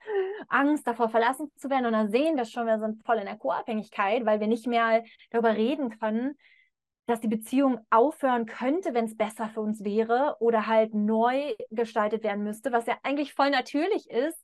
Angst 0.48 0.84
davor, 0.84 1.08
verlassen 1.08 1.52
zu 1.56 1.70
werden. 1.70 1.86
Und 1.86 1.92
dann 1.92 2.10
sehen 2.10 2.36
wir 2.36 2.46
schon, 2.46 2.66
wir 2.66 2.80
sind 2.80 3.04
voll 3.04 3.18
in 3.18 3.26
der 3.26 3.36
Co-Abhängigkeit, 3.36 4.26
weil 4.26 4.40
wir 4.40 4.48
nicht 4.48 4.66
mehr 4.66 5.04
darüber 5.30 5.54
reden 5.54 5.96
können, 6.00 6.36
dass 7.06 7.20
die 7.20 7.28
Beziehung 7.28 7.78
aufhören 7.90 8.46
könnte, 8.46 8.92
wenn 8.92 9.04
es 9.04 9.16
besser 9.16 9.48
für 9.50 9.60
uns 9.60 9.84
wäre 9.84 10.36
oder 10.40 10.66
halt 10.66 10.94
neu 10.94 11.54
gestaltet 11.70 12.24
werden 12.24 12.42
müsste, 12.42 12.72
was 12.72 12.86
ja 12.86 12.96
eigentlich 13.04 13.34
voll 13.34 13.50
natürlich 13.50 14.10
ist, 14.10 14.42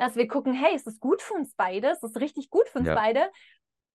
dass 0.00 0.16
wir 0.16 0.26
gucken, 0.26 0.54
hey, 0.54 0.74
ist 0.74 0.86
das 0.86 0.98
gut 0.98 1.20
für 1.20 1.34
uns 1.34 1.54
beide? 1.54 1.88
Ist 1.90 2.02
das 2.02 2.16
richtig 2.16 2.48
gut 2.50 2.66
für 2.68 2.78
uns 2.78 2.88
ja. 2.88 2.94
beide? 2.94 3.30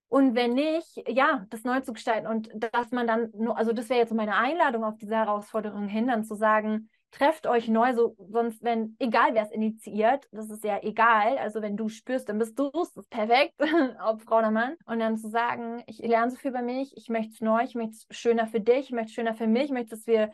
Und 0.08 0.36
wenn 0.36 0.54
nicht, 0.54 1.02
ja, 1.08 1.44
das 1.50 1.64
neu 1.64 1.80
zu 1.80 1.92
gestalten 1.92 2.28
und 2.28 2.48
dass 2.72 2.92
man 2.92 3.08
dann, 3.08 3.30
nur, 3.34 3.58
also 3.58 3.72
das 3.72 3.88
wäre 3.88 3.98
jetzt 3.98 4.14
meine 4.14 4.36
Einladung 4.36 4.84
auf 4.84 4.96
diese 4.98 5.16
Herausforderung 5.16 5.88
hin, 5.88 6.06
dann 6.06 6.22
zu 6.22 6.36
sagen, 6.36 6.90
trefft 7.10 7.48
euch 7.48 7.66
neu, 7.66 7.92
so 7.92 8.14
sonst, 8.30 8.62
wenn, 8.62 8.94
egal 9.00 9.34
wer 9.34 9.42
es 9.42 9.50
initiiert, 9.50 10.28
das 10.30 10.48
ist 10.48 10.62
ja 10.62 10.80
egal, 10.82 11.38
also 11.38 11.60
wenn 11.60 11.76
du 11.76 11.88
spürst, 11.88 12.28
dann 12.28 12.38
bist 12.38 12.56
du 12.56 12.66
es, 12.66 12.92
das 12.92 13.04
ist 13.04 13.10
perfekt, 13.10 13.54
ob 14.06 14.22
Frau 14.22 14.38
oder 14.38 14.52
Mann. 14.52 14.76
Und 14.86 15.00
dann 15.00 15.16
zu 15.16 15.28
sagen, 15.28 15.82
ich 15.88 15.98
lerne 15.98 16.30
so 16.30 16.36
viel 16.36 16.52
bei 16.52 16.62
mich, 16.62 16.96
ich 16.96 17.08
möchte 17.08 17.32
es 17.32 17.40
neu, 17.40 17.64
ich 17.64 17.74
möchte 17.74 17.96
es 17.96 18.16
schöner 18.16 18.46
für 18.46 18.60
dich, 18.60 18.86
ich 18.86 18.92
möchte 18.92 19.08
es 19.08 19.14
schöner 19.14 19.34
für 19.34 19.48
mich, 19.48 19.64
ich 19.64 19.72
möchte, 19.72 19.96
dass 19.96 20.06
wir 20.06 20.30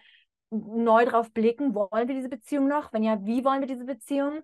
neu 0.50 1.06
drauf 1.06 1.32
blicken, 1.32 1.74
wollen 1.74 2.08
wir 2.08 2.14
diese 2.14 2.28
Beziehung 2.28 2.68
noch? 2.68 2.92
Wenn 2.92 3.02
ja, 3.02 3.24
wie 3.24 3.42
wollen 3.42 3.60
wir 3.60 3.68
diese 3.68 3.86
Beziehung? 3.86 4.42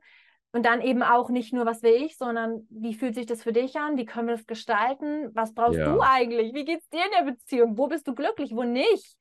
Und 0.52 0.64
dann 0.64 0.80
eben 0.80 1.02
auch 1.02 1.28
nicht 1.28 1.52
nur, 1.52 1.66
was 1.66 1.82
will 1.82 1.92
ich, 1.92 2.16
sondern 2.16 2.66
wie 2.70 2.94
fühlt 2.94 3.14
sich 3.14 3.26
das 3.26 3.42
für 3.42 3.52
dich 3.52 3.76
an? 3.76 3.98
Wie 3.98 4.06
können 4.06 4.28
wir 4.28 4.36
das 4.36 4.46
gestalten? 4.46 5.30
Was 5.34 5.52
brauchst 5.52 5.78
ja. 5.78 5.92
du 5.92 6.00
eigentlich? 6.00 6.54
Wie 6.54 6.64
geht 6.64 6.80
es 6.80 6.88
dir 6.88 7.04
in 7.04 7.26
der 7.26 7.32
Beziehung? 7.32 7.76
Wo 7.76 7.86
bist 7.86 8.08
du 8.08 8.14
glücklich? 8.14 8.52
Wo 8.54 8.62
nicht? 8.62 9.16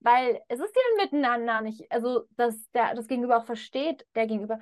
Weil 0.00 0.40
es 0.46 0.60
ist 0.60 0.76
ja 0.76 0.82
ein 0.92 1.04
Miteinander 1.04 1.60
nicht, 1.60 1.90
also 1.90 2.22
dass 2.36 2.70
der, 2.70 2.94
das 2.94 3.08
Gegenüber 3.08 3.38
auch 3.38 3.44
versteht, 3.44 4.06
der 4.14 4.28
Gegenüber. 4.28 4.60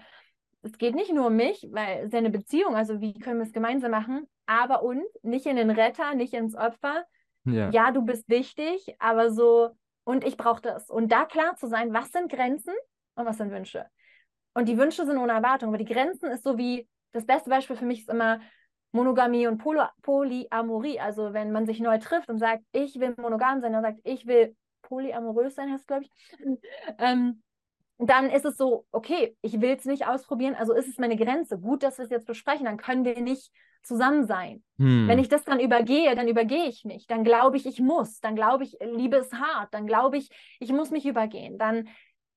Es 0.62 0.78
geht 0.78 0.94
nicht 0.94 1.12
nur 1.12 1.26
um 1.26 1.36
mich, 1.36 1.68
weil 1.70 1.98
es 1.98 2.06
ist 2.06 2.12
ja 2.14 2.18
eine 2.20 2.30
Beziehung, 2.30 2.74
also 2.74 3.00
wie 3.00 3.18
können 3.18 3.38
wir 3.38 3.46
es 3.46 3.52
gemeinsam 3.52 3.90
machen? 3.90 4.26
Aber 4.46 4.82
und 4.82 5.04
nicht 5.22 5.44
in 5.44 5.56
den 5.56 5.70
Retter, 5.70 6.14
nicht 6.14 6.32
ins 6.32 6.56
Opfer. 6.56 7.04
Ja, 7.44 7.68
ja 7.70 7.90
du 7.90 8.02
bist 8.02 8.28
wichtig, 8.28 8.96
aber 8.98 9.30
so, 9.30 9.70
und 10.04 10.24
ich 10.24 10.38
brauche 10.38 10.62
das. 10.62 10.88
Und 10.88 11.12
da 11.12 11.26
klar 11.26 11.56
zu 11.56 11.68
sein, 11.68 11.92
was 11.92 12.10
sind 12.10 12.32
Grenzen 12.32 12.74
und 13.14 13.26
was 13.26 13.36
sind 13.36 13.50
Wünsche. 13.50 13.86
Und 14.56 14.70
die 14.70 14.78
Wünsche 14.78 15.04
sind 15.04 15.18
ohne 15.18 15.32
Erwartung, 15.32 15.68
aber 15.68 15.76
die 15.76 15.84
Grenzen 15.84 16.30
ist 16.30 16.42
so 16.42 16.56
wie, 16.56 16.88
das 17.12 17.26
beste 17.26 17.50
Beispiel 17.50 17.76
für 17.76 17.84
mich 17.84 18.00
ist 18.00 18.08
immer 18.08 18.40
Monogamie 18.90 19.46
und 19.46 19.58
Poly 19.58 19.84
Polyamorie. 20.00 20.98
Also 20.98 21.34
wenn 21.34 21.52
man 21.52 21.66
sich 21.66 21.78
neu 21.78 21.98
trifft 21.98 22.30
und 22.30 22.38
sagt, 22.38 22.62
ich 22.72 22.98
will 22.98 23.14
monogam 23.18 23.60
sein, 23.60 23.74
und 23.74 23.82
sagt, 23.82 24.00
ich 24.04 24.26
will 24.26 24.56
polyamorös 24.80 25.56
sein, 25.56 25.70
heißt 25.70 25.86
glaube 25.86 26.04
ich, 26.04 26.10
ähm, 26.98 27.42
dann 27.98 28.30
ist 28.30 28.46
es 28.46 28.56
so, 28.56 28.86
okay, 28.92 29.36
ich 29.42 29.60
will 29.60 29.76
es 29.76 29.84
nicht 29.84 30.06
ausprobieren, 30.06 30.54
also 30.54 30.72
ist 30.72 30.88
es 30.88 30.96
meine 30.96 31.18
Grenze. 31.18 31.58
Gut, 31.58 31.82
dass 31.82 31.98
wir 31.98 32.06
es 32.06 32.10
jetzt 32.10 32.26
besprechen, 32.26 32.64
dann 32.64 32.78
können 32.78 33.04
wir 33.04 33.20
nicht 33.20 33.52
zusammen 33.82 34.26
sein. 34.26 34.64
Hm. 34.78 35.06
Wenn 35.06 35.18
ich 35.18 35.28
das 35.28 35.44
dann 35.44 35.60
übergehe, 35.60 36.14
dann 36.16 36.28
übergehe 36.28 36.66
ich 36.66 36.84
mich. 36.86 37.06
Dann 37.06 37.24
glaube 37.24 37.58
ich, 37.58 37.66
ich 37.66 37.78
muss. 37.78 38.20
Dann 38.20 38.34
glaube 38.34 38.64
ich, 38.64 38.78
Liebe 38.80 39.18
ist 39.18 39.34
hart. 39.34 39.74
Dann 39.74 39.86
glaube 39.86 40.16
ich, 40.16 40.30
ich 40.60 40.72
muss 40.72 40.90
mich 40.90 41.04
übergehen. 41.04 41.58
Dann 41.58 41.88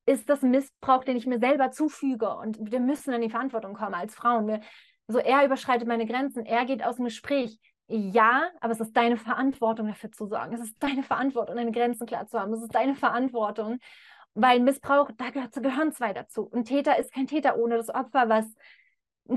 ist 0.10 0.28
das 0.28 0.41
Missbrauch, 0.41 1.04
den 1.04 1.17
ich 1.17 1.28
mir 1.28 1.39
selber 1.39 1.69
zufüge. 1.69 2.36
Und 2.36 2.58
wir 2.60 2.80
müssen 2.80 3.13
in 3.13 3.22
die 3.22 3.30
Verantwortung 3.30 3.76
kommen 3.76 3.93
als 3.93 4.15
Frauen. 4.15 4.48
Wir, 4.48 4.62
so, 5.08 5.19
er 5.19 5.45
überschreitet 5.45 5.88
meine 5.88 6.08
Grenzen, 6.08 6.45
er 6.45 6.65
geht 6.65 6.84
aus 6.84 6.95
dem 6.95 7.06
Gespräch. 7.06 7.60
Ja, 7.88 8.50
aber 8.60 8.74
es 8.74 8.80
ist 8.80 8.98
deine 8.98 9.17
Verantwortung, 9.17 9.88
dafür 9.88 10.12
zu 10.12 10.26
sorgen. 10.26 10.54
Es 10.54 10.62
ist 10.62 10.76
deine 10.80 11.04
Verantwortung, 11.04 11.56
deine 11.56 11.72
Grenzen 11.72 12.08
klar 12.08 12.26
zu 12.28 12.39
haben. 12.39 12.54
Es 12.54 12.62
ist 12.62 12.74
deine 12.74 12.95
Verantwortung, 12.95 13.78
weil 14.34 14.60
Missbrauch, 14.60 15.12
da 15.15 15.30
gehören 15.30 15.91
zwei 15.91 16.13
dazu. 16.13 16.43
Und 16.43 16.65
Täter 16.65 16.98
ist 16.98 17.13
kein 17.13 17.28
Täter 17.28 17.58
ohne 17.58 17.78
das 17.78 17.89
Opfer, 17.89 18.30
was 18.30 18.45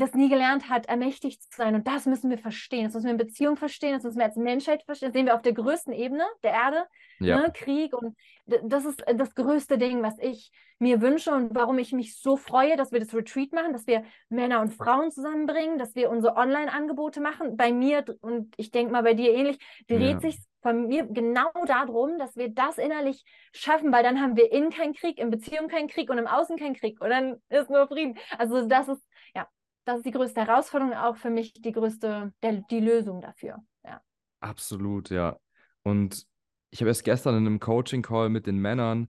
das 0.01 0.15
nie 0.15 0.29
gelernt 0.29 0.69
hat, 0.69 0.87
ermächtigt 0.87 1.43
zu 1.43 1.57
sein. 1.57 1.75
Und 1.75 1.87
das 1.87 2.07
müssen 2.07 2.31
wir 2.31 2.39
verstehen. 2.39 2.85
Das 2.85 2.95
müssen 2.95 3.07
wir 3.07 3.13
in 3.13 3.19
Beziehung 3.19 3.57
verstehen, 3.57 3.93
das 3.93 4.05
müssen 4.05 4.19
wir 4.19 4.25
als 4.25 4.37
Menschheit 4.37 4.83
verstehen. 4.85 5.09
Das 5.09 5.15
sehen 5.15 5.27
wir 5.27 5.35
auf 5.35 5.43
der 5.43 5.53
größten 5.53 5.93
Ebene 5.93 6.25
der 6.43 6.53
Erde. 6.53 6.87
Ja. 7.21 7.41
Ne? 7.41 7.53
Krieg 7.55 7.93
und 7.95 8.17
das 8.47 8.85
ist 8.85 9.05
das 9.15 9.35
größte 9.35 9.79
Ding, 9.79 10.03
was 10.03 10.19
ich 10.19 10.51
mir 10.79 11.01
wünsche 11.01 11.31
und 11.31 11.55
warum 11.55 11.79
ich 11.79 11.93
mich 11.93 12.17
so 12.19 12.37
freue, 12.37 12.77
dass 12.77 12.91
wir 12.91 12.99
das 12.99 13.15
Retreat 13.15 13.53
machen, 13.53 13.73
dass 13.73 13.87
wir 13.87 14.05
Männer 14.29 14.61
und 14.61 14.73
Frauen 14.73 15.13
zusammenbringen, 15.13 15.79
dass 15.79 15.95
wir 15.95 16.11
unsere 16.11 16.37
Online-Angebote 16.37 17.21
machen. 17.21 17.57
Bei 17.57 17.73
mir 17.73 18.05
und 18.21 18.53
ich 18.57 18.73
denke 18.73 18.93
mal 18.93 19.03
bei 19.03 19.15
dir 19.15 19.33
ähnlich, 19.33 19.59
dreht 19.87 20.01
ja. 20.01 20.21
sich 20.21 20.39
von 20.61 20.89
mir 20.89 21.07
genau 21.07 21.51
darum, 21.67 22.19
dass 22.19 22.37
wir 22.37 22.49
das 22.49 22.79
innerlich 22.79 23.25
schaffen, 23.53 23.93
weil 23.93 24.03
dann 24.03 24.21
haben 24.21 24.37
wir 24.37 24.51
innen 24.53 24.71
keinen 24.71 24.95
Krieg, 24.95 25.19
in 25.19 25.31
Beziehung 25.31 25.69
keinen 25.69 25.89
Krieg 25.89 26.11
und 26.11 26.19
im 26.19 26.27
Außen 26.27 26.57
keinen 26.57 26.75
Krieg 26.75 27.01
und 27.01 27.11
dann 27.11 27.43
ist 27.49 27.71
nur 27.71 27.87
Frieden. 27.89 28.19
Also 28.39 28.67
das 28.67 28.89
ist, 28.89 29.03
ja, 29.35 29.47
das 29.85 29.99
ist 29.99 30.07
die 30.07 30.11
größte 30.12 30.47
Herausforderung, 30.47 30.95
auch 30.95 31.16
für 31.16 31.31
mich 31.31 31.53
die 31.55 31.73
größte, 31.73 32.33
der, 32.42 32.53
die 32.71 32.81
Lösung 32.81 33.21
dafür. 33.21 33.59
Ja. 33.85 34.01
Absolut, 34.40 35.11
ja. 35.11 35.38
Und 35.83 36.27
ich 36.71 36.81
habe 36.81 36.88
erst 36.88 37.05
gestern 37.05 37.37
in 37.37 37.47
einem 37.47 37.61
Coaching-Call 37.61 38.29
mit 38.29 38.47
den 38.47 38.59
Männern 38.59 39.09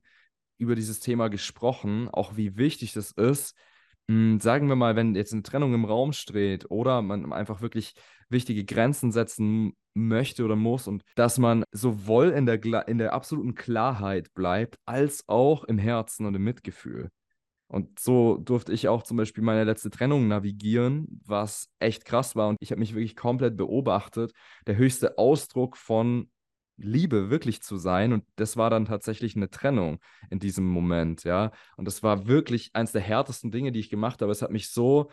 über 0.58 0.76
dieses 0.76 1.00
Thema 1.00 1.30
gesprochen, 1.30 2.10
auch 2.10 2.36
wie 2.36 2.58
wichtig 2.58 2.94
das 2.94 3.12
ist. 3.12 3.56
Hm, 4.10 4.40
sagen 4.40 4.68
wir 4.68 4.76
mal, 4.76 4.96
wenn 4.96 5.16
jetzt 5.16 5.34
eine 5.34 5.44
Trennung 5.44 5.74
im 5.74 5.86
Raum 5.86 6.12
steht 6.12 6.70
oder 6.70 7.02
man 7.02 7.32
einfach 7.32 7.62
wirklich 7.62 7.94
wichtige 8.30 8.66
Grenzen 8.66 9.12
setzen 9.12 9.76
möchte 9.94 10.44
oder 10.44 10.56
muss 10.56 10.88
und 10.88 11.04
dass 11.16 11.38
man 11.38 11.64
sowohl 11.72 12.30
in 12.30 12.46
der, 12.46 12.88
in 12.88 12.98
der 12.98 13.14
absoluten 13.14 13.56
Klarheit 13.56 14.34
bleibt, 14.34 14.78
als 14.86 15.24
auch 15.28 15.64
im 15.64 15.78
Herzen 15.78 16.26
und 16.26 16.36
im 16.36 16.44
Mitgefühl. 16.44 17.10
Und 17.68 18.00
so 18.00 18.38
durfte 18.38 18.72
ich 18.72 18.88
auch 18.88 19.04
zum 19.04 19.18
Beispiel 19.18 19.44
meine 19.44 19.64
letzte 19.64 19.90
Trennung 19.90 20.28
navigieren, 20.28 21.22
was 21.26 21.70
echt 21.80 22.06
krass 22.06 22.36
war. 22.36 22.50
Und 22.50 22.58
ich 22.60 22.72
habe 22.72 22.80
mich 22.80 22.94
wirklich 22.94 23.16
komplett 23.16 23.58
beobachtet. 23.58 24.32
Der 24.68 24.78
höchste 24.78 25.18
Ausdruck 25.18 25.78
von 25.78 26.30
Liebe 26.78 27.30
wirklich 27.30 27.62
zu 27.64 27.78
sein. 27.78 28.14
Und 28.14 28.26
das 28.36 28.58
war 28.58 28.70
dann 28.70 28.86
tatsächlich 28.86 29.36
eine 29.36 29.50
Trennung 29.50 30.00
in 30.30 30.40
diesem 30.40 30.66
Moment, 30.66 31.24
ja. 31.24 31.52
Und 31.78 31.86
das 31.86 32.04
war 32.04 32.28
wirklich 32.28 32.72
eines 32.74 32.92
der 32.92 33.02
härtesten 33.02 33.52
Dinge, 33.52 33.72
die 33.72 33.80
ich 33.80 33.90
gemacht 33.90 34.22
habe. 34.22 34.32
Es 34.32 34.42
hat 34.42 34.52
mich 34.52 34.70
so 34.70 35.10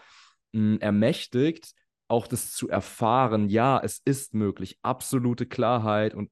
mh, 0.53 0.75
hm, 0.75 0.81
ermächtigt, 0.81 1.73
auch 2.09 2.27
das 2.27 2.53
zu 2.53 2.69
erfahren, 2.69 3.49
ja, 3.49 3.79
es 3.83 4.01
ist 4.05 4.35
möglich, 4.35 4.79
absolute 4.83 5.47
Klarheit 5.47 6.13
und 6.15 6.31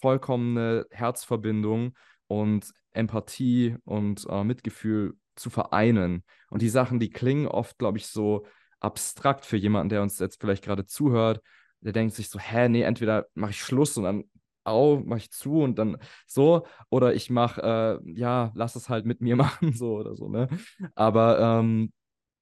vollkommene 0.00 0.86
Herzverbindung 0.90 1.96
und 2.28 2.70
Empathie 2.92 3.76
und 3.84 4.26
äh, 4.28 4.44
Mitgefühl 4.44 5.14
zu 5.38 5.50
vereinen. 5.50 6.24
Und 6.50 6.62
die 6.62 6.68
Sachen, 6.68 7.00
die 7.00 7.10
klingen 7.10 7.46
oft, 7.46 7.78
glaube 7.78 7.98
ich, 7.98 8.06
so 8.06 8.46
abstrakt 8.80 9.44
für 9.44 9.56
jemanden, 9.56 9.88
der 9.88 10.02
uns 10.02 10.18
jetzt 10.18 10.40
vielleicht 10.40 10.64
gerade 10.64 10.86
zuhört. 10.86 11.40
Der 11.80 11.92
denkt 11.92 12.14
sich 12.14 12.28
so, 12.28 12.38
hä, 12.38 12.68
nee, 12.68 12.82
entweder 12.82 13.26
mache 13.34 13.52
ich 13.52 13.62
Schluss 13.62 13.96
und 13.96 14.04
dann 14.04 14.24
au, 14.64 15.00
mache 15.00 15.20
ich 15.20 15.30
zu 15.30 15.62
und 15.62 15.78
dann 15.78 15.96
so, 16.26 16.66
oder 16.90 17.14
ich 17.14 17.30
mache, 17.30 18.00
äh, 18.04 18.12
ja, 18.12 18.52
lass 18.54 18.76
es 18.76 18.88
halt 18.88 19.06
mit 19.06 19.20
mir 19.20 19.36
machen, 19.36 19.72
so 19.72 19.96
oder 19.96 20.14
so, 20.14 20.28
ne? 20.28 20.48
Aber 20.94 21.38
ähm, 21.40 21.92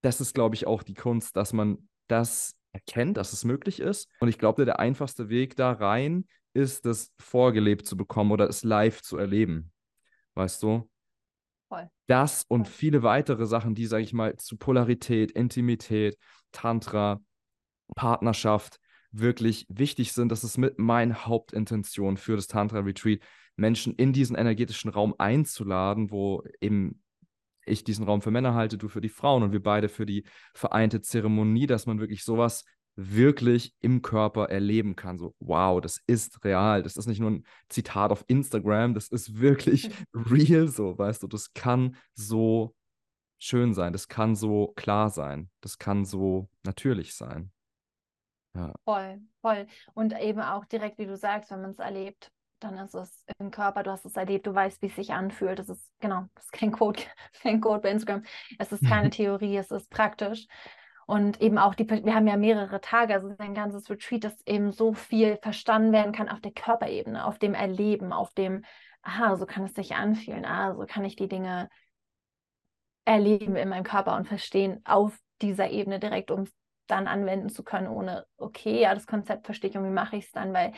das 0.03 0.21
ist, 0.21 0.35
glaube 0.35 0.55
ich, 0.55 0.67
auch 0.67 0.83
die 0.83 0.95
Kunst, 0.95 1.37
dass 1.37 1.53
man 1.53 1.89
das 2.09 2.55
erkennt, 2.73 3.17
dass 3.17 3.33
es 3.33 3.45
möglich 3.45 3.81
ist. 3.81 4.09
Und 4.21 4.29
ich 4.29 4.39
glaube, 4.39 4.65
der 4.65 4.79
einfachste 4.79 5.29
Weg 5.29 5.57
da 5.57 5.73
rein 5.73 6.27
ist, 6.53 6.87
das 6.87 7.13
vorgelebt 7.19 7.87
zu 7.87 7.97
bekommen 7.97 8.33
oder 8.33 8.49
es 8.49 8.63
live 8.65 9.03
zu 9.03 9.17
erleben. 9.17 9.73
Weißt 10.35 10.63
du? 10.63 10.89
Voll. 11.69 11.91
Das 12.07 12.45
und 12.49 12.67
Voll. 12.67 12.75
viele 12.75 13.03
weitere 13.03 13.47
Sachen, 13.47 13.75
die, 13.75 13.87
sage 13.87 14.05
ich 14.05 14.13
mal, 14.13 14.37
zu 14.37 14.57
Polarität, 14.57 15.33
Intimität, 15.33 16.17
Tantra, 16.53 17.21
Partnerschaft 17.95 18.79
wirklich 19.11 19.67
wichtig 19.69 20.13
sind. 20.13 20.31
Das 20.31 20.45
ist 20.45 20.59
mit 20.59 20.79
meine 20.79 21.27
Hauptintention 21.27 22.17
für 22.17 22.37
das 22.37 22.47
Tantra-Retreat, 22.47 23.21
Menschen 23.57 23.95
in 23.95 24.13
diesen 24.13 24.37
energetischen 24.37 24.91
Raum 24.91 25.15
einzuladen, 25.19 26.11
wo 26.11 26.43
eben 26.61 27.03
ich 27.65 27.83
diesen 27.83 28.05
Raum 28.05 28.23
für 28.23 28.31
Männer 28.31 28.55
halte, 28.55 28.79
du 28.79 28.89
für 28.89 29.01
die 29.01 29.09
Frauen 29.09 29.43
und 29.43 29.53
wir 29.53 29.63
beide 29.63 29.89
für 29.89 30.07
die 30.07 30.25
vereinte 30.55 31.01
Zeremonie, 31.01 31.67
dass 31.67 31.87
man 31.87 31.99
wirklich 31.99 32.23
sowas 32.23 32.65
wirklich 32.97 33.75
im 33.81 34.03
Körper 34.03 34.49
erleben 34.51 34.97
kann. 34.97 35.19
So, 35.19 35.35
wow, 35.39 35.81
das 35.81 36.01
ist 36.07 36.45
real. 36.45 36.83
Das 36.83 36.97
ist 36.97 37.07
nicht 37.07 37.21
nur 37.21 37.31
ein 37.31 37.45
Zitat 37.69 38.11
auf 38.11 38.25
Instagram, 38.27 38.95
das 38.95 39.09
ist 39.09 39.39
wirklich 39.39 39.91
real 40.15 40.69
so, 40.69 40.97
weißt 40.97 41.23
du, 41.23 41.27
das 41.27 41.53
kann 41.53 41.97
so 42.15 42.75
schön 43.39 43.75
sein, 43.75 43.93
das 43.93 44.09
kann 44.09 44.35
so 44.35 44.73
klar 44.77 45.11
sein, 45.11 45.51
das 45.61 45.79
kann 45.79 46.05
so 46.05 46.49
natürlich 46.65 47.15
sein. 47.15 47.53
Ja. 48.55 48.75
Voll, 48.85 49.21
voll. 49.43 49.67
Und 49.93 50.19
eben 50.19 50.41
auch 50.41 50.65
direkt, 50.65 50.99
wie 50.99 51.05
du 51.05 51.17
sagst, 51.17 51.51
wenn 51.51 51.61
man 51.61 51.73
es 51.73 51.79
erlebt 51.79 52.33
dann 52.61 52.79
ist 52.79 52.95
es 52.95 53.25
im 53.39 53.51
Körper, 53.51 53.83
du 53.83 53.91
hast 53.91 54.05
es 54.05 54.17
erlebt, 54.17 54.47
du 54.47 54.55
weißt, 54.55 54.81
wie 54.83 54.87
es 54.87 54.97
sich 54.97 55.13
anfühlt. 55.13 55.59
Das 55.59 55.69
ist, 55.69 55.91
genau, 56.01 56.27
das 56.35 56.47
ist 56.47 56.53
kein 56.53 56.73
Code, 56.73 57.01
kein 57.43 57.61
Code 57.61 57.81
bei 57.81 57.91
Instagram. 57.91 58.25
Es 58.59 58.73
ist 58.73 58.85
keine 58.87 59.11
Theorie, 59.11 59.57
es 59.57 59.71
ist 59.71 59.91
praktisch. 59.91 60.47
Und 61.07 61.41
eben 61.41 61.57
auch 61.57 61.75
die, 61.77 61.89
wir 61.89 62.15
haben 62.15 62.27
ja 62.27 62.37
mehrere 62.37 62.81
Tage, 62.81 63.15
also 63.15 63.33
ein 63.39 63.55
ganzes 63.55 63.89
Retreat, 63.89 64.25
das 64.25 64.35
eben 64.45 64.73
so 64.73 64.93
viel 64.93 65.39
verstanden 65.41 65.93
werden 65.93 66.13
kann 66.13 66.29
auf 66.29 66.41
der 66.41 66.51
Körperebene, 66.51 67.25
auf 67.25 67.39
dem 67.39 67.55
Erleben, 67.55 68.13
auf 68.13 68.35
dem, 68.35 68.65
aha, 69.03 69.37
so 69.37 69.47
kann 69.47 69.65
es 69.65 69.75
sich 69.75 69.95
anfühlen, 69.95 70.45
ah, 70.45 70.75
so 70.75 70.85
kann 70.85 71.05
ich 71.05 71.15
die 71.15 71.29
Dinge 71.29 71.69
erleben 73.05 73.55
in 73.55 73.69
meinem 73.69 73.85
Körper 73.85 74.17
und 74.17 74.27
verstehen 74.27 74.81
auf 74.85 75.17
dieser 75.41 75.71
Ebene 75.71 76.01
direkt, 76.01 76.33
um 76.33 76.43
es 76.43 76.53
dann 76.89 77.07
anwenden 77.07 77.51
zu 77.51 77.63
können, 77.63 77.87
ohne, 77.87 78.27
okay, 78.37 78.81
ja, 78.81 78.93
das 78.93 79.07
Konzept 79.07 79.47
verstehe 79.47 79.71
ich 79.71 79.77
und 79.77 79.85
wie 79.85 79.91
mache 79.91 80.17
ich 80.17 80.27
es 80.27 80.33
dann, 80.33 80.53
weil 80.53 80.73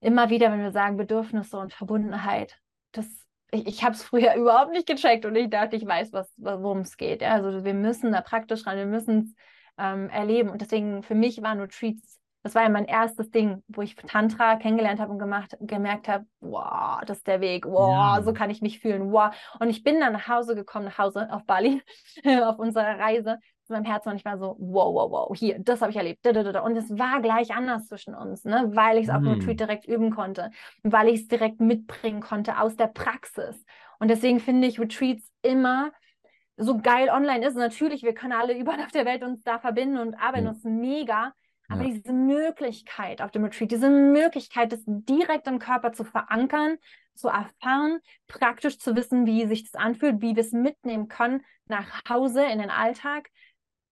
immer 0.00 0.30
wieder, 0.30 0.52
wenn 0.52 0.62
wir 0.62 0.72
sagen 0.72 0.96
Bedürfnisse 0.96 1.58
und 1.58 1.72
Verbundenheit, 1.72 2.56
das, 2.92 3.06
ich, 3.50 3.66
ich 3.66 3.84
habe 3.84 3.94
es 3.94 4.02
früher 4.04 4.34
überhaupt 4.36 4.70
nicht 4.70 4.86
gecheckt 4.86 5.24
und 5.24 5.34
ich 5.34 5.50
dachte, 5.50 5.74
ich 5.74 5.86
weiß, 5.86 6.12
was, 6.12 6.32
worum 6.36 6.80
es 6.80 6.96
geht. 6.96 7.22
Ja? 7.22 7.34
Also 7.34 7.64
wir 7.64 7.74
müssen 7.74 8.12
da 8.12 8.20
praktisch 8.20 8.66
ran, 8.66 8.76
wir 8.76 8.86
müssen 8.86 9.20
es 9.20 9.34
ähm, 9.78 10.08
erleben. 10.10 10.50
Und 10.50 10.60
deswegen 10.60 11.02
für 11.02 11.14
mich 11.14 11.42
waren 11.42 11.60
Retreats, 11.60 12.20
das 12.42 12.54
war 12.54 12.62
ja 12.62 12.68
mein 12.68 12.84
erstes 12.84 13.30
Ding, 13.30 13.62
wo 13.68 13.82
ich 13.82 13.96
Tantra 13.96 14.56
kennengelernt 14.56 15.00
habe 15.00 15.12
und 15.12 15.18
gemacht, 15.18 15.56
gemerkt 15.60 16.06
habe, 16.08 16.26
wow, 16.40 17.00
das 17.04 17.18
ist 17.18 17.26
der 17.26 17.40
Weg, 17.40 17.66
wow, 17.66 18.18
ja. 18.18 18.22
so 18.22 18.32
kann 18.32 18.50
ich 18.50 18.62
mich 18.62 18.78
fühlen, 18.78 19.10
wow. 19.12 19.34
Und 19.58 19.68
ich 19.68 19.82
bin 19.82 19.98
dann 19.98 20.12
nach 20.12 20.28
Hause 20.28 20.54
gekommen, 20.54 20.84
nach 20.84 20.98
Hause 20.98 21.28
auf 21.32 21.44
Bali, 21.44 21.82
auf 22.44 22.58
unserer 22.58 22.98
Reise 22.98 23.38
in 23.68 23.82
meinem 23.82 24.16
ich 24.16 24.24
war 24.24 24.38
so, 24.38 24.56
wow, 24.58 24.94
wow, 24.94 25.10
wow, 25.10 25.36
hier, 25.36 25.58
das 25.58 25.80
habe 25.80 25.90
ich 25.90 25.96
erlebt. 25.96 26.24
Und 26.26 26.76
es 26.76 26.90
war 26.90 27.20
gleich 27.20 27.54
anders 27.54 27.88
zwischen 27.88 28.14
uns, 28.14 28.44
ne? 28.44 28.70
weil 28.74 28.98
ich 28.98 29.04
es 29.04 29.10
auf 29.10 29.22
dem 29.22 29.32
Retreat 29.32 29.60
direkt 29.60 29.84
üben 29.86 30.10
konnte, 30.10 30.50
weil 30.82 31.08
ich 31.08 31.22
es 31.22 31.28
direkt 31.28 31.60
mitbringen 31.60 32.20
konnte 32.20 32.60
aus 32.60 32.76
der 32.76 32.86
Praxis. 32.86 33.64
Und 33.98 34.08
deswegen 34.08 34.40
finde 34.40 34.68
ich 34.68 34.78
Retreats 34.78 35.32
immer 35.42 35.90
so 36.56 36.78
geil 36.78 37.08
online 37.08 37.46
ist. 37.46 37.54
Natürlich, 37.54 38.02
wir 38.02 38.14
können 38.14 38.32
alle 38.32 38.54
überall 38.58 38.80
auf 38.80 38.92
der 38.92 39.04
Welt 39.04 39.22
uns 39.22 39.42
da 39.42 39.58
verbinden 39.58 39.98
und 39.98 40.14
arbeiten, 40.14 40.46
ist 40.46 40.64
mega. 40.64 41.32
Aber 41.68 41.82
ja. 41.82 41.90
diese 41.90 42.12
Möglichkeit 42.12 43.20
auf 43.20 43.32
dem 43.32 43.44
Retreat, 43.44 43.72
diese 43.72 43.90
Möglichkeit, 43.90 44.72
das 44.72 44.80
direkt 44.86 45.48
im 45.48 45.58
Körper 45.58 45.92
zu 45.92 46.04
verankern, 46.04 46.76
zu 47.16 47.28
erfahren, 47.28 47.98
praktisch 48.28 48.78
zu 48.78 48.94
wissen, 48.94 49.26
wie 49.26 49.46
sich 49.46 49.64
das 49.64 49.80
anfühlt, 49.80 50.20
wie 50.20 50.36
wir 50.36 50.42
es 50.42 50.52
mitnehmen 50.52 51.08
können 51.08 51.42
nach 51.66 52.02
Hause 52.08 52.44
in 52.44 52.60
den 52.60 52.70
Alltag, 52.70 53.30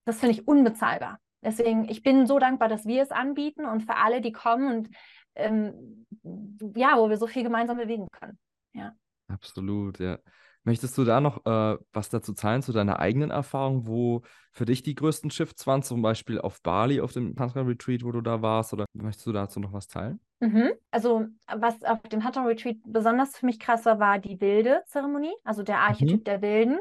das 0.05 0.21
finde 0.21 0.35
ich 0.35 0.47
unbezahlbar. 0.47 1.19
Deswegen, 1.43 1.89
ich 1.89 2.03
bin 2.03 2.27
so 2.27 2.39
dankbar, 2.39 2.69
dass 2.69 2.87
wir 2.87 3.03
es 3.03 3.11
anbieten 3.11 3.67
und 3.67 3.83
für 3.83 3.97
alle, 3.97 4.21
die 4.21 4.33
kommen 4.33 4.73
und 4.73 4.89
ähm, 5.35 6.07
ja, 6.77 6.97
wo 6.97 7.11
wir 7.11 7.17
so 7.17 7.27
viel 7.27 7.43
gemeinsam 7.43 7.77
bewegen 7.77 8.09
können. 8.13 8.39
Ja. 8.73 8.95
Absolut, 9.29 9.99
ja. 9.99 10.19
Möchtest 10.65 10.97
du 10.97 11.05
da 11.05 11.21
noch 11.21 11.45
äh, 11.45 11.77
was 11.93 12.09
dazu 12.09 12.33
zahlen, 12.33 12.63
zu 12.63 12.73
deiner 12.73 12.99
eigenen 12.99 13.31
Erfahrung, 13.31 13.87
wo 13.87 14.23
für 14.51 14.65
dich 14.65 14.83
die 14.83 14.95
größten 14.95 15.31
Shifts 15.31 15.67
waren, 15.67 15.83
zum 15.83 16.01
Beispiel 16.01 16.41
auf 16.41 16.63
Bali, 16.63 17.03
auf 17.03 17.13
dem 17.13 17.37
Tantra-Retreat, 17.37 18.03
wo 18.03 18.13
du 18.13 18.23
da 18.23 18.41
warst, 18.41 18.73
oder 18.73 18.87
möchtest 18.95 19.27
du 19.27 19.33
dazu 19.33 19.61
noch 19.61 19.75
was 19.75 19.89
teilen? 19.89 20.21
Mhm. 20.41 20.73
Also, 20.91 21.27
was 21.55 21.83
auf 21.85 22.01
dem 22.03 22.21
Tantra-Retreat 22.21 22.79
besonders 22.87 23.37
für 23.37 23.45
mich 23.45 23.61
krass 23.61 23.85
war, 23.85 24.01
war 24.01 24.19
die 24.19 24.41
wilde 24.41 24.83
Zeremonie, 24.87 25.35
also 25.45 25.63
der 25.63 25.81
Archetyp 25.81 26.21
mhm. 26.21 26.25
der 26.25 26.43
Wilden. 26.43 26.79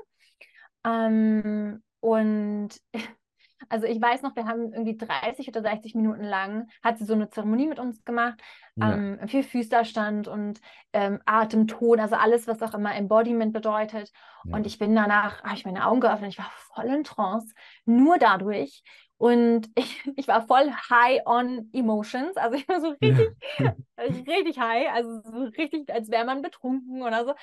Ähm, 0.85 1.83
und 1.99 2.69
also 3.69 3.85
ich 3.85 4.01
weiß 4.01 4.21
noch, 4.21 4.35
wir 4.35 4.45
haben 4.45 4.73
irgendwie 4.73 4.97
30 4.97 5.47
oder 5.47 5.61
60 5.61 5.95
Minuten 5.95 6.23
lang, 6.23 6.67
hat 6.83 6.97
sie 6.97 7.05
so 7.05 7.13
eine 7.13 7.29
Zeremonie 7.29 7.67
mit 7.67 7.79
uns 7.79 8.03
gemacht, 8.05 8.41
ja. 8.75 8.93
ähm, 8.93 9.19
viel 9.27 9.43
Füßlerstand 9.43 10.27
und 10.27 10.61
ähm, 10.93 11.19
Atemton, 11.25 11.99
also 11.99 12.15
alles, 12.15 12.47
was 12.47 12.61
auch 12.61 12.73
immer 12.73 12.95
Embodiment 12.95 13.53
bedeutet. 13.53 14.11
Ja. 14.45 14.55
Und 14.57 14.65
ich 14.65 14.77
bin 14.79 14.95
danach, 14.95 15.43
habe 15.43 15.55
ich 15.55 15.65
meine 15.65 15.85
Augen 15.85 16.01
geöffnet, 16.01 16.31
ich 16.31 16.37
war 16.37 16.51
voll 16.73 16.85
in 16.85 17.03
Trance, 17.03 17.53
nur 17.85 18.17
dadurch, 18.17 18.83
und 19.23 19.69
ich, 19.75 20.03
ich 20.17 20.27
war 20.27 20.45
voll 20.45 20.69
high 20.89 21.21
on 21.25 21.69
emotions. 21.71 22.35
Also 22.35 22.57
ich 22.57 22.67
war 22.67 22.81
so 22.81 22.89
richtig, 22.89 23.29
ja. 23.57 23.73
richtig 23.97 24.59
high. 24.59 24.91
Also 24.91 25.21
so 25.21 25.43
richtig, 25.57 25.89
als 25.93 26.09
wäre 26.09 26.25
man 26.25 26.41
betrunken 26.41 27.01
oder 27.01 27.23
so. 27.23 27.33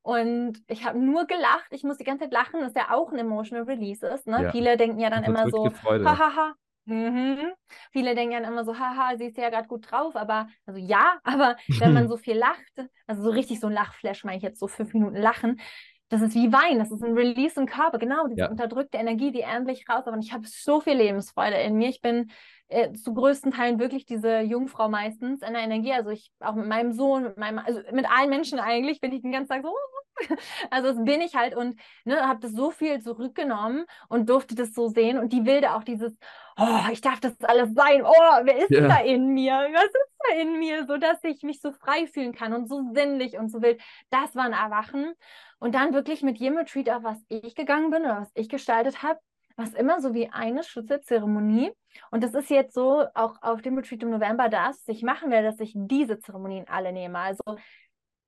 Und 0.00 0.62
ich 0.66 0.86
habe 0.86 0.98
nur 0.98 1.26
gelacht. 1.26 1.66
Ich 1.72 1.84
muss 1.84 1.98
die 1.98 2.04
ganze 2.04 2.24
Zeit 2.24 2.32
lachen, 2.32 2.60
dass 2.60 2.74
ja 2.74 2.90
auch 2.90 3.12
ein 3.12 3.18
emotional 3.18 3.64
release 3.64 4.06
ist. 4.06 4.26
Ne? 4.26 4.44
Ja. 4.44 4.50
Viele 4.50 4.78
denken 4.78 4.98
ja 4.98 5.10
dann 5.10 5.24
immer 5.24 5.50
so, 5.50 5.70
hahaha. 5.84 6.54
Mhm. 6.86 7.52
Viele 7.90 8.14
denken 8.14 8.40
dann 8.40 8.50
immer 8.50 8.64
so, 8.64 8.78
haha, 8.78 9.18
sie 9.18 9.26
ist 9.26 9.36
ja 9.36 9.50
gerade 9.50 9.66
gut 9.66 9.90
drauf, 9.90 10.14
aber, 10.14 10.48
also 10.66 10.78
ja, 10.78 11.18
aber 11.24 11.56
wenn 11.80 11.92
man 11.92 12.08
so 12.08 12.16
viel 12.16 12.36
lacht, 12.36 12.88
also 13.08 13.24
so 13.24 13.30
richtig 13.30 13.58
so 13.58 13.66
ein 13.66 13.72
Lachflash, 13.72 14.22
meine 14.22 14.36
ich 14.36 14.44
jetzt 14.44 14.60
so 14.60 14.68
fünf 14.68 14.94
Minuten 14.94 15.16
lachen, 15.16 15.60
das 16.08 16.22
ist 16.22 16.34
wie 16.34 16.52
Wein, 16.52 16.78
das 16.78 16.90
ist 16.90 17.02
ein 17.02 17.14
Release 17.14 17.58
im 17.58 17.66
Körper, 17.66 17.98
genau, 17.98 18.28
diese 18.28 18.42
ja. 18.42 18.50
unterdrückte 18.50 18.98
Energie, 18.98 19.32
die 19.32 19.40
endlich 19.40 19.88
raus. 19.88 20.04
Aber 20.06 20.16
ich 20.18 20.32
habe 20.32 20.46
so 20.46 20.80
viel 20.80 20.94
Lebensfreude 20.94 21.56
in 21.56 21.76
mir. 21.76 21.88
Ich 21.88 22.00
bin 22.00 22.30
äh, 22.68 22.92
zu 22.92 23.14
größten 23.14 23.52
Teilen 23.52 23.78
wirklich 23.78 24.06
diese 24.06 24.40
Jungfrau 24.40 24.88
meistens 24.88 25.42
in 25.42 25.52
der 25.52 25.62
Energie. 25.62 25.92
Also 25.92 26.10
ich 26.10 26.30
auch 26.40 26.54
mit 26.54 26.66
meinem 26.66 26.92
Sohn, 26.92 27.24
mit 27.24 27.36
meinem, 27.36 27.58
also 27.58 27.80
mit 27.92 28.10
allen 28.10 28.30
Menschen 28.30 28.58
eigentlich 28.58 29.00
bin 29.00 29.12
ich 29.12 29.22
den 29.22 29.32
ganzen 29.32 29.50
Tag 29.50 29.62
so. 29.62 29.72
Also 30.70 30.94
das 30.94 31.04
bin 31.04 31.20
ich 31.20 31.34
halt 31.34 31.54
und 31.54 31.78
ne, 32.04 32.26
habe 32.26 32.40
das 32.40 32.52
so 32.52 32.70
viel 32.70 33.02
zurückgenommen 33.02 33.84
und 34.08 34.30
durfte 34.30 34.54
das 34.54 34.72
so 34.72 34.88
sehen. 34.88 35.18
Und 35.18 35.32
die 35.32 35.44
Wilde 35.44 35.74
auch 35.74 35.84
dieses, 35.84 36.16
oh, 36.56 36.90
ich 36.90 37.02
darf 37.02 37.20
das 37.20 37.38
alles 37.42 37.74
sein. 37.74 38.02
Oh, 38.02 38.40
wer 38.42 38.56
ist 38.56 38.70
yeah. 38.70 38.88
da 38.88 39.00
in 39.00 39.34
mir? 39.34 39.52
Was 39.52 39.84
ist 39.84 40.14
da 40.18 40.40
in 40.40 40.58
mir? 40.58 40.86
So 40.86 40.96
dass 40.96 41.22
ich 41.22 41.42
mich 41.42 41.60
so 41.60 41.70
frei 41.70 42.06
fühlen 42.06 42.32
kann 42.32 42.54
und 42.54 42.66
so 42.66 42.82
sinnlich 42.94 43.36
und 43.36 43.50
so 43.50 43.60
wild. 43.60 43.80
Das 44.10 44.34
war 44.34 44.44
ein 44.44 44.54
Erwachen. 44.54 45.12
Und 45.58 45.74
dann 45.74 45.92
wirklich 45.94 46.22
mit 46.22 46.38
jedem 46.38 46.58
Retreat, 46.58 46.90
auf 46.90 47.02
was 47.02 47.18
ich 47.28 47.54
gegangen 47.54 47.90
bin 47.90 48.02
oder 48.02 48.22
was 48.22 48.30
ich 48.34 48.48
gestaltet 48.48 49.02
habe, 49.02 49.20
was 49.56 49.72
immer 49.74 50.00
so 50.00 50.14
wie 50.14 50.28
eine 50.30 50.62
Schlüsselzeremonie. 50.62 51.72
Und 52.10 52.22
das 52.22 52.34
ist 52.34 52.50
jetzt 52.50 52.74
so 52.74 53.06
auch 53.14 53.40
auf 53.42 53.62
dem 53.62 53.76
Retreat 53.76 54.02
im 54.02 54.10
November 54.10 54.48
das, 54.48 54.82
was 54.86 54.96
ich 54.96 55.02
machen 55.02 55.30
werde, 55.30 55.48
dass 55.48 55.60
ich 55.60 55.72
diese 55.74 56.18
Zeremonien 56.18 56.68
alle 56.68 56.92
nehme. 56.92 57.18
Also 57.18 57.56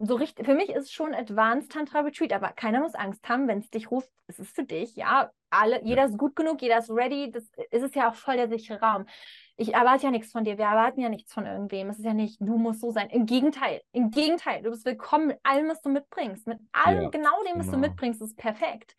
so 0.01 0.15
richtig, 0.15 0.47
für 0.47 0.55
mich 0.55 0.71
ist 0.71 0.93
schon 0.93 1.15
Advanced 1.15 1.73
Tantra 1.73 2.01
Retreat, 2.01 2.33
aber 2.33 2.49
keiner 2.53 2.81
muss 2.81 2.95
Angst 2.95 3.29
haben, 3.29 3.49
wenn 3.49 3.59
es 3.59 3.71
dich 3.71 3.91
ruft, 3.91 4.09
es 4.29 4.39
ist 4.39 4.55
für 4.55 4.65
dich, 4.65 4.95
ja. 4.97 5.31
Alle, 5.51 5.83
jeder 5.83 6.05
ist 6.05 6.19
gut 6.19 6.37
genug, 6.37 6.61
jeder 6.61 6.79
ist 6.79 6.91
ready, 6.91 7.31
das 7.31 7.45
ist 7.71 7.83
es 7.83 7.95
ja 7.95 8.11
auch 8.11 8.15
voll 8.15 8.37
der 8.37 8.49
sichere 8.49 8.81
Raum. 8.81 9.07
Ich 9.57 9.73
erwarte 9.73 10.05
ja 10.05 10.11
nichts 10.11 10.31
von 10.31 10.45
dir, 10.45 10.59
wir 10.59 10.67
erwarten 10.67 11.01
ja 11.01 11.09
nichts 11.09 11.33
von 11.33 11.47
irgendwem. 11.47 11.89
Es 11.89 11.99
ist 11.99 12.05
ja 12.05 12.13
nicht, 12.13 12.39
du 12.41 12.59
musst 12.59 12.81
so 12.81 12.91
sein. 12.91 13.09
Im 13.09 13.25
Gegenteil, 13.25 13.81
im 13.93 14.11
Gegenteil, 14.11 14.63
du 14.63 14.71
bist 14.71 14.85
willkommen 14.85 15.29
mit 15.29 15.39
allem, 15.43 15.69
was 15.69 15.81
du 15.81 15.89
mitbringst. 15.89 16.47
Mit 16.47 16.59
allem, 16.71 17.05
ja, 17.05 17.09
genau 17.09 17.43
dem, 17.45 17.59
was 17.59 17.67
genau. 17.67 17.79
du 17.79 17.89
mitbringst, 17.89 18.21
ist 18.21 18.37
perfekt. 18.37 18.95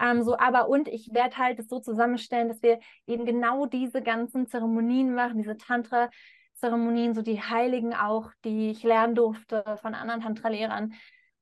Ähm, 0.00 0.22
so, 0.22 0.36
aber 0.38 0.68
und 0.68 0.88
ich 0.88 1.12
werde 1.12 1.36
halt 1.38 1.58
es 1.58 1.68
so 1.68 1.80
zusammenstellen, 1.80 2.48
dass 2.48 2.62
wir 2.62 2.78
eben 3.06 3.24
genau 3.24 3.66
diese 3.66 4.02
ganzen 4.02 4.46
Zeremonien 4.46 5.14
machen, 5.14 5.38
diese 5.38 5.56
Tantra. 5.56 6.10
Zeremonien, 6.54 7.14
so 7.14 7.22
die 7.22 7.40
Heiligen 7.40 7.92
auch, 7.92 8.30
die 8.44 8.70
ich 8.70 8.84
lernen 8.84 9.16
durfte 9.16 9.64
von 9.80 9.94
anderen 9.94 10.20
Tantra-Lehrern. 10.20 10.92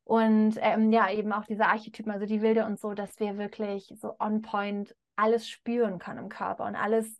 Und 0.04 0.54
ähm, 0.60 0.90
ja, 0.92 1.10
eben 1.10 1.32
auch 1.32 1.44
diese 1.44 1.66
Archetypen, 1.66 2.10
also 2.10 2.24
die 2.24 2.40
Wilde 2.40 2.64
und 2.64 2.80
so, 2.80 2.94
dass 2.94 3.20
wir 3.20 3.36
wirklich 3.36 3.92
so 4.00 4.14
on 4.18 4.40
point 4.40 4.96
alles 5.16 5.46
spüren 5.48 5.98
können 5.98 6.20
im 6.20 6.28
Körper 6.30 6.64
und 6.64 6.74
alles. 6.74 7.18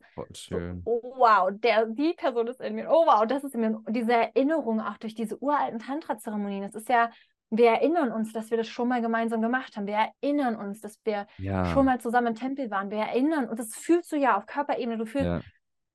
So, 0.85 0.93
oh 0.93 1.14
wow, 1.18 1.51
der, 1.53 1.87
die 1.87 2.14
Person 2.14 2.47
ist 2.47 2.61
in 2.61 2.74
mir. 2.74 2.89
Oh 2.89 3.05
wow, 3.07 3.26
das 3.26 3.45
ist 3.45 3.55
in 3.55 3.61
mir. 3.61 3.76
Und 3.85 3.95
diese 3.95 4.14
Erinnerung 4.14 4.81
auch 4.81 4.97
durch 4.97 5.14
diese 5.14 5.37
uralten 5.39 5.81
Tantra-Zeremonien, 5.81 6.62
das 6.62 6.74
ist 6.74 6.89
ja, 6.89 7.11
wir 7.51 7.68
erinnern 7.68 8.12
uns, 8.12 8.32
dass 8.32 8.51
wir 8.51 8.59
das 8.59 8.68
schon 8.68 8.88
mal 8.88 9.03
gemeinsam 9.03 9.42
gemacht 9.42 9.76
haben. 9.76 9.86
Wir 9.86 10.09
erinnern 10.22 10.57
uns, 10.57 10.80
dass 10.80 10.98
wir 11.05 11.26
ja. 11.38 11.66
schon 11.66 11.84
mal 11.84 12.01
zusammen 12.01 12.28
im 12.28 12.34
Tempel 12.34 12.70
waren. 12.70 12.90
Wir 12.90 12.98
erinnern, 12.98 13.48
und 13.48 13.59
das 13.59 13.74
fühlst 13.74 14.12
du 14.12 14.16
ja 14.16 14.36
auf 14.36 14.46
Körperebene. 14.46 14.96
Du 14.96 15.07
fühlst, 15.07 15.26
ja 15.26 15.40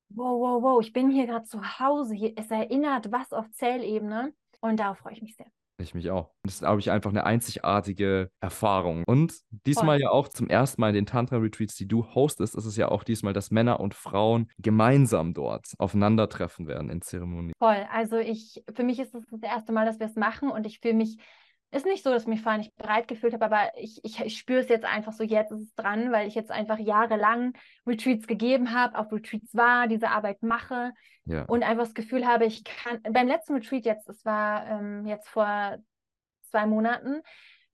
wow, 0.10 0.39
wow, 0.39 0.64
wow, 0.64 0.82
ich 0.82 0.93
bin 0.93 1.10
hier 1.10 1.28
gerade 1.28 1.45
zu 1.45 1.62
Hause. 1.80 2.16
Hier, 2.16 2.34
es 2.36 2.49
erinnert 2.51 3.12
was 3.12 3.34
auf 3.34 3.49
Zellebene. 3.51 4.34
Und 4.62 4.80
darauf 4.80 4.97
freue 4.99 5.14
ich 5.14 5.22
mich 5.22 5.36
sehr. 5.36 5.47
Ich 5.78 5.93
mich 5.93 6.10
auch. 6.10 6.32
Das 6.43 6.56
ist, 6.56 6.60
glaube 6.62 6.80
ich, 6.80 6.89
einfach 6.89 7.10
eine 7.10 7.26
einzigartige 7.26 8.32
Erfahrung. 8.39 9.03
Und 9.06 9.34
diesmal 9.49 9.97
Voll. 9.97 10.03
ja 10.03 10.10
auch 10.10 10.30
zum 10.30 10.47
ersten 10.47 10.80
Mal 10.80 10.89
in 10.89 10.95
den 10.95 11.06
Tantra-Retreats, 11.06 11.76
die 11.76 11.88
du 11.88 12.06
hostest, 12.16 12.56
ist 12.56 12.66
es 12.66 12.78
ja 12.78 12.88
auch 12.88 13.03
diesmal, 13.03 13.34
dass 13.34 13.51
Männer 13.51 13.82
und 13.82 13.93
Frauen 13.93 14.49
gemeinsam 14.58 15.34
dort 15.34 15.74
aufeinandertreffen 15.78 16.68
werden 16.68 16.89
in 16.89 17.01
Zeremonien. 17.01 17.53
Voll. 17.60 17.86
Also 17.91 18.18
ich, 18.18 18.64
für 18.74 18.84
mich 18.84 18.99
ist 18.99 19.14
es 19.14 19.26
das 19.30 19.41
erste 19.41 19.74
Mal, 19.74 19.86
dass 19.86 19.99
wir 19.99 20.08
es 20.08 20.16
machen 20.16 20.49
und 20.49 20.66
ich 20.66 20.80
fühle 20.80 20.93
mich 20.93 21.18
ist 21.76 21.86
nicht 21.86 22.03
so, 22.03 22.09
dass 22.09 22.23
ich 22.23 22.28
mich 22.28 22.41
vorher 22.41 22.59
nicht 22.59 22.76
bereit 22.78 23.07
gefühlt 23.07 23.34
habe, 23.34 23.45
aber 23.45 23.71
ich, 23.78 23.99
ich, 24.03 24.19
ich 24.19 24.38
spüre 24.38 24.59
es 24.59 24.69
jetzt 24.69 24.86
einfach 24.86 25.11
so, 25.11 25.23
jetzt 25.23 25.51
ist 25.51 25.61
es 25.61 25.76
dran, 25.76 26.11
weil 26.11 26.28
ich 26.28 26.36
jetzt 26.36 26.51
einfach 26.51 26.80
jahrelang 26.80 27.53
Retreats 27.86 28.28
gegeben 28.28 28.73
habe, 28.73 28.97
auf 28.97 29.11
Retreats 29.11 29.53
war, 29.53 29.88
diese 29.88 30.09
Arbeit 30.09 30.41
mache 30.41 30.93
ja. 31.26 31.43
und 31.43 31.63
einfach 31.63 31.84
das 31.84 31.93
Gefühl 31.93 32.26
habe, 32.26 32.45
ich 32.45 32.63
kann, 32.63 33.01
beim 33.11 33.28
letzten 33.28 33.55
Retreat 33.55 33.86
jetzt, 33.86 34.09
es 34.09 34.23
war 34.26 34.65
ähm, 34.67 35.05
jetzt 35.05 35.28
vor 35.28 35.78
zwei 36.43 36.65
Monaten, 36.65 37.21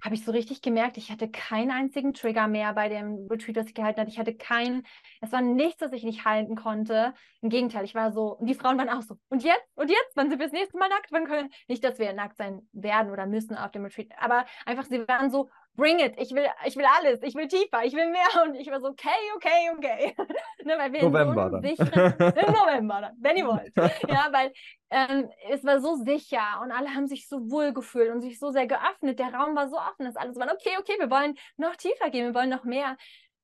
habe 0.02 0.16
ich 0.16 0.26
so 0.26 0.32
richtig 0.32 0.62
gemerkt, 0.62 0.98
ich 0.98 1.12
hatte 1.12 1.30
keinen 1.30 1.72
einzigen 1.72 2.14
Trigger 2.14 2.48
mehr 2.48 2.74
bei 2.74 2.90
dem 2.90 3.28
Retreat, 3.30 3.58
das 3.58 3.68
ich 3.68 3.76
gehalten 3.76 4.00
habe. 4.00 4.10
Ich 4.10 4.20
hatte 4.20 4.36
keinen, 4.36 4.84
es 5.22 5.32
war 5.32 5.42
nichts, 5.42 5.78
das 5.78 5.94
ich 5.94 6.04
nicht 6.04 6.26
halten 6.26 6.56
konnte. 6.56 7.14
Im 7.42 7.50
Gegenteil, 7.50 7.86
ich 7.86 7.96
war 7.96 8.12
so, 8.12 8.36
und 8.38 8.48
die 8.48 8.56
Frauen 8.56 8.78
waren 8.78 8.90
auch 8.90 9.04
so, 9.04 9.18
und 9.30 9.44
jetzt? 9.44 9.66
Und 9.76 9.90
jetzt? 9.90 10.12
Wann 10.16 10.30
sind 10.30 10.40
wir 10.40 10.48
das 10.48 10.54
nächste 10.54 10.78
Mal 10.78 10.90
nackt? 10.90 11.12
Wann 11.12 11.26
können 11.26 11.50
Nicht, 11.68 11.84
dass 11.84 12.00
wir 12.00 12.14
nackt 12.14 12.38
sein 12.38 12.68
werden 12.72 13.12
oder 13.12 13.26
müssen 13.28 13.56
auf 13.56 13.72
dem 13.72 13.84
Retreat, 13.84 14.10
aber 14.18 14.46
einfach, 14.66 14.86
sie 14.86 15.08
waren 15.08 15.30
so, 15.30 15.50
bring 15.76 16.00
it, 16.00 16.14
ich 16.18 16.32
will, 16.32 16.46
ich 16.66 16.76
will 16.76 16.86
alles, 16.86 17.22
ich 17.24 17.36
will 17.36 17.48
tiefer, 17.48 17.84
ich 17.84 17.94
will 17.94 18.10
mehr. 18.10 18.44
Und 18.46 18.56
ich 18.56 18.70
war 18.70 18.80
so, 18.80 18.88
okay, 18.88 19.10
okay, 19.36 19.72
okay. 19.76 20.16
ne, 20.66 20.78
weil 20.78 20.94
wir 20.94 21.04
November 21.04 21.46
in 21.46 21.52
so 21.52 21.84
sicheren, 21.84 22.14
Im 22.20 22.54
November 22.54 23.02
dann, 23.02 23.16
wenn 23.20 23.38
ihr 23.38 23.48
wollt. 23.48 23.72
ja, 23.76 24.28
weil 24.32 24.52
ähm, 24.90 25.30
es 25.50 25.64
war 25.64 25.80
so 25.80 25.96
sicher 25.96 26.62
und 26.62 26.72
alle 26.72 26.90
haben 26.90 27.08
sich 27.08 27.28
so 27.28 27.50
wohl 27.50 27.74
gefühlt 27.74 28.12
und 28.12 28.22
sich 28.22 28.40
so 28.40 28.52
sehr 28.52 28.68
geöffnet. 28.68 29.20
Der 29.20 29.34
Raum 29.34 29.56
war 29.56 29.70
so 29.70 29.78
offen, 29.78 30.06
dass 30.06 30.16
alles 30.16 30.38
war, 30.38 30.52
okay, 30.52 30.78
okay, 30.80 30.96
wir 31.00 31.10
wollen 31.10 31.36
noch 31.58 31.76
tiefer 31.76 32.10
gehen, 32.10 32.28
wir 32.28 32.36
wollen 32.36 32.50
noch 32.50 32.64
mehr 32.64 32.98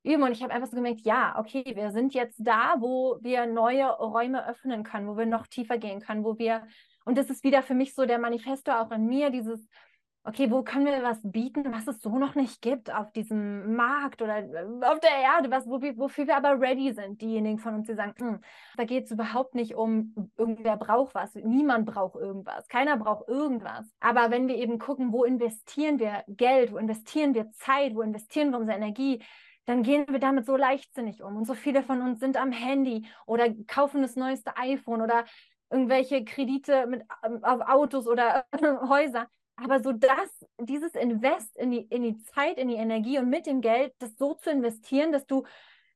üben. 0.03 0.23
Und 0.23 0.31
ich 0.31 0.43
habe 0.43 0.53
einfach 0.53 0.69
so 0.69 0.75
gemerkt, 0.75 1.01
ja, 1.01 1.35
okay, 1.39 1.63
wir 1.75 1.91
sind 1.91 2.13
jetzt 2.13 2.37
da, 2.39 2.75
wo 2.79 3.17
wir 3.21 3.45
neue 3.45 3.87
Räume 3.87 4.47
öffnen 4.47 4.83
können, 4.83 5.07
wo 5.07 5.17
wir 5.17 5.25
noch 5.25 5.47
tiefer 5.47 5.77
gehen 5.77 6.01
können, 6.01 6.23
wo 6.23 6.37
wir, 6.37 6.67
und 7.05 7.17
das 7.17 7.29
ist 7.29 7.43
wieder 7.43 7.63
für 7.63 7.73
mich 7.73 7.95
so 7.95 8.05
der 8.05 8.19
Manifesto 8.19 8.71
auch 8.71 8.91
in 8.91 9.05
mir, 9.05 9.29
dieses 9.29 9.67
okay, 10.27 10.51
wo 10.51 10.61
können 10.61 10.85
wir 10.85 11.01
was 11.03 11.19
bieten, 11.23 11.71
was 11.71 11.87
es 11.87 12.01
so 12.01 12.17
noch 12.17 12.35
nicht 12.35 12.61
gibt 12.61 12.93
auf 12.93 13.11
diesem 13.13 13.75
Markt 13.75 14.21
oder 14.21 14.39
äh, 14.39 14.85
auf 14.85 14.99
der 14.99 15.11
Erde, 15.23 15.49
was, 15.49 15.65
wofür 15.67 16.27
wir 16.27 16.35
aber 16.35 16.59
ready 16.59 16.91
sind, 16.93 17.21
diejenigen 17.21 17.59
von 17.59 17.75
uns, 17.75 17.87
die 17.87 17.95
sagen, 17.95 18.13
hm, 18.17 18.41
da 18.75 18.83
geht 18.83 19.05
es 19.05 19.11
überhaupt 19.11 19.55
nicht 19.55 19.75
um, 19.75 20.13
irgendwer 20.37 20.75
braucht 20.75 21.15
was, 21.15 21.33
niemand 21.35 21.85
braucht 21.85 22.15
irgendwas, 22.15 22.67
keiner 22.67 22.97
braucht 22.97 23.29
irgendwas. 23.29 23.85
Aber 24.01 24.29
wenn 24.29 24.49
wir 24.49 24.55
eben 24.57 24.79
gucken, 24.79 25.13
wo 25.13 25.23
investieren 25.23 25.97
wir 25.97 26.23
Geld, 26.27 26.73
wo 26.73 26.77
investieren 26.77 27.33
wir 27.33 27.49
Zeit, 27.51 27.95
wo 27.95 28.01
investieren 28.01 28.51
wir 28.51 28.59
unsere 28.59 28.77
Energie, 28.77 29.23
dann 29.65 29.83
gehen 29.83 30.05
wir 30.09 30.19
damit 30.19 30.45
so 30.45 30.57
leichtsinnig 30.57 31.23
um. 31.23 31.37
Und 31.37 31.45
so 31.45 31.53
viele 31.53 31.83
von 31.83 32.01
uns 32.01 32.19
sind 32.19 32.35
am 32.37 32.51
Handy 32.51 33.05
oder 33.25 33.53
kaufen 33.67 34.01
das 34.01 34.15
neueste 34.15 34.57
iPhone 34.57 35.01
oder 35.01 35.25
irgendwelche 35.69 36.23
Kredite 36.25 36.85
mit, 36.87 37.03
ähm, 37.23 37.43
auf 37.43 37.61
Autos 37.61 38.07
oder 38.07 38.45
Häuser. 38.89 39.27
Aber 39.57 39.81
so 39.81 39.91
das, 39.91 40.45
dieses 40.59 40.93
Invest 40.93 41.57
in 41.57 41.71
die, 41.71 41.81
in 41.81 42.03
die 42.03 42.21
Zeit, 42.21 42.57
in 42.57 42.67
die 42.67 42.75
Energie 42.75 43.17
und 43.17 43.29
mit 43.29 43.47
dem 43.47 43.61
Geld, 43.61 43.93
das 43.99 44.15
so 44.15 44.35
zu 44.35 44.51
investieren, 44.51 45.11
dass 45.11 45.25
du, 45.25 45.45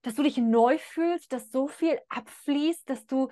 dass 0.01 0.16
du 0.16 0.24
dich 0.24 0.38
neu 0.38 0.80
fühlst, 0.80 1.32
dass 1.32 1.51
so 1.51 1.68
viel 1.68 1.99
abfließt, 2.09 2.89
dass 2.89 3.05
du 3.05 3.30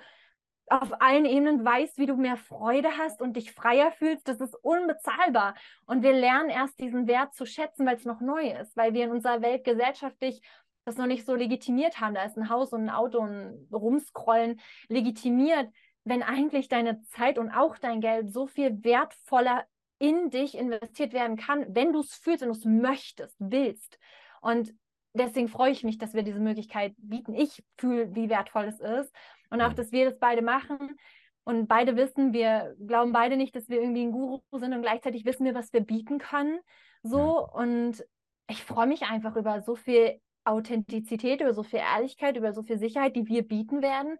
auf 0.68 1.02
allen 1.02 1.24
Ebenen 1.24 1.64
weißt, 1.64 1.98
wie 1.98 2.06
du 2.06 2.16
mehr 2.16 2.36
Freude 2.36 2.96
hast 2.96 3.20
und 3.20 3.34
dich 3.34 3.50
freier 3.52 3.90
fühlst, 3.90 4.28
das 4.28 4.40
ist 4.40 4.54
unbezahlbar. 4.54 5.56
Und 5.84 6.04
wir 6.04 6.12
lernen 6.12 6.48
erst 6.48 6.78
diesen 6.78 7.08
Wert 7.08 7.34
zu 7.34 7.44
schätzen, 7.44 7.84
weil 7.86 7.96
es 7.96 8.04
noch 8.04 8.20
neu 8.20 8.52
ist, 8.52 8.76
weil 8.76 8.94
wir 8.94 9.04
in 9.04 9.10
unserer 9.10 9.42
Welt 9.42 9.64
gesellschaftlich 9.64 10.40
das 10.84 10.96
noch 10.96 11.06
nicht 11.06 11.26
so 11.26 11.34
legitimiert 11.34 12.00
haben. 12.00 12.14
Da 12.14 12.22
ist 12.22 12.38
ein 12.38 12.48
Haus 12.48 12.72
und 12.72 12.82
ein 12.82 12.90
Auto 12.90 13.18
und 13.18 13.68
Rumscrollen 13.72 14.60
legitimiert, 14.88 15.68
wenn 16.04 16.22
eigentlich 16.22 16.68
deine 16.68 17.02
Zeit 17.02 17.36
und 17.36 17.50
auch 17.50 17.76
dein 17.76 18.00
Geld 18.00 18.32
so 18.32 18.46
viel 18.46 18.82
wertvoller 18.84 19.64
in 20.00 20.30
dich 20.30 20.56
investiert 20.56 21.12
werden 21.12 21.36
kann, 21.36 21.66
wenn 21.74 21.92
du 21.92 22.00
es 22.00 22.14
fühlst, 22.14 22.40
wenn 22.40 22.48
du 22.48 22.58
es 22.58 22.64
möchtest, 22.64 23.36
willst. 23.38 23.98
Und 24.40 24.74
deswegen 25.12 25.46
freue 25.46 25.70
ich 25.70 25.84
mich, 25.84 25.98
dass 25.98 26.14
wir 26.14 26.22
diese 26.22 26.40
Möglichkeit 26.40 26.94
bieten. 26.96 27.34
Ich 27.34 27.62
fühle, 27.76 28.14
wie 28.14 28.30
wertvoll 28.30 28.64
es 28.64 28.80
ist. 28.80 29.14
Und 29.50 29.60
auch, 29.60 29.74
dass 29.74 29.92
wir 29.92 30.06
das 30.10 30.18
beide 30.18 30.42
machen. 30.42 30.96
Und 31.44 31.68
beide 31.68 31.96
wissen, 31.96 32.32
wir 32.32 32.74
glauben 32.86 33.12
beide 33.12 33.36
nicht, 33.36 33.54
dass 33.54 33.68
wir 33.68 33.80
irgendwie 33.80 34.02
ein 34.02 34.12
Guru 34.12 34.40
sind 34.52 34.72
und 34.72 34.82
gleichzeitig 34.82 35.24
wissen 35.24 35.44
wir, 35.44 35.54
was 35.54 35.72
wir 35.72 35.80
bieten 35.82 36.18
können. 36.18 36.58
So. 37.02 37.46
Und 37.46 38.02
ich 38.48 38.64
freue 38.64 38.86
mich 38.86 39.02
einfach 39.02 39.36
über 39.36 39.60
so 39.60 39.76
viel 39.76 40.18
Authentizität, 40.44 41.42
über 41.42 41.52
so 41.52 41.62
viel 41.62 41.80
Ehrlichkeit, 41.80 42.38
über 42.38 42.54
so 42.54 42.62
viel 42.62 42.78
Sicherheit, 42.78 43.16
die 43.16 43.26
wir 43.26 43.46
bieten 43.46 43.82
werden 43.82 44.18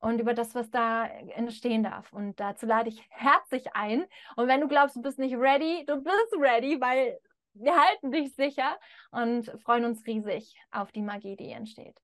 und 0.00 0.20
über 0.20 0.34
das, 0.34 0.54
was 0.54 0.70
da 0.70 1.06
entstehen 1.06 1.82
darf. 1.82 2.12
Und 2.12 2.40
dazu 2.40 2.66
lade 2.66 2.88
ich 2.88 3.02
herzlich 3.10 3.74
ein. 3.74 4.04
Und 4.36 4.48
wenn 4.48 4.60
du 4.60 4.68
glaubst, 4.68 4.96
du 4.96 5.02
bist 5.02 5.18
nicht 5.18 5.36
ready, 5.36 5.84
du 5.86 6.02
bist 6.02 6.34
ready, 6.38 6.80
weil 6.80 7.18
wir 7.54 7.74
halten 7.76 8.10
dich 8.10 8.34
sicher 8.34 8.78
und 9.10 9.52
freuen 9.62 9.84
uns 9.84 10.06
riesig 10.06 10.54
auf 10.70 10.92
die 10.92 11.02
Magie, 11.02 11.36
die 11.36 11.50
entsteht. 11.50 12.00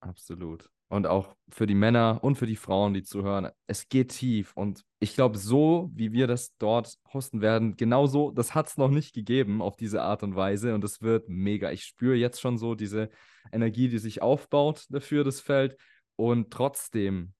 Absolut. 0.00 0.68
Und 0.88 1.06
auch 1.06 1.36
für 1.48 1.66
die 1.66 1.74
Männer 1.74 2.18
und 2.22 2.36
für 2.36 2.44
die 2.44 2.56
Frauen, 2.56 2.92
die 2.92 3.02
zuhören, 3.02 3.48
es 3.66 3.88
geht 3.88 4.10
tief. 4.10 4.52
Und 4.54 4.84
ich 4.98 5.14
glaube, 5.14 5.38
so 5.38 5.90
wie 5.94 6.12
wir 6.12 6.26
das 6.26 6.54
dort 6.58 6.98
hosten 7.14 7.40
werden, 7.40 7.78
genauso, 7.78 8.30
das 8.30 8.54
hat 8.54 8.68
es 8.68 8.76
noch 8.76 8.90
nicht 8.90 9.14
gegeben 9.14 9.62
auf 9.62 9.76
diese 9.76 10.02
Art 10.02 10.22
und 10.22 10.36
Weise. 10.36 10.74
Und 10.74 10.84
es 10.84 11.00
wird 11.00 11.30
mega. 11.30 11.70
Ich 11.70 11.84
spüre 11.84 12.16
jetzt 12.16 12.42
schon 12.42 12.58
so 12.58 12.74
diese 12.74 13.08
Energie, 13.52 13.88
die 13.88 13.96
sich 13.96 14.20
aufbaut 14.20 14.84
dafür, 14.90 15.24
das 15.24 15.40
Feld. 15.40 15.78
Und 16.16 16.52
trotzdem 16.52 17.34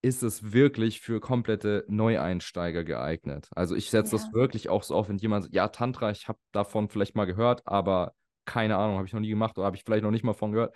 ist 0.00 0.22
es 0.22 0.52
wirklich 0.52 1.00
für 1.00 1.20
komplette 1.20 1.84
Neueinsteiger 1.88 2.84
geeignet. 2.84 3.48
Also 3.54 3.74
ich 3.74 3.90
setze 3.90 4.16
ja. 4.16 4.22
das 4.22 4.32
wirklich 4.32 4.68
auch 4.68 4.82
so 4.82 4.94
auf, 4.94 5.08
wenn 5.08 5.18
jemand 5.18 5.44
sagt, 5.44 5.54
ja, 5.54 5.68
Tantra, 5.68 6.10
ich 6.10 6.28
habe 6.28 6.38
davon 6.52 6.88
vielleicht 6.88 7.16
mal 7.16 7.24
gehört, 7.24 7.62
aber 7.66 8.14
keine 8.44 8.76
Ahnung, 8.76 8.96
habe 8.96 9.06
ich 9.06 9.12
noch 9.12 9.20
nie 9.20 9.28
gemacht 9.28 9.58
oder 9.58 9.66
habe 9.66 9.76
ich 9.76 9.84
vielleicht 9.84 10.04
noch 10.04 10.10
nicht 10.10 10.24
mal 10.24 10.34
von 10.34 10.52
gehört. 10.52 10.74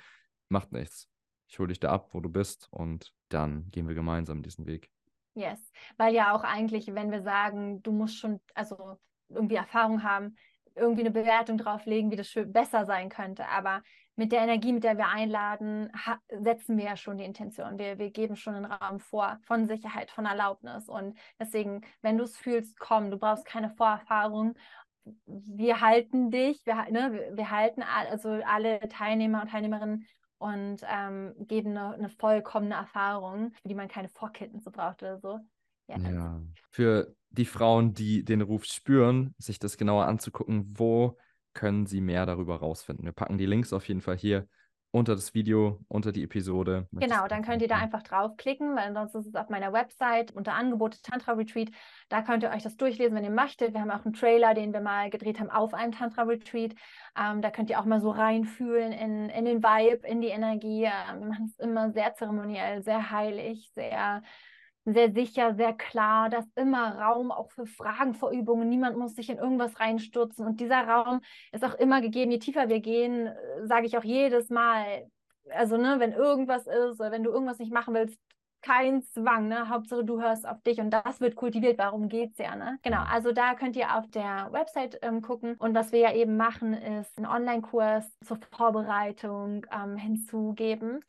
Macht 0.48 0.72
nichts. 0.72 1.08
Ich 1.48 1.58
hole 1.58 1.68
dich 1.68 1.80
da 1.80 1.90
ab, 1.90 2.08
wo 2.12 2.20
du 2.20 2.28
bist 2.28 2.68
und 2.70 3.12
dann 3.28 3.70
gehen 3.70 3.86
wir 3.86 3.94
gemeinsam 3.94 4.42
diesen 4.42 4.66
Weg. 4.66 4.90
Yes, 5.34 5.60
weil 5.96 6.14
ja 6.14 6.34
auch 6.34 6.44
eigentlich, 6.44 6.88
wenn 6.94 7.10
wir 7.10 7.22
sagen, 7.22 7.82
du 7.82 7.92
musst 7.92 8.18
schon, 8.18 8.40
also 8.54 8.98
irgendwie 9.28 9.54
Erfahrung 9.54 10.02
haben, 10.02 10.36
irgendwie 10.74 11.02
eine 11.02 11.10
Bewertung 11.10 11.58
drauflegen, 11.58 12.10
wie 12.10 12.16
das 12.16 12.32
besser 12.46 12.84
sein 12.84 13.08
könnte. 13.08 13.48
Aber 13.48 13.82
mit 14.16 14.32
der 14.32 14.42
Energie, 14.42 14.72
mit 14.72 14.84
der 14.84 14.98
wir 14.98 15.08
einladen, 15.08 15.90
setzen 16.40 16.76
wir 16.76 16.84
ja 16.84 16.96
schon 16.96 17.18
die 17.18 17.24
Intention. 17.24 17.78
Wir, 17.78 17.98
wir 17.98 18.10
geben 18.10 18.36
schon 18.36 18.54
einen 18.54 18.66
Raum 18.66 19.00
vor 19.00 19.38
von 19.44 19.66
Sicherheit, 19.66 20.10
von 20.10 20.26
Erlaubnis. 20.26 20.88
Und 20.88 21.16
deswegen, 21.38 21.82
wenn 22.02 22.18
du 22.18 22.24
es 22.24 22.36
fühlst, 22.36 22.78
komm, 22.78 23.10
du 23.10 23.18
brauchst 23.18 23.46
keine 23.46 23.70
Vorerfahrung. 23.70 24.54
Wir 25.26 25.80
halten 25.80 26.30
dich, 26.30 26.60
wir, 26.64 26.74
ne, 26.90 27.30
wir 27.32 27.50
halten 27.50 27.82
also 27.82 28.28
alle 28.46 28.80
Teilnehmer 28.88 29.42
und 29.42 29.50
Teilnehmerinnen 29.50 30.06
und 30.38 30.82
ähm, 30.88 31.34
geben 31.38 31.70
eine, 31.70 31.94
eine, 31.94 32.08
vollkommene 32.08 32.74
Erfahrung, 32.74 33.52
für 33.62 33.68
die 33.68 33.74
man 33.74 33.88
keine 33.88 34.08
Vorkenntnisse 34.08 34.70
braucht 34.70 35.02
oder 35.02 35.18
so. 35.18 35.38
Yes. 35.88 36.02
Ja. 36.02 36.40
Für 36.70 37.14
die 37.30 37.44
Frauen, 37.44 37.94
die 37.94 38.24
den 38.24 38.42
Ruf 38.42 38.64
spüren, 38.64 39.34
sich 39.38 39.58
das 39.58 39.76
genauer 39.76 40.06
anzugucken, 40.06 40.72
wo 40.76 41.16
können 41.54 41.86
sie 41.86 42.00
mehr 42.00 42.26
darüber 42.26 42.56
rausfinden. 42.56 43.04
Wir 43.04 43.12
packen 43.12 43.38
die 43.38 43.46
Links 43.46 43.72
auf 43.72 43.86
jeden 43.88 44.00
Fall 44.00 44.16
hier 44.16 44.46
unter 44.92 45.14
das 45.14 45.32
Video, 45.32 45.80
unter 45.88 46.12
die 46.12 46.22
Episode. 46.22 46.86
Genau, 46.92 47.26
dann 47.26 47.42
könnt 47.42 47.62
ihr 47.62 47.68
da 47.68 47.76
einfach 47.76 48.02
draufklicken, 48.02 48.76
weil 48.76 48.92
sonst 48.92 49.14
ist 49.14 49.26
es 49.26 49.34
auf 49.34 49.48
meiner 49.48 49.72
Website 49.72 50.32
unter 50.32 50.52
Angebote 50.52 51.00
Tantra 51.00 51.32
Retreat. 51.32 51.70
Da 52.10 52.20
könnt 52.20 52.42
ihr 52.42 52.50
euch 52.50 52.62
das 52.62 52.76
durchlesen, 52.76 53.16
wenn 53.16 53.24
ihr 53.24 53.30
möchtet. 53.30 53.72
Wir 53.72 53.80
haben 53.80 53.90
auch 53.90 54.04
einen 54.04 54.12
Trailer, 54.12 54.52
den 54.52 54.74
wir 54.74 54.82
mal 54.82 55.08
gedreht 55.08 55.40
haben 55.40 55.48
auf 55.48 55.72
einem 55.72 55.92
Tantra 55.92 56.24
Retreat. 56.24 56.74
Ähm, 57.18 57.40
da 57.40 57.50
könnt 57.50 57.70
ihr 57.70 57.80
auch 57.80 57.86
mal 57.86 58.02
so 58.02 58.10
reinfühlen 58.10 58.92
in, 58.92 59.30
in 59.30 59.46
den 59.46 59.62
Vibe, 59.62 60.06
in 60.06 60.20
die 60.20 60.28
Energie. 60.28 60.84
Ähm, 60.84 61.20
wir 61.20 61.26
machen 61.28 61.46
es 61.46 61.58
immer 61.58 61.90
sehr 61.92 62.14
zeremoniell, 62.14 62.82
sehr 62.82 63.10
heilig, 63.10 63.70
sehr 63.74 64.22
sehr 64.84 65.12
sicher, 65.12 65.54
sehr 65.54 65.72
klar, 65.74 66.28
da 66.28 66.38
ist 66.38 66.50
immer 66.56 66.98
Raum 66.98 67.30
auch 67.30 67.50
für 67.50 67.66
Fragen, 67.66 68.14
vor 68.14 68.30
Übungen. 68.30 68.68
Niemand 68.68 68.96
muss 68.96 69.14
sich 69.14 69.30
in 69.30 69.38
irgendwas 69.38 69.78
reinstürzen. 69.78 70.46
Und 70.46 70.60
dieser 70.60 70.86
Raum 70.86 71.20
ist 71.52 71.64
auch 71.64 71.74
immer 71.74 72.00
gegeben. 72.00 72.32
Je 72.32 72.38
tiefer 72.38 72.68
wir 72.68 72.80
gehen, 72.80 73.28
äh, 73.28 73.66
sage 73.66 73.86
ich 73.86 73.96
auch 73.96 74.04
jedes 74.04 74.50
Mal. 74.50 75.08
Also, 75.50 75.76
ne, 75.76 75.96
wenn 75.98 76.12
irgendwas 76.12 76.66
ist 76.66 77.00
oder 77.00 77.12
wenn 77.12 77.24
du 77.24 77.30
irgendwas 77.30 77.58
nicht 77.58 77.72
machen 77.72 77.94
willst, 77.94 78.18
kein 78.62 79.02
Zwang, 79.02 79.48
ne? 79.48 79.68
Hauptsache 79.68 80.04
du 80.04 80.20
hörst 80.20 80.46
auf 80.46 80.62
dich 80.62 80.78
und 80.80 80.90
das 80.90 81.20
wird 81.20 81.34
kultiviert. 81.34 81.78
Warum 81.78 82.08
geht's 82.08 82.38
ja, 82.38 82.54
ne? 82.56 82.78
Genau, 82.82 83.02
also 83.02 83.32
da 83.32 83.54
könnt 83.54 83.76
ihr 83.76 83.96
auf 83.96 84.08
der 84.10 84.48
Website 84.52 84.98
ähm, 85.02 85.20
gucken. 85.20 85.56
Und 85.58 85.74
was 85.74 85.92
wir 85.92 85.98
ja 85.98 86.14
eben 86.14 86.36
machen, 86.36 86.72
ist 86.72 87.18
einen 87.18 87.26
Online-Kurs 87.26 88.08
zur 88.24 88.38
Vorbereitung 88.52 89.66
ähm, 89.72 89.96
hinzugeben. 89.96 91.00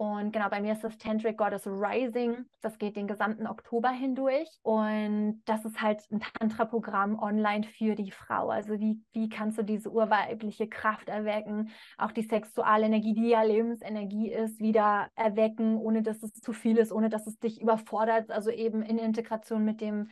Und 0.00 0.32
genau, 0.32 0.48
bei 0.48 0.62
mir 0.62 0.72
ist 0.72 0.82
das 0.82 0.96
Tantric 0.96 1.36
Goddess 1.36 1.66
Rising. 1.66 2.46
Das 2.62 2.78
geht 2.78 2.96
den 2.96 3.06
gesamten 3.06 3.46
Oktober 3.46 3.90
hindurch. 3.90 4.48
Und 4.62 5.42
das 5.44 5.66
ist 5.66 5.82
halt 5.82 6.00
ein 6.10 6.20
Tantra-Programm 6.20 7.18
online 7.18 7.64
für 7.64 7.94
die 7.94 8.10
Frau. 8.10 8.48
Also 8.48 8.80
wie, 8.80 9.02
wie 9.12 9.28
kannst 9.28 9.58
du 9.58 9.62
diese 9.62 9.90
urweibliche 9.90 10.68
Kraft 10.68 11.10
erwecken, 11.10 11.68
auch 11.98 12.12
die 12.12 12.22
sexuelle 12.22 12.86
Energie, 12.86 13.12
die 13.12 13.28
ja 13.28 13.42
Lebensenergie 13.42 14.32
ist, 14.32 14.58
wieder 14.58 15.10
erwecken, 15.16 15.76
ohne 15.76 16.00
dass 16.00 16.22
es 16.22 16.32
zu 16.32 16.54
viel 16.54 16.78
ist, 16.78 16.92
ohne 16.92 17.10
dass 17.10 17.26
es 17.26 17.38
dich 17.38 17.60
überfordert. 17.60 18.30
Also 18.30 18.50
eben 18.50 18.80
in 18.80 18.96
Integration 18.96 19.66
mit 19.66 19.82
dem, 19.82 20.08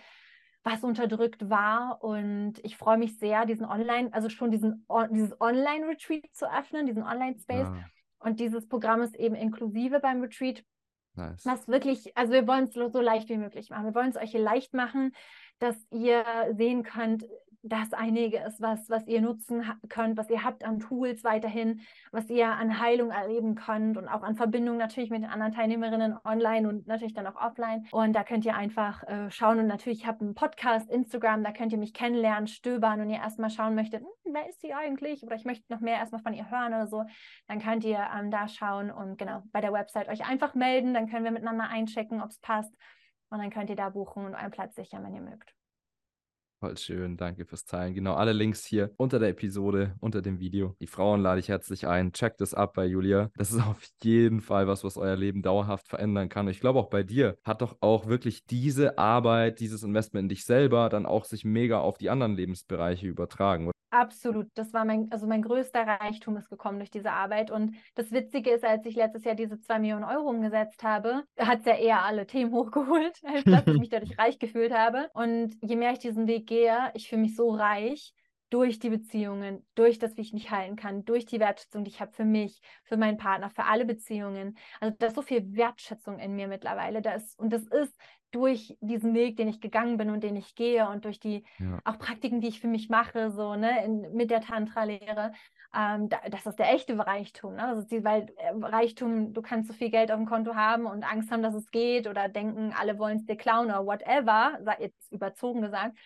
was 0.65 0.85
unterdrückt 0.85 1.49
war. 1.49 2.05
Und 2.05 2.63
ich 2.63 2.77
freue 2.77 2.99
mich 2.99 3.19
sehr, 3.19 3.47
diesen 3.47 3.65
Online, 3.65 4.11
also 4.13 4.29
schon 4.29 4.51
diesen, 4.51 4.87
dieses 5.13 5.41
Online-Retreat 5.41 6.27
zu 6.35 6.45
öffnen, 6.53 6.85
diesen 6.85 7.05
Online-Space. 7.05 7.69
Ja 7.69 7.87
und 8.19 8.41
dieses 8.41 8.69
Programm 8.69 9.03
ist 9.03 9.17
eben 9.17 9.35
inklusive 9.35 10.01
beim 10.01 10.21
Retreat. 10.21 10.65
Nice. 11.15 11.45
Was 11.45 11.67
wirklich, 11.69 12.17
also 12.17 12.33
wir 12.33 12.47
wollen 12.47 12.65
es 12.65 12.75
so 12.75 13.01
leicht 13.01 13.29
wie 13.29 13.39
möglich 13.39 13.71
machen. 13.71 13.87
Wir 13.87 13.95
wollen 13.95 14.11
es 14.11 14.17
euch 14.17 14.31
hier 14.31 14.41
leicht 14.41 14.73
machen, 14.73 15.13
dass 15.59 15.77
ihr 15.91 16.25
sehen 16.57 16.85
könnt, 16.85 17.25
das 17.63 17.93
einiges, 17.93 18.61
was, 18.61 18.89
was 18.89 19.07
ihr 19.07 19.21
nutzen 19.21 19.65
könnt, 19.89 20.17
was 20.17 20.31
ihr 20.31 20.45
habt 20.45 20.65
an 20.65 20.79
Tools 20.79 21.25
weiterhin, 21.25 21.81
was 22.13 22.31
ihr 22.31 22.49
an 22.49 22.79
Heilung 22.79 23.11
erleben 23.11 23.57
könnt 23.57 23.97
und 23.97 24.09
auch 24.09 24.23
an 24.23 24.37
Verbindung 24.37 24.77
natürlich 24.77 25.11
mit 25.11 25.23
den 25.23 25.31
anderen 25.31 25.53
Teilnehmerinnen 25.53 26.17
online 26.25 26.69
und 26.69 26.87
natürlich 26.87 27.15
dann 27.15 27.27
auch 27.27 27.37
offline. 27.37 27.87
Und 27.91 28.13
da 28.15 28.23
könnt 28.23 28.45
ihr 28.45 28.55
einfach 28.55 29.03
äh, 29.05 29.31
schauen. 29.31 29.59
Und 29.59 29.67
natürlich, 29.67 30.01
ich 30.01 30.07
habe 30.07 30.21
einen 30.21 30.35
Podcast, 30.35 30.89
Instagram, 30.91 31.43
da 31.43 31.53
könnt 31.53 31.73
ihr 31.73 31.79
mich 31.79 31.95
kennenlernen, 31.95 32.47
stöbern. 32.47 33.01
Und 33.01 33.11
ihr 33.11 33.19
erstmal 33.19 33.51
schauen 33.51 33.75
möchtet, 33.75 34.03
hm, 34.03 34.35
wer 34.35 34.49
ist 34.49 34.61
sie 34.61 34.73
eigentlich? 34.73 35.25
Oder 35.25 35.35
ich 35.37 35.45
möchte 35.45 35.65
noch 35.73 35.81
mehr 35.81 35.97
erstmal 35.97 36.23
von 36.23 36.35
ihr 36.35 36.51
hören 36.51 36.75
oder 36.75 36.87
so, 36.87 37.05
dann 37.49 37.61
könnt 37.61 37.85
ihr 37.85 38.07
ähm, 38.17 38.31
da 38.31 38.49
schauen 38.49 38.91
und 38.91 39.19
genau 39.19 39.43
bei 39.53 39.61
der 39.61 39.73
Website 39.73 40.09
euch 40.09 40.29
einfach 40.29 40.55
melden, 40.55 40.95
dann 40.95 41.09
können 41.09 41.25
wir 41.25 41.33
miteinander 41.33 41.69
einchecken, 41.69 42.23
ob 42.23 42.31
es 42.31 42.39
passt. 42.39 42.75
Und 43.31 43.39
dann 43.39 43.51
könnt 43.51 43.69
ihr 43.69 43.77
da 43.77 43.91
buchen 43.91 44.25
und 44.25 44.35
euren 44.35 44.51
Platz 44.51 44.75
sichern, 44.75 45.05
wenn 45.05 45.15
ihr 45.15 45.21
mögt. 45.21 45.58
Voll 46.61 46.77
schön, 46.77 47.17
danke 47.17 47.45
fürs 47.45 47.67
Teilen. 47.67 47.95
Genau, 47.95 48.15
alle 48.15 48.33
Links 48.33 48.65
hier 48.65 48.91
unter 48.97 49.21
der 49.21 49.29
Episode, 49.29 49.95
unter 50.01 50.23
dem 50.23 50.41
Video. 50.41 50.75
Die 50.81 50.89
Frauen 50.89 51.21
lade 51.21 51.39
ich 51.39 51.49
herzlich 51.49 51.87
ein. 51.87 52.13
Checkt 52.13 52.41
es 52.41 52.53
ab 52.53 52.75
bei 52.75 52.85
Julia. 52.85 53.31
Das 53.37 53.53
ist 53.53 53.61
auf 53.67 53.81
jeden 54.03 54.41
Fall 54.41 54.67
was, 54.67 54.83
was 54.83 54.97
euer 54.97 55.15
Leben 55.15 55.43
dauerhaft 55.43 55.87
verändern 55.87 56.29
kann. 56.29 56.49
Ich 56.49 56.59
glaube 56.59 56.81
auch 56.81 56.91
bei 56.91 57.05
dir 57.05 57.39
hat 57.45 57.63
doch 57.63 57.77
auch 57.81 58.09
wirklich 58.09 58.45
diese 58.45 58.99
Arbeit, 58.99 59.61
dieses 59.61 59.85
Investment 59.85 60.25
in 60.25 60.29
dich 60.31 60.45
selber 60.45 60.89
dann 60.89 61.07
auch 61.07 61.25
sich 61.25 61.45
mega 61.45 61.79
auf 61.79 61.97
die 61.97 62.11
anderen 62.11 62.35
Lebensbereiche 62.35 63.07
übertragen. 63.07 63.71
Absolut. 63.91 64.49
Das 64.55 64.75
war 64.75 64.85
mein, 64.85 65.11
also 65.11 65.27
mein 65.27 65.41
größter 65.41 65.81
Reichtum 65.87 66.37
ist 66.37 66.51
gekommen 66.51 66.79
durch 66.79 66.91
diese 66.91 67.11
Arbeit. 67.11 67.51
Und 67.51 67.75
das 67.95 68.13
Witzige 68.13 68.51
ist, 68.51 68.65
als 68.65 68.85
ich 68.85 68.97
letztes 68.97 69.25
Jahr 69.25 69.35
diese 69.35 69.59
zwei 69.61 69.79
Millionen 69.79 70.05
Euro 70.05 70.29
umgesetzt 70.29 70.83
habe, 70.83 71.25
hat 71.39 71.61
es 71.61 71.65
ja 71.65 71.75
eher 71.75 72.05
alle 72.05 72.27
Themen 72.27 72.53
hochgeholt, 72.55 73.19
als 73.25 73.45
dass 73.45 73.67
ich 73.67 73.79
mich 73.79 73.89
dadurch 73.91 74.19
reich 74.19 74.39
gefühlt 74.39 74.73
habe. 74.73 75.09
Und 75.15 75.57
je 75.63 75.77
mehr 75.77 75.93
ich 75.93 76.01
diesen 76.01 76.27
Weg 76.27 76.47
gehe, 76.47 76.91
ich 76.95 77.09
fühle 77.09 77.23
mich 77.23 77.35
so 77.35 77.51
reich 77.51 78.13
durch 78.51 78.79
die 78.79 78.91
Beziehungen, 78.91 79.67
durch 79.75 79.99
das, 79.99 80.17
wie 80.17 80.23
ich 80.23 80.33
mich 80.33 80.51
heilen 80.51 80.77
kann, 80.77 81.05
durch 81.05 81.27
die 81.27 81.41
Wertschätzung, 81.41 81.85
die 81.85 81.91
ich 81.91 82.01
habe 82.01 82.13
für 82.13 82.25
mich, 82.25 82.61
für 82.85 82.97
meinen 82.97 83.19
Partner, 83.19 83.51
für 83.51 83.65
alle 83.65 83.85
Beziehungen. 83.85 84.57
Also 84.81 84.97
da 84.99 85.07
ist 85.07 85.17
so 85.17 85.23
viel 85.23 85.55
Wertschätzung 85.55 86.19
in 86.19 86.35
mir 86.35 86.49
mittlerweile. 86.49 87.03
Da 87.03 87.13
ist, 87.13 87.39
und 87.39 87.53
das 87.53 87.65
ist 87.65 87.95
durch 88.31 88.77
diesen 88.81 89.15
Weg, 89.15 89.37
den 89.37 89.49
ich 89.49 89.61
gegangen 89.61 89.97
bin 89.97 90.11
und 90.11 90.23
den 90.23 90.37
ich 90.37 90.55
gehe 90.55 90.89
und 90.89 91.05
durch 91.05 91.19
die 91.19 91.45
ja. 91.59 91.79
auch 91.85 91.99
Praktiken, 91.99 92.41
die 92.41 92.49
ich 92.49 92.61
für 92.61 92.69
mich 92.69 92.89
mache, 92.89 93.31
so 93.31 93.55
ne, 93.55 93.85
in, 93.85 94.13
mit 94.15 94.31
der 94.31 94.43
Tantra-Lehre, 94.43 95.33
ähm, 95.75 96.09
da, 96.09 96.19
das 96.31 96.47
ist 96.47 96.59
der 96.59 96.73
echte 96.73 96.99
Reichtum. 96.99 97.55
Ne? 97.55 97.63
Das 97.71 97.79
ist 97.79 97.91
die, 97.91 98.05
weil 98.05 98.33
äh, 98.37 98.53
Reichtum, 98.61 99.33
du 99.33 99.43
kannst 99.43 99.69
so 99.69 99.75
viel 99.75 99.91
Geld 99.91 100.11
auf 100.11 100.19
dem 100.19 100.27
Konto 100.27 100.55
haben 100.55 100.87
und 100.87 101.05
Angst 101.11 101.31
haben, 101.31 101.43
dass 101.43 101.55
es 101.55 101.71
geht 101.71 102.07
oder 102.07 102.29
denken, 102.29 102.75
alle 102.79 102.99
wollen 102.99 103.19
es 103.19 103.27
dir 103.27 103.37
klauen 103.37 103.67
oder 103.67 103.87
whatever, 103.87 104.59
jetzt 104.79 105.13
überzogen 105.13 105.63
gesagt. 105.63 105.97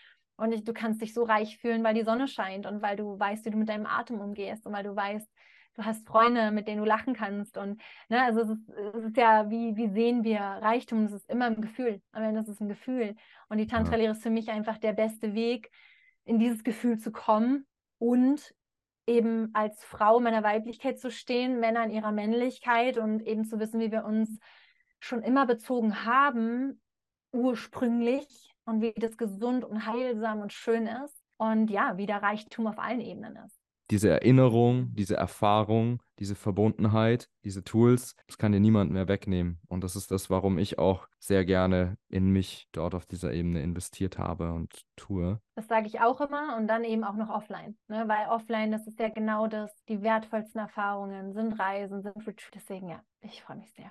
Und 0.43 0.51
ich, 0.51 0.65
du 0.65 0.73
kannst 0.73 1.01
dich 1.01 1.15
so 1.15 1.23
reich 1.23 1.59
fühlen, 1.59 1.85
weil 1.85 1.95
die 1.95 2.03
Sonne 2.03 2.27
scheint 2.27 2.67
und 2.67 2.83
weil 2.83 2.97
du 2.97 3.17
weißt, 3.17 3.45
wie 3.45 3.51
du 3.51 3.57
mit 3.57 3.69
deinem 3.69 3.87
Atem 3.87 4.21
umgehst 4.21 4.67
und 4.67 4.73
weil 4.73 4.83
du 4.83 4.97
weißt, 4.97 5.31
du 5.75 5.85
hast 5.85 6.05
Freunde, 6.05 6.51
mit 6.51 6.67
denen 6.67 6.81
du 6.81 6.85
lachen 6.85 7.15
kannst. 7.15 7.57
Und 7.57 7.81
ne, 8.09 8.21
also 8.25 8.41
es 8.41 8.49
ist, 8.49 8.69
es 8.97 9.05
ist 9.05 9.17
ja, 9.17 9.49
wie, 9.51 9.77
wie 9.77 9.87
sehen 9.87 10.25
wir 10.25 10.41
Reichtum? 10.41 11.05
Es 11.05 11.13
ist 11.13 11.31
immer 11.31 11.47
ein 11.47 11.61
Gefühl. 11.61 12.03
Am 12.11 12.25
Ende 12.25 12.41
ist 12.41 12.49
es 12.49 12.61
ein 12.61 12.69
Gefühl. 12.69 13.15
Und 13.49 13.59
die 13.59 13.69
Tantra-Lehre 13.69 14.11
ist 14.11 14.23
für 14.25 14.31
mich 14.31 14.51
einfach 14.51 14.79
der 14.79 14.95
beste 14.95 15.33
Weg, 15.33 15.71
in 16.25 16.41
dieses 16.41 16.65
Gefühl 16.65 16.99
zu 16.99 17.13
kommen 17.13 17.65
und 17.99 18.53
eben 19.07 19.51
als 19.55 19.85
Frau 19.85 20.19
meiner 20.19 20.43
Weiblichkeit 20.43 20.99
zu 20.99 21.13
stehen, 21.13 21.61
Männer 21.61 21.85
in 21.85 21.91
ihrer 21.91 22.11
Männlichkeit 22.11 22.99
und 22.99 23.21
eben 23.23 23.45
zu 23.45 23.61
wissen, 23.61 23.79
wie 23.79 23.93
wir 23.93 24.05
uns 24.05 24.41
schon 24.99 25.23
immer 25.23 25.47
bezogen 25.47 26.05
haben, 26.05 26.81
ursprünglich 27.31 28.52
und 28.65 28.81
wie 28.81 28.93
das 28.93 29.17
gesund 29.17 29.65
und 29.65 29.87
heilsam 29.87 30.41
und 30.41 30.53
schön 30.53 30.87
ist 30.87 31.23
und 31.37 31.71
ja, 31.71 31.97
wie 31.97 32.07
der 32.07 32.23
Reichtum 32.23 32.67
auf 32.67 32.79
allen 32.79 33.01
Ebenen 33.01 33.37
ist 33.45 33.63
diese 33.93 34.09
Erinnerung, 34.09 34.95
diese 34.95 35.17
Erfahrung, 35.17 36.03
diese 36.19 36.35
Verbundenheit, 36.35 37.29
diese 37.45 37.63
Tools, 37.63 38.17
das 38.27 38.39
kann 38.39 38.53
dir 38.53 38.59
niemand 38.59 38.91
mehr 38.91 39.07
wegnehmen. 39.07 39.61
Und 39.69 39.85
das 39.85 39.97
ist 39.97 40.11
das, 40.11 40.31
warum 40.31 40.57
ich 40.57 40.79
auch 40.79 41.07
sehr 41.19 41.45
gerne 41.45 41.99
in 42.09 42.31
mich 42.31 42.69
dort 42.73 42.95
auf 42.95 43.05
dieser 43.05 43.35
Ebene 43.35 43.61
investiert 43.61 44.19
habe 44.19 44.55
und 44.55 44.87
tue. 44.97 45.43
Das 45.57 45.69
sage 45.69 45.89
ich 45.89 46.01
auch 46.01 46.23
immer 46.23 46.57
und 46.57 46.69
dann 46.69 46.85
eben 46.85 47.05
auch 47.05 47.17
noch 47.17 47.29
offline, 47.29 47.77
ne? 47.89 48.09
weil 48.09 48.29
offline, 48.29 48.73
das 48.73 48.87
ist 48.87 48.99
ja 48.99 49.11
genau 49.11 49.47
das, 49.47 49.71
die 49.91 50.01
wertvollsten 50.01 50.63
Erfahrungen 50.63 51.35
sind 51.35 51.53
Reisen, 51.61 52.01
sind 52.01 52.17
Retreats. 52.17 52.51
Deswegen 52.55 52.89
ja, 52.89 53.03
ich 53.21 53.43
freue 53.43 53.59
mich 53.59 53.73
sehr. 53.73 53.91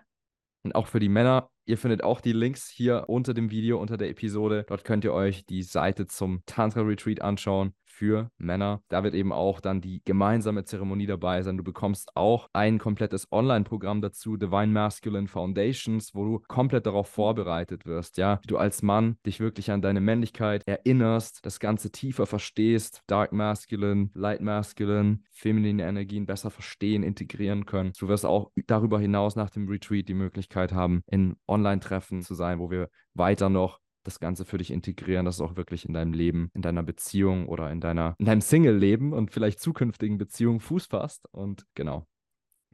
Und 0.64 0.76
auch 0.76 0.88
für 0.88 1.00
die 1.00 1.10
Männer, 1.10 1.50
ihr 1.66 1.78
findet 1.78 2.04
auch 2.04 2.22
die 2.22 2.34
Links 2.34 2.70
hier 2.70 3.06
unter 3.08 3.34
dem 3.34 3.50
Video, 3.50 3.80
unter 3.80 3.98
der 3.98 4.10
Episode. 4.10 4.66
Dort 4.68 4.84
könnt 4.84 5.04
ihr 5.04 5.14
euch 5.14 5.46
die 5.46 5.64
Seite 5.64 6.06
zum 6.06 6.44
Tantra 6.46 6.82
Retreat 6.82 7.22
anschauen 7.22 7.74
für 8.02 8.32
Männer. 8.40 8.82
Da 8.90 9.04
wird 9.04 9.14
eben 9.14 9.32
auch 9.32 9.60
dann 9.60 9.80
die 9.80 10.02
gemeinsame 10.06 10.66
Zeremonie 10.66 11.06
dabei 11.06 11.44
sein. 11.44 11.58
Du 11.58 11.64
bekommst 11.64 12.18
auch 12.18 12.50
ein 12.52 12.80
komplettes 12.80 13.32
Online-Programm 13.32 14.02
dazu, 14.02 14.38
Divine 14.38 14.72
Masculine 14.72 15.28
Foundations, 15.28 16.16
wo 16.16 16.26
du 16.26 16.40
komplett 16.48 16.88
darauf 16.88 17.08
vorbereitet 17.08 17.86
wirst, 17.86 18.18
ja, 18.18 18.40
wie 18.42 18.48
du 18.48 18.58
als 18.58 18.82
Mann 18.82 19.18
dich 19.24 19.40
wirklich 19.40 19.70
an 19.70 19.84
deine 19.84 20.02
Männlichkeit 20.02 20.64
erinnerst, 20.66 21.46
das 21.46 21.60
Ganze 21.60 21.92
tiefer 21.92 22.26
verstehst, 22.26 23.04
Dark 23.06 23.34
Masculine, 23.34 24.10
Light 24.16 24.42
Masculine, 24.42 25.20
feminine 25.30 25.84
Energien 25.84 26.26
besser 26.26 26.50
verstehen, 26.50 27.04
integrieren 27.04 27.68
können. 27.68 27.94
Du 28.00 28.08
wirst 28.08 28.26
auch 28.26 28.50
darüber 28.66 29.00
hinaus 29.00 29.36
nach 29.36 29.52
dem 29.52 29.70
Retreat 29.70 30.08
die 30.08 30.16
Möglichkeit 30.16 30.74
haben, 30.74 31.04
in 31.06 31.36
Online-Treffen 31.48 32.24
zu 32.24 32.34
sein, 32.34 32.58
wo 32.58 32.72
wir 32.72 32.90
weiter 33.14 33.50
noch 33.50 33.80
das 34.04 34.20
Ganze 34.20 34.46
für 34.46 34.58
dich 34.58 34.72
integrieren, 34.72 35.26
dass 35.26 35.36
es 35.36 35.42
auch 35.42 35.56
wirklich 35.56 35.86
in 35.86 35.94
deinem 35.94 36.14
Leben, 36.14 36.50
in 36.54 36.62
deiner 36.62 36.84
Beziehung 36.84 37.48
oder 37.48 37.72
in 37.72 37.82
deiner, 37.82 38.16
in 38.18 38.26
deinem 38.26 38.42
Single-Leben 38.42 39.14
und 39.14 39.32
vielleicht 39.32 39.60
zukünftigen 39.60 40.18
Beziehungen 40.18 40.60
Fuß 40.60 40.88
fasst. 40.88 41.28
Und 41.32 41.66
genau. 41.76 42.08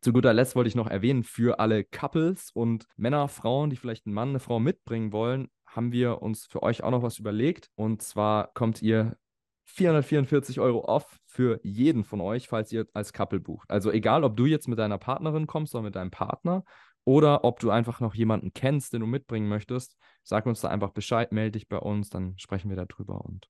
Zu 0.01 0.13
guter 0.13 0.34
Letzt 0.34 0.55
wollte 0.55 0.67
ich 0.67 0.75
noch 0.75 0.88
erwähnen, 0.88 1.23
für 1.23 1.59
alle 1.59 1.84
Couples 1.84 2.51
und 2.51 2.86
Männer, 2.97 3.28
Frauen, 3.28 3.69
die 3.69 3.78
vielleicht 3.78 4.05
einen 4.05 4.13
Mann, 4.13 4.30
eine 4.30 4.39
Frau 4.39 4.59
mitbringen 4.59 5.11
wollen, 5.11 5.49
haben 5.65 5.91
wir 5.91 6.21
uns 6.21 6.45
für 6.45 6.63
euch 6.63 6.84
auch 6.84 6.91
noch 6.91 7.03
was 7.03 7.19
überlegt. 7.19 7.69
Und 7.75 8.01
zwar 8.01 8.53
kommt 8.53 8.82
ihr 8.82 9.17
444 9.65 10.59
Euro 10.59 10.86
off 10.86 11.19
für 11.25 11.59
jeden 11.63 12.03
von 12.03 12.21
euch, 12.21 12.47
falls 12.47 12.71
ihr 12.71 12.88
als 12.93 13.11
Couple 13.11 13.39
bucht. 13.39 13.69
Also 13.69 13.91
egal, 13.91 14.23
ob 14.23 14.38
du 14.38 14.45
jetzt 14.45 14.67
mit 14.67 14.80
deiner 14.80 14.97
Partnerin 14.97 15.45
kommst 15.45 15.75
oder 15.75 15.84
mit 15.84 15.95
deinem 15.95 16.11
Partner 16.11 16.63
Oder 17.08 17.45
ob 17.45 17.62
du 17.62 17.70
einfach 17.70 18.01
noch 18.01 18.16
jemanden 18.16 18.51
kennst, 18.51 18.91
den 18.91 18.99
du 18.99 19.08
mitbringen 19.08 19.47
möchtest, 19.47 19.95
sag 20.24 20.45
uns 20.45 20.60
da 20.60 20.68
einfach 20.68 20.91
Bescheid, 20.91 21.32
melde 21.32 21.51
dich 21.51 21.70
bei 21.70 21.78
uns, 21.78 22.10
dann 22.10 22.38
sprechen 22.38 22.70
wir 22.70 22.76
darüber 22.76 23.24
und 23.24 23.49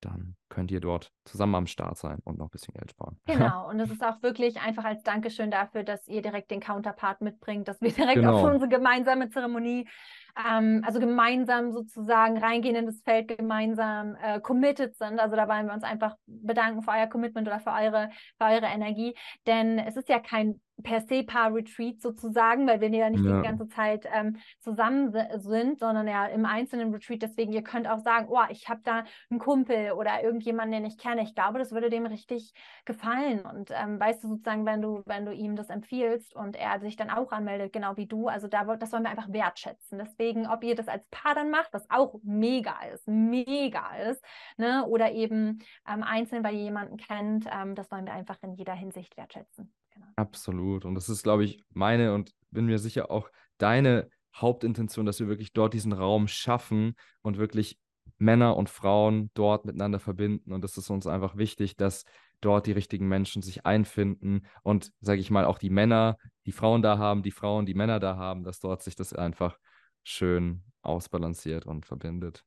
dann 0.00 0.36
könnt 0.54 0.70
ihr 0.70 0.80
dort 0.80 1.10
zusammen 1.24 1.56
am 1.56 1.66
Start 1.66 1.98
sein 1.98 2.20
und 2.24 2.38
noch 2.38 2.46
ein 2.46 2.50
bisschen 2.50 2.74
Geld 2.74 2.90
sparen. 2.90 3.18
Genau, 3.26 3.68
und 3.68 3.80
es 3.80 3.90
ist 3.90 4.04
auch 4.04 4.22
wirklich 4.22 4.60
einfach 4.60 4.84
als 4.84 5.02
Dankeschön 5.02 5.50
dafür, 5.50 5.82
dass 5.82 6.06
ihr 6.06 6.22
direkt 6.22 6.50
den 6.50 6.60
Counterpart 6.60 7.20
mitbringt, 7.20 7.66
dass 7.66 7.80
wir 7.80 7.90
direkt 7.92 8.16
genau. 8.16 8.38
auf 8.38 8.44
unsere 8.44 8.68
gemeinsame 8.68 9.28
Zeremonie, 9.28 9.88
ähm, 10.48 10.82
also 10.86 11.00
gemeinsam 11.00 11.72
sozusagen 11.72 12.38
reingehen 12.38 12.76
in 12.76 12.86
das 12.86 13.00
Feld, 13.02 13.36
gemeinsam 13.36 14.16
äh, 14.22 14.40
committed 14.40 14.96
sind. 14.96 15.18
Also 15.18 15.36
da 15.36 15.48
wollen 15.48 15.66
wir 15.66 15.74
uns 15.74 15.84
einfach 15.84 16.14
bedanken 16.26 16.82
für 16.82 16.92
euer 16.92 17.06
Commitment 17.06 17.48
oder 17.48 17.60
für 17.60 17.72
eure, 17.72 18.10
für 18.38 18.44
eure 18.44 18.66
Energie, 18.66 19.14
denn 19.46 19.78
es 19.78 19.96
ist 19.96 20.08
ja 20.08 20.20
kein 20.20 20.60
per 20.82 21.00
se 21.02 21.22
Paar-Retreat 21.22 22.00
sozusagen, 22.00 22.66
weil 22.66 22.80
wir 22.80 22.88
ja 22.88 23.08
nicht 23.08 23.24
ja. 23.24 23.36
die 23.36 23.46
ganze 23.46 23.68
Zeit 23.68 24.06
ähm, 24.12 24.36
zusammen 24.58 25.14
sind, 25.36 25.78
sondern 25.78 26.08
ja 26.08 26.26
im 26.26 26.44
einzelnen 26.44 26.92
Retreat. 26.92 27.22
Deswegen, 27.22 27.52
ihr 27.52 27.62
könnt 27.62 27.88
auch 27.88 28.00
sagen, 28.00 28.26
oh, 28.28 28.42
ich 28.50 28.68
habe 28.68 28.80
da 28.82 29.04
einen 29.30 29.38
Kumpel 29.38 29.92
oder 29.92 30.22
irgendjemanden, 30.46 30.82
den 30.82 30.90
ich 30.90 30.98
kenne. 30.98 31.22
Ich 31.22 31.34
glaube, 31.34 31.58
das 31.58 31.72
würde 31.72 31.90
dem 31.90 32.06
richtig 32.06 32.52
gefallen. 32.84 33.40
Und 33.40 33.70
ähm, 33.70 33.98
weißt 33.98 34.22
du 34.22 34.28
sozusagen, 34.28 34.66
wenn 34.66 34.82
du, 34.82 35.02
wenn 35.06 35.24
du 35.24 35.32
ihm 35.32 35.56
das 35.56 35.70
empfiehlst 35.70 36.34
und 36.34 36.56
er 36.56 36.80
sich 36.80 36.96
dann 36.96 37.10
auch 37.10 37.32
anmeldet, 37.32 37.72
genau 37.72 37.96
wie 37.96 38.06
du, 38.06 38.28
also 38.28 38.46
da 38.48 38.64
das 38.76 38.92
wollen 38.92 39.02
wir 39.02 39.10
einfach 39.10 39.32
wertschätzen. 39.32 39.98
Deswegen, 39.98 40.46
ob 40.46 40.62
ihr 40.64 40.74
das 40.74 40.88
als 40.88 41.06
Paar 41.10 41.34
dann 41.34 41.50
macht, 41.50 41.72
was 41.72 41.88
auch 41.90 42.20
mega 42.22 42.74
ist, 42.92 43.08
mega 43.08 43.96
ist, 44.10 44.22
ne, 44.56 44.84
oder 44.86 45.12
eben 45.12 45.60
ähm, 45.88 46.02
einzeln, 46.02 46.44
ihr 46.44 46.50
jemanden 46.52 46.96
kennt, 46.96 47.46
ähm, 47.50 47.74
das 47.74 47.90
wollen 47.90 48.06
wir 48.06 48.12
einfach 48.12 48.42
in 48.42 48.54
jeder 48.54 48.74
Hinsicht 48.74 49.16
wertschätzen. 49.16 49.72
Genau. 49.92 50.06
Absolut. 50.16 50.84
Und 50.84 50.94
das 50.94 51.08
ist, 51.08 51.22
glaube 51.22 51.44
ich, 51.44 51.62
meine 51.70 52.14
und 52.14 52.32
bin 52.50 52.66
mir 52.66 52.78
sicher 52.78 53.10
auch 53.10 53.30
deine 53.58 54.08
Hauptintention, 54.34 55.06
dass 55.06 55.20
wir 55.20 55.28
wirklich 55.28 55.52
dort 55.52 55.74
diesen 55.74 55.92
Raum 55.92 56.28
schaffen 56.28 56.96
und 57.22 57.38
wirklich 57.38 57.78
Männer 58.24 58.56
und 58.56 58.68
Frauen 58.68 59.30
dort 59.34 59.64
miteinander 59.64 60.00
verbinden. 60.00 60.52
Und 60.52 60.62
das 60.62 60.76
ist 60.76 60.90
uns 60.90 61.06
einfach 61.06 61.36
wichtig, 61.36 61.76
dass 61.76 62.04
dort 62.40 62.66
die 62.66 62.72
richtigen 62.72 63.06
Menschen 63.06 63.42
sich 63.42 63.64
einfinden 63.64 64.46
und, 64.62 64.92
sage 65.00 65.20
ich 65.20 65.30
mal, 65.30 65.44
auch 65.44 65.58
die 65.58 65.70
Männer, 65.70 66.16
die 66.46 66.52
Frauen 66.52 66.82
da 66.82 66.98
haben, 66.98 67.22
die 67.22 67.30
Frauen, 67.30 67.66
die 67.66 67.74
Männer 67.74 68.00
da 68.00 68.16
haben, 68.16 68.42
dass 68.42 68.60
dort 68.60 68.82
sich 68.82 68.96
das 68.96 69.12
einfach 69.12 69.58
schön 70.02 70.64
ausbalanciert 70.82 71.66
und 71.66 71.86
verbindet. 71.86 72.44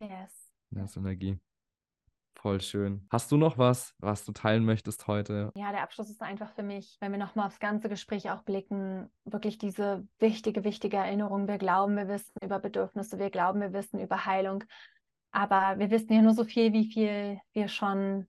Yes. 0.00 0.52
Das 0.70 0.96
Energie. 0.96 1.38
Voll 2.36 2.60
schön. 2.60 3.06
Hast 3.10 3.32
du 3.32 3.36
noch 3.36 3.58
was, 3.58 3.94
was 3.98 4.24
du 4.24 4.32
teilen 4.32 4.64
möchtest 4.64 5.06
heute? 5.06 5.50
Ja, 5.56 5.72
der 5.72 5.82
Abschluss 5.82 6.10
ist 6.10 6.22
einfach 6.22 6.50
für 6.52 6.62
mich, 6.62 6.96
wenn 7.00 7.10
wir 7.10 7.18
nochmal 7.18 7.46
aufs 7.46 7.58
ganze 7.58 7.88
Gespräch 7.88 8.30
auch 8.30 8.42
blicken, 8.42 9.10
wirklich 9.24 9.58
diese 9.58 10.06
wichtige, 10.18 10.62
wichtige 10.62 10.98
Erinnerung. 10.98 11.48
Wir 11.48 11.58
glauben, 11.58 11.96
wir 11.96 12.08
wissen 12.08 12.34
über 12.42 12.58
Bedürfnisse, 12.58 13.18
wir 13.18 13.30
glauben, 13.30 13.60
wir 13.60 13.72
wissen 13.72 13.98
über 14.00 14.26
Heilung. 14.26 14.64
Aber 15.32 15.78
wir 15.78 15.90
wissen 15.90 16.12
ja 16.12 16.22
nur 16.22 16.34
so 16.34 16.44
viel, 16.44 16.72
wie 16.72 16.90
viel 16.90 17.40
wir 17.52 17.68
schon 17.68 18.26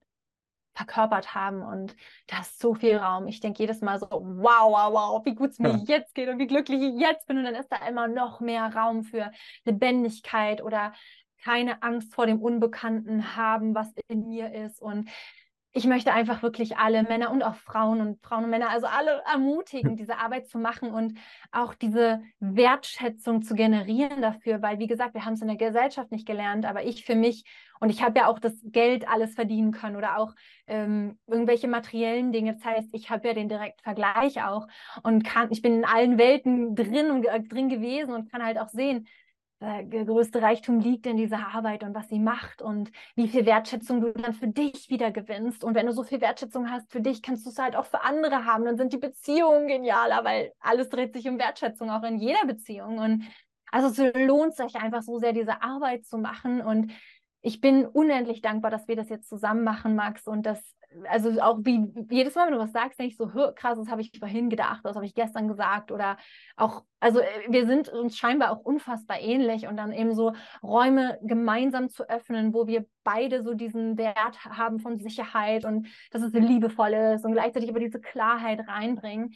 verkörpert 0.74 1.34
haben 1.34 1.62
und 1.62 1.96
da 2.28 2.40
ist 2.40 2.60
so 2.60 2.74
viel 2.74 2.96
Raum. 2.96 3.26
Ich 3.26 3.40
denke 3.40 3.62
jedes 3.62 3.80
Mal 3.80 3.98
so, 3.98 4.06
wow, 4.10 4.70
wow, 4.70 4.92
wow, 4.92 5.26
wie 5.26 5.34
gut 5.34 5.50
es 5.50 5.58
mir 5.58 5.70
ja. 5.70 5.96
jetzt 5.96 6.14
geht 6.14 6.28
und 6.28 6.38
wie 6.38 6.46
glücklich 6.46 6.80
ich 6.80 7.00
jetzt 7.00 7.26
bin 7.26 7.38
und 7.38 7.44
dann 7.44 7.56
ist 7.56 7.70
da 7.70 7.86
immer 7.88 8.06
noch 8.06 8.40
mehr 8.40 8.72
Raum 8.74 9.02
für 9.02 9.32
Lebendigkeit 9.64 10.62
oder 10.62 10.92
keine 11.42 11.82
Angst 11.82 12.14
vor 12.14 12.26
dem 12.26 12.40
Unbekannten 12.40 13.36
haben, 13.36 13.74
was 13.74 13.92
in 14.08 14.28
mir 14.28 14.52
ist. 14.52 14.80
Und 14.80 15.08
ich 15.72 15.84
möchte 15.84 16.12
einfach 16.12 16.42
wirklich 16.42 16.78
alle 16.78 17.02
Männer 17.02 17.30
und 17.30 17.42
auch 17.42 17.54
Frauen 17.54 18.00
und 18.00 18.22
Frauen 18.22 18.44
und 18.44 18.50
Männer, 18.50 18.70
also 18.70 18.86
alle 18.86 19.22
ermutigen, 19.30 19.96
diese 19.96 20.18
Arbeit 20.18 20.48
zu 20.48 20.58
machen 20.58 20.90
und 20.90 21.18
auch 21.52 21.74
diese 21.74 22.22
Wertschätzung 22.40 23.42
zu 23.42 23.54
generieren 23.54 24.22
dafür, 24.22 24.62
weil 24.62 24.78
wie 24.78 24.86
gesagt, 24.86 25.14
wir 25.14 25.24
haben 25.24 25.34
es 25.34 25.42
in 25.42 25.48
der 25.48 25.56
Gesellschaft 25.56 26.10
nicht 26.10 26.26
gelernt, 26.26 26.64
aber 26.64 26.84
ich 26.84 27.04
für 27.04 27.14
mich 27.14 27.44
und 27.80 27.90
ich 27.90 28.02
habe 28.02 28.18
ja 28.18 28.26
auch 28.26 28.38
das 28.38 28.54
Geld 28.64 29.06
alles 29.08 29.34
verdienen 29.34 29.70
können 29.70 29.96
oder 29.96 30.18
auch 30.18 30.34
ähm, 30.66 31.18
irgendwelche 31.26 31.68
materiellen 31.68 32.32
Dinge. 32.32 32.54
Das 32.54 32.64
heißt, 32.64 32.88
ich 32.92 33.10
habe 33.10 33.28
ja 33.28 33.34
den 33.34 33.48
direkten 33.48 33.82
Vergleich 33.82 34.42
auch 34.42 34.66
und 35.02 35.22
kann, 35.22 35.52
ich 35.52 35.62
bin 35.62 35.74
in 35.74 35.84
allen 35.84 36.18
Welten 36.18 36.74
drin 36.74 37.24
äh, 37.24 37.42
drin 37.42 37.68
gewesen 37.68 38.14
und 38.14 38.32
kann 38.32 38.44
halt 38.44 38.58
auch 38.58 38.68
sehen, 38.68 39.06
der 39.60 40.04
größte 40.04 40.40
Reichtum 40.40 40.78
liegt 40.78 41.06
in 41.06 41.16
dieser 41.16 41.48
Arbeit 41.48 41.82
und 41.82 41.94
was 41.94 42.08
sie 42.08 42.20
macht 42.20 42.62
und 42.62 42.92
wie 43.16 43.26
viel 43.26 43.44
Wertschätzung 43.44 44.00
du 44.00 44.12
dann 44.12 44.32
für 44.32 44.46
dich 44.46 44.88
wieder 44.88 45.10
gewinnst. 45.10 45.64
Und 45.64 45.74
wenn 45.74 45.86
du 45.86 45.92
so 45.92 46.04
viel 46.04 46.20
Wertschätzung 46.20 46.70
hast 46.70 46.92
für 46.92 47.00
dich, 47.00 47.22
kannst 47.22 47.44
du 47.44 47.50
es 47.50 47.58
halt 47.58 47.74
auch 47.74 47.86
für 47.86 48.02
andere 48.02 48.44
haben. 48.44 48.64
Dann 48.64 48.76
sind 48.76 48.92
die 48.92 48.98
Beziehungen 48.98 49.66
genialer, 49.66 50.24
weil 50.24 50.52
alles 50.60 50.88
dreht 50.90 51.12
sich 51.12 51.28
um 51.28 51.38
Wertschätzung, 51.38 51.90
auch 51.90 52.04
in 52.04 52.18
jeder 52.18 52.44
Beziehung. 52.46 52.98
Und 52.98 53.24
also 53.72 53.88
es 53.88 54.14
lohnt 54.14 54.54
sich 54.54 54.76
einfach 54.76 55.02
so 55.02 55.18
sehr, 55.18 55.32
diese 55.32 55.60
Arbeit 55.60 56.04
zu 56.04 56.18
machen. 56.18 56.60
Und 56.60 56.92
ich 57.40 57.60
bin 57.60 57.86
unendlich 57.86 58.40
dankbar, 58.40 58.70
dass 58.70 58.88
wir 58.88 58.96
das 58.96 59.08
jetzt 59.08 59.28
zusammen 59.28 59.64
machen, 59.64 59.94
Max, 59.94 60.26
und 60.26 60.44
dass 60.44 60.60
also 61.08 61.40
auch 61.40 61.58
wie 61.62 61.86
jedes 62.10 62.34
Mal, 62.34 62.46
wenn 62.46 62.54
du 62.54 62.60
was 62.60 62.72
sagst, 62.72 62.98
denke 62.98 63.12
ich 63.12 63.16
so, 63.16 63.28
krass, 63.54 63.78
das 63.78 63.88
habe 63.88 64.00
ich 64.00 64.10
vorhin 64.18 64.48
gedacht, 64.48 64.80
das 64.84 64.96
habe 64.96 65.04
ich 65.04 65.14
gestern 65.14 65.48
gesagt 65.48 65.92
oder 65.92 66.16
auch, 66.56 66.82
also 67.00 67.20
äh, 67.20 67.26
wir 67.48 67.66
sind 67.66 67.88
uns 67.88 68.16
scheinbar 68.16 68.52
auch 68.52 68.60
unfassbar 68.60 69.20
ähnlich 69.20 69.66
und 69.66 69.76
dann 69.76 69.92
eben 69.92 70.14
so 70.14 70.32
Räume 70.62 71.18
gemeinsam 71.22 71.88
zu 71.88 72.08
öffnen, 72.08 72.54
wo 72.54 72.66
wir 72.66 72.86
beide 73.04 73.42
so 73.42 73.54
diesen 73.54 73.98
Wert 73.98 74.44
haben 74.44 74.78
von 74.78 74.98
Sicherheit 74.98 75.64
und 75.64 75.88
dass 76.10 76.22
es 76.22 76.32
liebevoll 76.32 76.92
ist 76.92 77.24
und 77.24 77.32
gleichzeitig 77.32 77.68
aber 77.68 77.80
diese 77.80 78.00
Klarheit 78.00 78.66
reinbringen. 78.66 79.34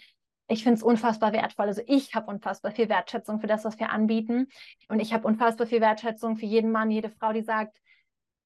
Ich 0.48 0.64
finde 0.64 0.76
es 0.76 0.82
unfassbar 0.82 1.32
wertvoll. 1.32 1.66
Also 1.66 1.82
ich 1.86 2.14
habe 2.14 2.30
unfassbar 2.30 2.72
viel 2.72 2.88
Wertschätzung 2.88 3.40
für 3.40 3.46
das, 3.46 3.64
was 3.64 3.78
wir 3.78 3.90
anbieten. 3.90 4.48
Und 4.88 5.00
ich 5.00 5.14
habe 5.14 5.26
unfassbar 5.26 5.66
viel 5.66 5.80
Wertschätzung 5.80 6.36
für 6.36 6.44
jeden 6.44 6.72
Mann, 6.72 6.90
jede 6.90 7.08
Frau, 7.08 7.32
die 7.32 7.42
sagt, 7.42 7.78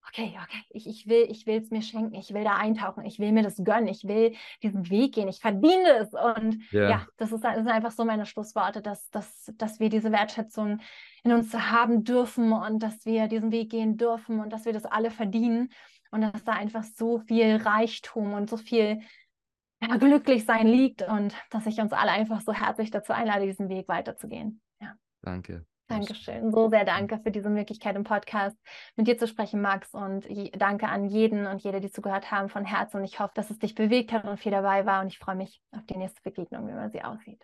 okay, 0.09 0.38
okay, 0.42 0.62
ich, 0.70 0.86
ich 0.86 1.07
will, 1.09 1.26
ich 1.28 1.46
will 1.46 1.61
es 1.61 1.70
mir 1.70 1.82
schenken, 1.82 2.14
ich 2.14 2.32
will 2.32 2.44
da 2.44 2.57
eintauchen, 2.57 3.04
ich 3.04 3.18
will 3.18 3.32
mir 3.32 3.42
das 3.42 3.57
gönnen, 3.57 3.88
ich 3.88 4.04
will 4.04 4.34
diesen 4.62 4.88
Weg 4.90 5.14
gehen, 5.14 5.28
ich 5.28 5.40
verdiene 5.40 5.98
es. 5.98 6.12
Und 6.12 6.59
yeah. 6.72 6.90
ja, 6.90 7.07
das, 7.16 7.32
ist, 7.32 7.44
das 7.44 7.57
sind 7.57 7.68
einfach 7.68 7.92
so 7.92 8.04
meine 8.04 8.26
Schlussworte, 8.26 8.82
dass, 8.82 9.11
dass, 9.11 9.52
dass 9.57 9.80
wir 9.80 9.88
diese 9.88 10.12
Wertschätzung 10.12 10.80
in 11.24 11.32
uns 11.32 11.52
haben 11.54 12.04
dürfen 12.04 12.52
und 12.52 12.82
dass 12.82 13.04
wir 13.04 13.28
diesen 13.28 13.52
Weg 13.52 13.70
gehen 13.70 13.96
dürfen 13.96 14.40
und 14.40 14.52
dass 14.52 14.64
wir 14.64 14.72
das 14.72 14.84
alle 14.84 15.11
verdienen 15.11 15.70
und 16.11 16.20
dass 16.20 16.44
da 16.44 16.52
einfach 16.52 16.84
so 16.84 17.18
viel 17.18 17.57
Reichtum 17.57 18.32
und 18.32 18.48
so 18.48 18.57
viel 18.57 19.00
ja, 19.82 19.96
Glücklichsein 19.96 20.66
liegt 20.66 21.02
und 21.02 21.34
dass 21.50 21.66
ich 21.66 21.80
uns 21.80 21.92
alle 21.92 22.12
einfach 22.12 22.40
so 22.40 22.52
herzlich 22.52 22.90
dazu 22.90 23.12
einlade, 23.12 23.46
diesen 23.46 23.68
Weg 23.68 23.88
weiterzugehen. 23.88 24.61
Ja. 24.80 24.94
Danke. 25.22 25.66
Dankeschön. 25.89 26.51
So 26.51 26.68
sehr 26.68 26.84
danke 26.84 27.20
für 27.20 27.30
diese 27.30 27.49
Möglichkeit 27.49 27.95
im 27.95 28.03
Podcast 28.03 28.57
mit 28.97 29.07
dir 29.07 29.16
zu 29.16 29.28
sprechen, 29.28 29.61
Max. 29.61 29.95
Und 29.95 30.26
danke 30.57 30.89
an 30.89 31.05
jeden 31.05 31.47
und 31.47 31.62
jede, 31.62 31.80
die 31.80 31.91
zugehört 31.91 32.30
haben 32.30 32.49
von 32.49 32.64
Herzen. 32.64 32.99
Und 32.99 33.05
ich 33.05 33.20
hoffe, 33.20 33.32
dass 33.34 33.51
es 33.51 33.59
dich 33.59 33.74
bewegt 33.74 34.12
hat 34.12 34.24
und 34.24 34.39
viel 34.39 34.53
dabei 34.53 34.84
war. 34.84 35.01
Und 35.01 35.09
ich 35.09 35.18
freue 35.18 35.37
mich 35.37 35.62
auf 35.70 35.87
die 35.87 35.97
nächste 35.97 36.20
Begegnung, 36.22 36.66
wie 36.66 36.72
man 36.72 36.91
sie 36.91 37.03
aussieht. 37.03 37.43